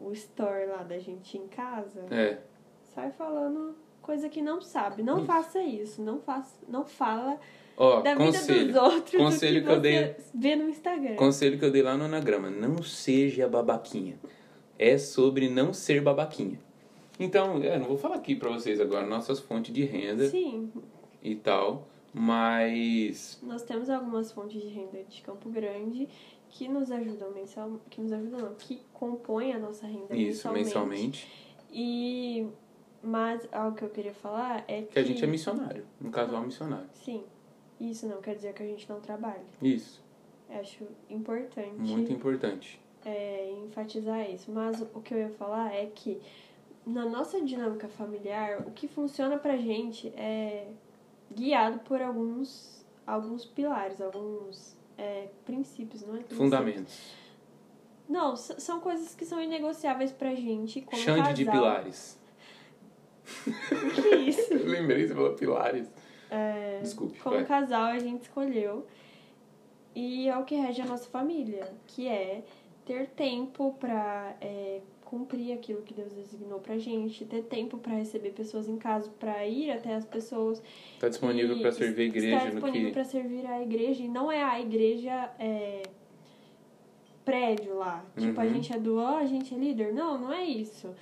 o 0.07 0.11
store 0.13 0.67
lá 0.67 0.83
da 0.83 0.99
gente 0.99 1.39
em 1.39 1.47
casa, 1.47 2.05
É, 2.11 2.39
sai 2.93 3.13
falando 3.13 3.77
coisa 4.05 4.29
que 4.29 4.41
não 4.43 4.61
sabe. 4.61 5.03
Não 5.03 5.19
Isso. 5.19 5.27
faça 5.27 5.63
isso. 5.63 6.03
Não, 6.03 6.21
faça, 6.21 6.55
não 6.69 6.85
fala 6.85 7.39
ó, 7.77 8.01
da 8.01 8.15
vida 8.15 8.27
conselho. 8.39 8.67
dos 8.73 8.77
outros 8.77 9.17
Conselho 9.23 9.61
do 9.61 9.65
que 9.65 9.71
que, 9.71 9.77
eu 9.77 9.81
dei- 9.81 10.17
vê 10.35 10.57
no 10.57 10.69
Instagram. 10.69 11.17
Conselho 11.17 11.59
que 11.59 11.65
eu 11.65 11.71
dei 11.71 11.83
lá 11.83 11.97
no 11.97 12.05
anagrama: 12.05 12.51
não 12.51 12.83
seja 12.83 13.49
babaquinha. 13.49 14.17
É 14.79 14.99
sobre 14.99 15.49
não 15.49 15.73
ser 15.73 16.01
babaquinha. 16.03 16.59
Então, 17.19 17.63
é, 17.63 17.79
não 17.79 17.87
vou 17.87 17.97
falar 17.97 18.17
aqui 18.17 18.35
pra 18.35 18.51
vocês 18.51 18.81
agora 18.81 19.07
nossas 19.07 19.39
fontes 19.39 19.73
de 19.73 19.85
renda 19.85 20.29
Sim, 20.29 20.73
e 21.23 21.37
tal, 21.37 21.87
mas 22.13 23.39
nós 23.43 23.63
temos 23.63 23.89
algumas 23.89 24.33
fontes 24.33 24.61
de 24.61 24.69
renda 24.69 25.03
de 25.09 25.23
Campo 25.23 25.49
Grande 25.49 26.09
que 26.51 26.69
nos 26.69 26.91
ajudam 26.91 27.31
mensal, 27.33 27.81
que 27.91 28.01
nos 28.01 28.13
ajudam 28.13 28.41
não, 28.41 28.55
que 28.55 28.81
compõem 28.93 29.53
a 29.53 29.59
nossa 29.59 29.87
renda 29.87 30.15
isso, 30.17 30.49
mensalmente. 30.53 30.65
mensalmente, 30.65 31.29
E 31.73 32.47
mas 33.05 33.47
algo 33.53 33.77
que 33.77 33.85
eu 33.85 33.91
queria 33.91 34.13
falar 34.15 34.65
é 34.67 34.83
que, 34.83 34.93
que 34.93 34.99
a 34.99 35.03
gente 35.05 35.23
é 35.23 35.27
missionário, 35.27 35.85
um 36.03 36.11
casal 36.11 36.43
missionário. 36.43 36.89
Sim. 36.93 37.23
Isso 37.81 38.07
não 38.07 38.21
quer 38.21 38.35
dizer 38.37 38.55
que 38.55 38.63
a 38.63 38.67
gente 38.67 38.89
não 38.89 39.01
trabalhe. 39.01 39.45
Isso, 39.61 40.03
Eu 40.49 40.61
acho 40.61 40.85
importante 41.11 41.75
muito 41.81 42.13
importante. 42.13 42.81
é, 43.05 43.51
enfatizar 43.65 44.29
isso. 44.31 44.51
Mas 44.51 44.81
o 44.81 45.01
que 45.01 45.13
eu 45.13 45.19
ia 45.19 45.31
falar 45.31 45.75
é 45.75 45.87
que 45.87 46.21
na 46.87 47.05
nossa 47.05 47.41
dinâmica 47.41 47.89
familiar, 47.89 48.61
o 48.67 48.71
que 48.71 48.87
funciona 48.87 49.37
pra 49.39 49.57
gente 49.57 50.09
é 50.17 50.69
guiado 51.35 51.81
por 51.81 52.01
alguns, 52.01 52.87
alguns 53.07 53.45
pilares, 53.45 54.01
alguns 54.01 54.77
é, 54.97 55.29
princípios, 55.45 56.03
não 56.03 56.11
é? 56.15 56.19
Princípios. 56.19 56.39
Fundamentos. 56.39 57.15
Não, 58.09 58.37
são 58.37 58.81
coisas 58.81 59.15
que 59.15 59.25
são 59.25 59.41
inegociáveis 59.41 60.13
pra 60.13 60.35
gente 60.35 60.81
como 60.83 61.01
Xande 61.03 61.19
casal. 61.21 61.35
de 61.35 61.45
pilares. 61.47 62.19
Que 63.95 64.17
isso? 64.17 64.55
Lembrei, 64.65 65.07
você 65.07 65.15
falou 65.15 65.33
pilares. 65.35 65.91
É, 66.31 66.81
Desculpe, 66.83 67.19
como 67.21 67.37
vai. 67.37 67.45
casal 67.45 67.85
a 67.85 67.99
gente 67.99 68.23
escolheu 68.23 68.87
e 69.95 70.29
é 70.29 70.37
o 70.37 70.45
que 70.45 70.55
rege 70.57 70.83
a 70.83 70.87
nossa 70.87 71.09
família, 71.09 71.73
que 71.87 72.09
é 72.09 72.43
ter 72.85 73.07
tempo 73.11 73.77
pra 73.79 74.35
é, 74.41 74.81
cumprir 75.05 75.53
aquilo 75.53 75.83
que 75.83 75.95
Deus 75.95 76.13
designou 76.13 76.59
pra 76.59 76.77
gente, 76.77 77.25
ter 77.25 77.43
tempo 77.45 77.79
para 77.79 77.93
receber 77.95 78.31
pessoas 78.31 78.69
em 78.69 78.77
casa, 78.77 79.11
para 79.21 79.47
ir 79.47 79.71
até 79.71 79.95
as 79.95 80.05
pessoas. 80.05 80.61
Está 80.95 81.09
disponível 81.09 81.59
para 81.61 81.71
servir 81.73 82.03
a 82.03 82.07
igreja 82.07 82.37
está 82.37 82.51
disponível 82.51 82.89
que... 82.89 82.93
para 82.95 83.05
servir 83.05 83.47
a 83.47 83.63
igreja 83.63 84.03
e 84.03 84.09
não 84.09 84.31
é 84.33 84.43
a 84.43 84.61
igreja 84.61 85.31
é, 85.39 85.83
prédio 87.25 87.77
lá. 87.77 88.05
Tipo, 88.19 88.41
a 88.41 88.45
Uhum. 88.45 88.51
gente 88.55 88.73
é 88.73 88.79
do 88.79 88.99
ó, 88.99 89.19
a 89.19 89.27
gente 89.27 89.55
é 89.55 89.59
líder. 89.59 89.93
Não, 89.95 90.19
não 90.19 90.33
é 90.33 90.45
isso. 90.45 90.95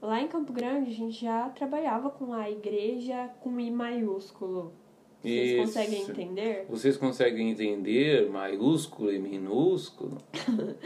Lá 0.00 0.20
em 0.20 0.28
Campo 0.28 0.52
Grande 0.52 0.90
a 0.90 0.94
gente 0.94 1.22
já 1.24 1.48
trabalhava 1.50 2.10
com 2.10 2.32
a 2.32 2.50
igreja 2.50 3.28
com 3.40 3.60
I 3.60 3.70
maiúsculo. 3.70 4.72
Vocês 5.22 5.50
Isso. 5.50 5.62
conseguem 5.62 6.02
entender? 6.02 6.66
Vocês 6.70 6.96
conseguem 6.96 7.50
entender 7.50 8.30
maiúsculo 8.30 9.12
e 9.12 9.18
minúsculo? 9.18 10.18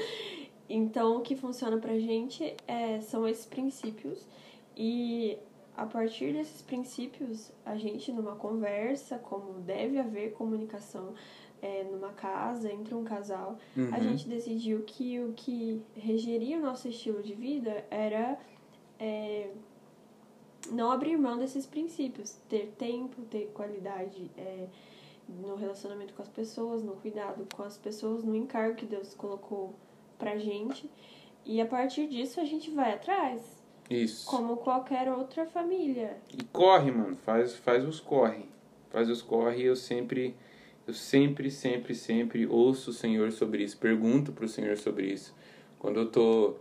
Então, 0.67 1.19
o 1.19 1.21
que 1.21 1.37
funciona 1.37 1.77
pra 1.77 1.99
gente 1.99 2.57
é, 2.67 2.99
são 3.01 3.29
esses 3.29 3.45
princípios 3.45 4.27
e 4.75 5.37
a 5.77 5.85
partir 5.85 6.33
desses 6.33 6.63
princípios, 6.63 7.53
a 7.67 7.77
gente 7.77 8.11
numa 8.11 8.35
conversa, 8.35 9.19
como 9.19 9.61
deve 9.61 9.99
haver 9.99 10.33
comunicação 10.33 11.13
é, 11.61 11.85
numa 11.85 12.13
casa, 12.13 12.73
entre 12.73 12.95
um 12.95 13.05
casal, 13.05 13.59
a 13.77 13.81
Uhum. 13.81 14.01
gente 14.03 14.27
decidiu 14.27 14.83
que 14.87 15.21
o 15.21 15.35
que 15.35 15.83
regeria 15.95 16.57
o 16.57 16.63
nosso 16.63 16.89
estilo 16.89 17.23
de 17.23 17.35
vida 17.35 17.85
era 17.91 18.39
é, 18.99 19.51
não 20.71 20.91
abrir 20.91 21.17
mão 21.17 21.39
desses 21.39 21.67
princípios, 21.67 22.37
ter 22.49 22.75
tempo, 22.79 23.23
ter 23.23 23.51
qualidade 23.55 24.31
é, 24.37 24.67
no 25.29 25.55
relacionamento 25.57 26.15
com 26.15 26.23
as 26.23 26.29
pessoas, 26.29 26.83
no 26.83 26.93
cuidado 26.97 27.47
com 27.55 27.63
as 27.63 27.77
pessoas, 27.77 28.25
no 28.25 28.35
encargo 28.35 28.77
que 28.77 28.87
Deus 28.87 29.15
colocou 29.15 29.75
pra 30.19 30.39
gente. 30.39 30.91
E 31.45 31.61
a 31.61 31.67
partir 31.67 32.07
disso 32.09 32.41
a 32.41 32.45
gente 32.45 32.71
vai 32.71 32.95
atrás, 32.95 33.43
Isso. 33.91 34.27
como 34.27 34.57
qualquer 34.57 35.11
outra 35.13 35.45
família. 35.47 36.17
E 36.33 36.43
corre, 36.45 36.91
mano. 36.91 37.17
Faz, 37.17 37.55
faz 37.57 37.85
os 37.85 38.01
corre. 38.01 38.47
Faz 38.91 39.11
os 39.11 39.21
corre 39.21 39.63
eu 39.63 39.77
sempre, 39.77 40.35
eu 40.87 40.95
sempre, 40.95 41.51
sempre, 41.51 41.95
sempre 41.95 42.47
ouço 42.47 42.91
o 42.91 42.95
Senhor 42.95 43.33
sobre 43.33 43.63
isso. 43.63 43.77
Pergunto 43.77 44.33
pro 44.33 44.49
Senhor 44.49 44.77
sobre 44.79 45.13
isso. 45.13 45.35
Quando 45.79 46.01
eu 46.01 46.11
tô 46.11 46.57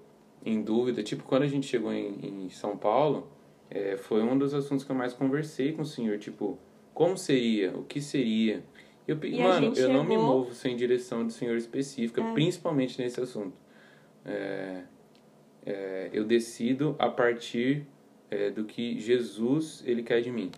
em 0.45 0.61
dúvida, 0.61 1.01
tipo 1.03 1.23
quando 1.23 1.43
a 1.43 1.47
gente 1.47 1.65
chegou 1.67 1.91
em, 1.93 2.45
em 2.45 2.49
São 2.49 2.77
Paulo, 2.77 3.27
é, 3.69 3.97
foi 3.97 4.21
um 4.21 4.37
dos 4.37 4.53
assuntos 4.53 4.83
que 4.83 4.91
eu 4.91 4.95
mais 4.95 5.13
conversei 5.13 5.71
com 5.71 5.81
o 5.81 5.85
Senhor. 5.85 6.17
Tipo, 6.19 6.57
como 6.93 7.17
seria? 7.17 7.71
O 7.75 7.83
que 7.83 8.01
seria? 8.01 8.63
Eu, 9.07 9.17
E 9.23 9.41
mano, 9.41 9.73
eu 9.75 9.89
não 9.89 10.03
me 10.03 10.11
chegou- 10.11 10.25
movo 10.27 10.53
sem 10.53 10.75
direção 10.75 11.25
do 11.25 11.31
Senhor 11.31 11.57
específica, 11.57 12.21
É. 12.21 12.33
principalmente 12.33 13.01
nesse 13.01 13.19
assunto. 13.19 13.53
É, 14.25 14.83
é, 15.65 16.09
eu 16.13 16.23
decido 16.23 16.95
a 16.99 17.09
partir 17.09 17.85
é, 18.31 18.49
do 18.49 18.63
que 18.63 18.99
Jesus 18.99 19.83
ele 19.85 20.01
quer 20.03 20.21
de 20.21 20.31
mim. 20.31 20.49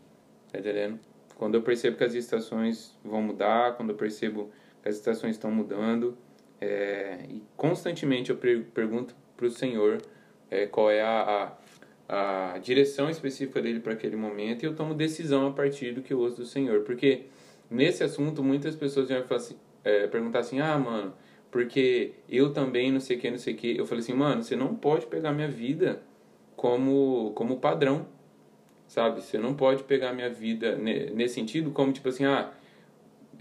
Tá 0.52 0.60
entendendo? 0.60 1.00
Quando 1.36 1.56
eu 1.56 1.62
percebo 1.62 1.98
que 1.98 2.04
as 2.04 2.14
estações 2.14 2.98
vão 3.04 3.22
mudar, 3.22 3.76
quando 3.76 3.90
eu 3.90 3.96
percebo 3.96 4.50
que 4.82 4.88
as 4.90 4.96
estações 4.96 5.32
estão 5.36 5.52
mudando, 5.52 6.18
é, 6.62 7.26
e 7.30 7.44
constantemente 7.58 8.30
eu 8.30 8.38
per- 8.38 8.64
pergunto 8.74 9.14
para 9.36 9.46
o 9.46 9.50
Senhor 9.50 10.02
é, 10.50 10.66
qual 10.66 10.90
é 10.90 11.02
a, 11.02 11.52
a, 12.08 12.54
a 12.54 12.58
direção 12.58 13.10
específica 13.10 13.62
dele 13.62 13.80
para 13.80 13.94
aquele 13.94 14.16
momento 14.16 14.64
e 14.64 14.66
eu 14.66 14.76
tomo 14.76 14.94
decisão 14.94 15.48
a 15.48 15.52
partir 15.52 15.94
do 15.94 16.02
que 16.02 16.14
eu 16.14 16.20
ouço 16.20 16.38
do 16.38 16.46
Senhor. 16.46 16.82
Porque 16.82 17.24
nesse 17.70 18.04
assunto 18.04 18.44
muitas 18.44 18.76
pessoas 18.76 19.10
vão 19.10 19.24
assim, 19.32 19.56
é, 19.84 20.08
perguntar 20.08 20.40
assim: 20.40 20.60
ah, 20.60 20.78
mano, 20.78 21.14
porque 21.52 22.14
eu 22.30 22.52
também 22.52 22.92
não 22.92 23.00
sei 23.00 23.18
o 23.18 23.20
que, 23.20 23.32
não 23.32 23.38
sei 23.38 23.54
o 23.54 23.58
que. 23.58 23.78
Eu 23.78 23.86
falei 23.86 24.04
assim, 24.04 24.14
mano, 24.14 24.44
você 24.44 24.56
não 24.56 24.76
pode 24.76 25.06
pegar 25.08 25.32
minha 25.32 25.48
vida 25.48 26.02
como, 26.56 27.32
como 27.36 27.58
padrão, 27.58 28.08
sabe? 28.88 29.22
Você 29.22 29.38
não 29.38 29.54
pode 29.54 29.84
pegar 29.84 30.14
minha 30.14 30.30
vida 30.30 30.76
ne- 30.76 31.10
nesse 31.12 31.36
sentido 31.36 31.72
como 31.72 31.92
tipo 31.92 32.10
assim, 32.10 32.26
ah, 32.26 32.52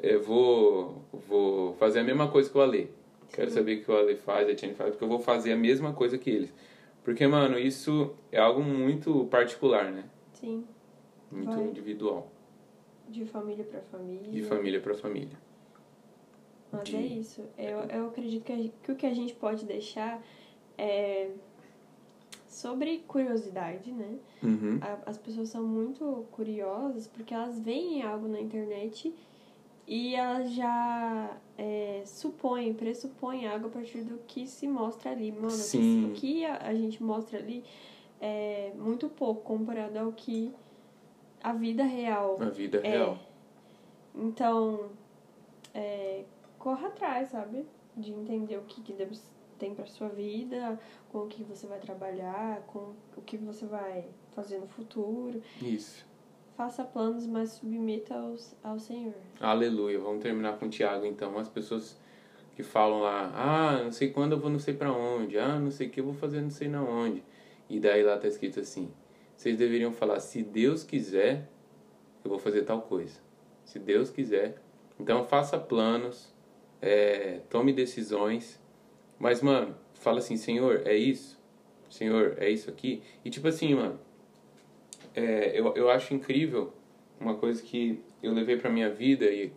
eu 0.03 0.23
vou, 0.23 1.05
vou 1.29 1.75
fazer 1.75 2.01
a 2.01 2.05
mesma 2.05 2.29
coisa 2.29 2.51
que 2.51 2.57
o 2.57 2.61
Ale. 2.61 2.91
Quero 3.35 3.51
saber 3.51 3.79
o 3.81 3.85
que 3.85 3.91
o 3.91 3.97
Ale 3.97 4.17
faz, 4.17 4.49
a 4.49 4.55
Tiane 4.55 4.75
faz, 4.75 4.91
porque 4.91 5.05
eu 5.05 5.09
vou 5.09 5.19
fazer 5.19 5.53
a 5.53 5.57
mesma 5.57 5.93
coisa 5.93 6.17
que 6.17 6.31
eles. 6.31 6.53
Porque, 7.03 7.27
mano, 7.27 7.59
isso 7.59 8.15
é 8.31 8.39
algo 8.39 8.63
muito 8.63 9.27
particular, 9.27 9.91
né? 9.91 10.05
Sim, 10.35 10.65
Muito 11.31 11.51
Vai. 11.55 11.65
individual. 11.67 12.31
de 13.09 13.25
família 13.27 13.65
pra 13.65 13.81
família. 13.83 14.31
De 14.31 14.43
família 14.43 14.81
para 14.81 14.95
família. 14.95 15.37
Mas 16.73 16.85
de- 16.85 16.97
é 16.97 17.01
isso. 17.01 17.45
Eu, 17.59 17.81
eu 17.81 18.07
acredito 18.07 18.45
que, 18.45 18.53
a 18.53 18.57
que 18.83 18.93
o 18.93 18.97
que 18.97 19.07
a 19.07 19.13
gente 19.15 19.35
pode 19.35 19.65
deixar 19.67 20.23
é 20.79 21.31
sobre 22.49 22.99
curiosidade, 23.07 23.91
né? 23.93 24.17
Uhum. 24.43 24.79
As 25.07 25.19
pessoas 25.19 25.49
são 25.49 25.63
muito 25.65 26.25
curiosas 26.31 27.07
porque 27.09 27.35
elas 27.35 27.59
veem 27.61 28.03
algo 28.03 28.27
na 28.29 28.41
internet 28.41 29.13
e 29.87 30.15
elas 30.15 30.51
já 30.53 31.37
é, 31.59 32.03
supõem, 32.07 32.73
pressupõem 32.75 33.47
algo 33.47 33.67
a 33.67 33.71
partir 33.71 34.03
do 34.03 34.19
que 34.27 34.47
se 34.47 34.67
mostra 34.67 35.11
ali. 35.11 35.31
Mano, 35.31 35.47
o 35.49 35.51
que- 35.51 35.57
Sim. 35.57 36.05
o 36.07 36.15
que 36.15 36.45
a, 36.45 36.57
a 36.69 36.75
gente 36.75 37.03
mostra 37.03 37.39
ali 37.39 37.63
é 38.21 38.73
muito 38.77 39.09
pouco 39.09 39.43
comparado 39.43 39.99
ao 39.99 40.13
que 40.13 40.53
a 41.43 41.53
vida 41.53 41.85
real 41.85 42.39
A 42.41 42.49
vida 42.49 42.79
é. 42.83 42.91
real. 42.91 43.19
Então, 44.15 44.91
é, 45.75 46.25
corra 46.59 46.89
atrás, 46.89 47.29
sabe? 47.31 47.67
De 47.97 48.11
entender 48.13 48.57
o 48.57 48.63
que, 48.63 48.81
que 48.81 48.93
Deus 48.93 49.23
tem 49.59 49.75
pra 49.75 49.87
sua 49.87 50.09
vida, 50.09 50.79
com 51.11 51.19
o 51.19 51.27
que 51.27 51.43
você 51.45 51.67
vai 51.67 51.79
trabalhar, 51.79 52.63
com 52.67 52.93
o 53.17 53.23
que 53.23 53.37
você 53.37 53.67
vai 53.67 54.05
fazer 54.33 54.59
no 54.59 54.67
futuro. 54.67 55.43
Isso. 55.61 56.05
Faça 56.57 56.85
planos, 56.85 57.27
mas 57.27 57.51
submeta 57.51 58.15
aos, 58.15 58.55
ao 58.63 58.79
Senhor. 58.79 59.15
Aleluia. 59.41 59.99
Vamos 59.99 60.23
terminar 60.23 60.57
com 60.59 60.67
o 60.67 60.69
Tiago, 60.69 61.05
então. 61.05 61.37
As 61.37 61.49
pessoas 61.49 61.99
que 62.55 62.63
falam 62.63 63.01
lá, 63.01 63.33
ah, 63.35 63.83
não 63.83 63.91
sei 63.91 64.11
quando 64.11 64.33
eu 64.33 64.39
vou 64.39 64.49
não 64.49 64.61
sei 64.61 64.75
pra 64.75 64.93
onde, 64.93 65.37
ah, 65.37 65.59
não 65.59 65.71
sei 65.71 65.89
o 65.89 65.91
que 65.91 65.99
eu 65.99 66.05
vou 66.05 66.15
fazer 66.15 66.41
não 66.41 66.51
sei 66.51 66.69
na 66.69 66.83
onde. 66.83 67.23
E 67.69 67.81
daí 67.81 68.03
lá 68.03 68.17
tá 68.17 68.29
escrito 68.29 68.61
assim, 68.61 68.93
vocês 69.37 69.57
deveriam 69.57 69.93
falar, 69.93 70.21
se 70.21 70.43
Deus 70.43 70.85
quiser, 70.85 71.49
eu 72.23 72.31
vou 72.31 72.39
fazer 72.39 72.63
tal 72.63 72.83
coisa. 72.83 73.19
Se 73.65 73.79
Deus 73.79 74.11
quiser. 74.11 74.63
Então 75.01 75.25
faça 75.25 75.59
planos, 75.59 76.33
é, 76.81 77.41
tome 77.51 77.73
decisões. 77.73 78.61
Mas, 79.19 79.41
mano, 79.41 79.75
fala 79.95 80.19
assim, 80.19 80.37
Senhor, 80.37 80.83
é 80.85 80.95
isso? 80.95 81.43
Senhor, 81.91 82.37
é 82.39 82.49
isso 82.49 82.71
aqui? 82.71 83.03
E 83.25 83.31
tipo 83.31 83.49
assim, 83.49 83.75
mano, 83.75 83.99
é, 85.15 85.53
eu, 85.59 85.75
eu 85.75 85.91
acho 85.91 86.13
incrível 86.15 86.73
uma 87.21 87.35
coisa 87.37 87.63
que 87.63 88.01
eu 88.23 88.33
levei 88.33 88.57
pra 88.57 88.71
minha 88.71 88.91
vida 88.91 89.25
e 89.27 89.53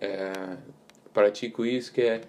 é, 0.00 0.56
pratico 1.12 1.64
isso, 1.64 1.92
que 1.92 2.02
é 2.02 2.20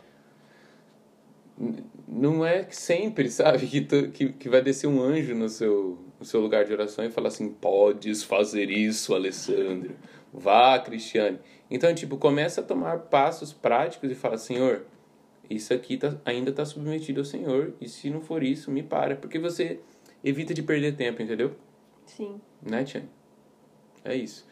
não 2.07 2.45
é 2.45 2.67
sempre, 2.69 3.29
sabe, 3.29 3.65
que, 3.67 3.81
tu- 3.81 4.09
que, 4.11 4.29
que 4.33 4.49
vai 4.49 4.61
descer 4.61 4.87
um 4.87 5.01
anjo 5.01 5.33
no 5.33 5.49
seu, 5.49 5.97
no 6.19 6.25
seu 6.25 6.39
lugar 6.39 6.65
de 6.65 6.71
oração 6.71 7.03
e 7.03 7.09
falar 7.09 7.29
assim, 7.29 7.49
podes 7.49 8.23
fazer 8.23 8.69
isso, 8.69 9.13
Alessandro. 9.15 9.95
Vá, 10.31 10.77
Cristiane. 10.79 11.39
Então, 11.69 11.93
tipo, 11.95 12.17
começa 12.17 12.61
a 12.61 12.63
tomar 12.63 12.99
passos 12.99 13.51
práticos 13.53 14.11
e 14.11 14.15
fala, 14.15 14.37
Senhor, 14.37 14.85
isso 15.49 15.73
aqui 15.73 15.97
tá, 15.97 16.15
ainda 16.23 16.51
está 16.51 16.63
submetido 16.63 17.21
ao 17.21 17.25
Senhor, 17.25 17.73
e 17.81 17.89
se 17.89 18.09
não 18.09 18.21
for 18.21 18.43
isso, 18.43 18.69
me 18.69 18.83
para. 18.83 19.15
Porque 19.15 19.39
você 19.39 19.79
evita 20.23 20.53
de 20.53 20.61
perder 20.61 20.95
tempo, 20.95 21.21
entendeu? 21.21 21.55
Sim. 22.07 22.41
Né, 22.61 22.83
Tiane? 22.83 23.09
É 24.03 24.15
isso. 24.15 24.47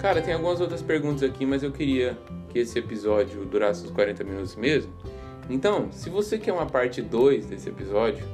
Cara, 0.00 0.20
tem 0.20 0.34
algumas 0.34 0.60
outras 0.60 0.82
perguntas 0.82 1.22
aqui, 1.22 1.44
mas 1.44 1.62
eu 1.62 1.70
queria 1.70 2.18
que 2.48 2.58
esse 2.58 2.78
episódio 2.78 3.44
durasse 3.44 3.84
os 3.84 3.90
40 3.90 4.24
minutos 4.24 4.56
mesmo. 4.56 4.92
Então, 5.48 5.92
se 5.92 6.08
você 6.10 6.38
quer 6.38 6.52
uma 6.52 6.66
parte 6.66 7.02
2 7.02 7.46
desse 7.46 7.68
episódio, 7.68 8.24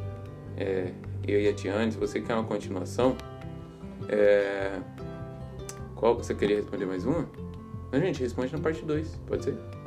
é, 0.56 0.92
eu 1.26 1.40
e 1.40 1.48
a 1.48 1.52
Tiane, 1.54 1.92
se 1.92 1.98
você 1.98 2.20
quer 2.20 2.34
uma 2.34 2.44
continuação, 2.44 3.16
é, 4.08 4.78
qual 5.94 6.16
você 6.16 6.34
queria 6.34 6.56
responder 6.56 6.86
mais 6.86 7.04
uma? 7.04 7.28
Não, 7.92 8.00
gente, 8.00 8.20
responde 8.20 8.52
na 8.52 8.60
parte 8.60 8.84
2, 8.84 9.20
pode 9.26 9.44
ser? 9.44 9.77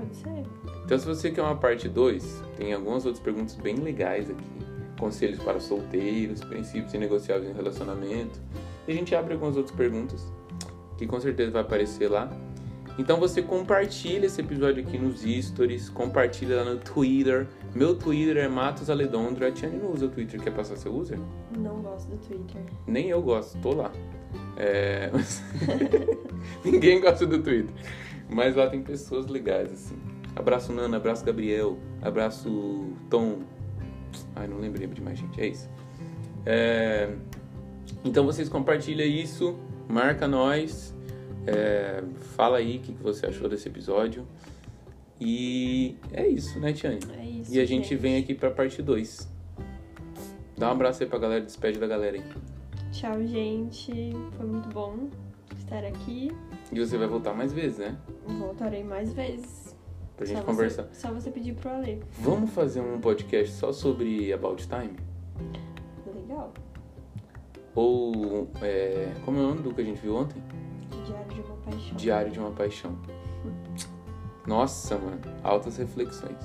Pode 0.00 0.16
ser. 0.16 0.44
Então, 0.84 0.98
se 0.98 1.06
você 1.06 1.30
quer 1.30 1.42
uma 1.42 1.56
parte 1.56 1.88
2, 1.88 2.42
tem 2.56 2.72
algumas 2.72 3.04
outras 3.06 3.22
perguntas 3.22 3.54
bem 3.54 3.76
legais 3.76 4.30
aqui. 4.30 4.44
Conselhos 4.98 5.42
para 5.42 5.60
solteiros, 5.60 6.42
princípios 6.44 6.92
inegociáveis 6.92 7.50
em 7.50 7.54
relacionamento. 7.54 8.40
E 8.86 8.92
a 8.92 8.94
gente 8.94 9.14
abre 9.14 9.34
algumas 9.34 9.56
outras 9.56 9.74
perguntas 9.74 10.30
que 10.98 11.06
com 11.06 11.18
certeza 11.20 11.50
vai 11.50 11.62
aparecer 11.62 12.10
lá. 12.10 12.30
Então 12.98 13.18
você 13.18 13.40
compartilha 13.40 14.26
esse 14.26 14.42
episódio 14.42 14.82
aqui 14.82 14.98
nos 14.98 15.22
stories, 15.22 15.88
compartilha 15.88 16.56
lá 16.56 16.64
no 16.64 16.78
Twitter. 16.78 17.46
Meu 17.74 17.94
Twitter 17.94 18.36
é 18.36 18.48
Matos 18.48 18.90
Aledondro. 18.90 19.46
A 19.46 19.50
Tiane 19.50 19.78
não 19.78 19.92
usa 19.92 20.04
o 20.06 20.08
Twitter, 20.10 20.38
quer 20.38 20.50
passar 20.50 20.76
seu 20.76 20.94
user? 20.94 21.18
Não 21.56 21.80
gosto 21.80 22.10
do 22.10 22.18
Twitter. 22.18 22.62
Nem 22.86 23.08
eu 23.08 23.22
gosto, 23.22 23.58
tô 23.62 23.72
lá. 23.72 23.90
É, 24.56 25.10
Ninguém 26.62 27.00
gosta 27.00 27.24
do 27.26 27.42
Twitter. 27.42 27.74
Mas 28.30 28.54
lá 28.54 28.68
tem 28.68 28.82
pessoas 28.82 29.26
legais, 29.26 29.72
assim. 29.72 29.98
Abraço 30.36 30.72
Nana, 30.72 30.96
abraço 30.96 31.24
Gabriel, 31.24 31.76
abraço 32.00 32.92
Tom. 33.08 33.40
Ai, 34.36 34.46
não 34.46 34.58
lembrei 34.58 34.86
de 34.86 35.02
mais 35.02 35.18
gente, 35.18 35.40
é 35.40 35.48
isso. 35.48 35.68
É... 36.46 37.12
Então 38.04 38.24
vocês 38.24 38.48
compartilham 38.48 39.06
isso, 39.06 39.58
marca 39.88 40.28
nós, 40.28 40.94
é... 41.46 42.02
fala 42.36 42.58
aí 42.58 42.78
o 42.78 42.80
que 42.80 42.92
você 42.92 43.26
achou 43.26 43.48
desse 43.48 43.68
episódio. 43.68 44.26
E 45.20 45.96
é 46.12 46.26
isso, 46.26 46.58
né, 46.58 46.72
Tiane? 46.72 47.00
É 47.18 47.24
isso. 47.24 47.54
E 47.54 47.60
a 47.60 47.64
gente, 47.66 47.88
gente. 47.88 47.96
vem 47.96 48.16
aqui 48.16 48.34
pra 48.34 48.50
parte 48.50 48.80
2. 48.80 49.28
Dá 50.56 50.68
um 50.68 50.72
abraço 50.72 51.02
aí 51.02 51.08
pra 51.08 51.18
galera, 51.18 51.42
despede 51.42 51.78
da 51.78 51.86
galera 51.86 52.16
aí. 52.16 52.24
Tchau, 52.92 53.26
gente. 53.26 53.92
Foi 54.36 54.46
muito 54.46 54.68
bom 54.70 55.10
estar 55.58 55.84
aqui. 55.84 56.32
E 56.72 56.78
você 56.78 56.96
vai 56.96 57.08
voltar 57.08 57.34
mais 57.34 57.52
vezes, 57.52 57.78
né? 57.78 57.96
Voltarei 58.26 58.84
mais 58.84 59.12
vezes. 59.12 59.76
Pra 60.16 60.26
gente 60.26 60.38
só 60.38 60.44
conversar. 60.44 60.82
Você, 60.84 61.00
só 61.00 61.12
você 61.12 61.30
pedir 61.30 61.54
pro 61.54 61.70
Ale. 61.70 62.02
Vamos 62.20 62.50
fazer 62.50 62.80
um 62.80 63.00
podcast 63.00 63.54
só 63.54 63.72
sobre 63.72 64.32
About 64.32 64.68
Time? 64.68 64.96
Legal. 66.14 66.52
Ou, 67.74 68.48
é, 68.62 69.12
como 69.24 69.38
é 69.38 69.40
o 69.40 69.48
nome 69.48 69.62
do 69.62 69.74
que 69.74 69.80
a 69.80 69.84
gente 69.84 70.00
viu 70.00 70.16
ontem? 70.16 70.42
Diário 71.06 71.34
de 71.34 71.40
uma 71.40 71.56
paixão. 71.56 71.96
Diário 71.96 72.30
de 72.30 72.38
uma 72.38 72.50
Paixão. 72.50 72.98
Nossa, 74.46 74.96
mano, 74.96 75.20
altas 75.42 75.76
reflexões. 75.76 76.38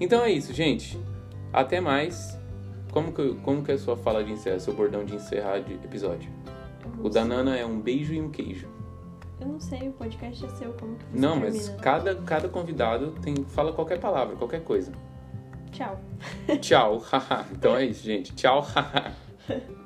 Então 0.00 0.24
é 0.24 0.30
isso, 0.30 0.52
gente. 0.52 0.98
Até 1.52 1.80
mais. 1.80 2.38
Como 2.92 3.12
que, 3.12 3.34
como 3.36 3.62
que 3.62 3.70
é 3.70 3.74
a 3.74 3.78
sua 3.78 3.96
fala 3.96 4.22
de 4.24 4.32
encerrar, 4.32 4.58
seu 4.58 4.74
bordão 4.74 5.04
de 5.04 5.14
encerrar 5.14 5.60
de 5.60 5.74
episódio? 5.74 6.30
O 7.02 7.08
da 7.08 7.24
Nana 7.24 7.56
é 7.56 7.64
um 7.64 7.80
beijo 7.80 8.12
e 8.12 8.20
um 8.20 8.30
queijo. 8.30 8.68
Eu 9.42 9.48
não 9.48 9.58
sei, 9.58 9.88
o 9.88 9.92
podcast 9.94 10.44
é 10.44 10.48
seu, 10.50 10.72
como 10.74 10.96
que 10.96 11.04
você 11.04 11.18
Não, 11.18 11.34
mas 11.34 11.54
termina? 11.66 11.82
cada, 11.82 12.14
cada 12.14 12.48
convidado 12.48 13.10
tem 13.20 13.34
fala 13.48 13.72
qualquer 13.72 13.98
palavra, 13.98 14.36
qualquer 14.36 14.62
coisa. 14.62 14.92
Tchau. 15.72 15.98
Tchau. 16.60 16.98
haha. 17.10 17.44
então 17.50 17.76
é 17.76 17.86
isso, 17.86 18.04
gente. 18.04 18.32
Tchau. 18.36 18.60
haha. 18.60 19.12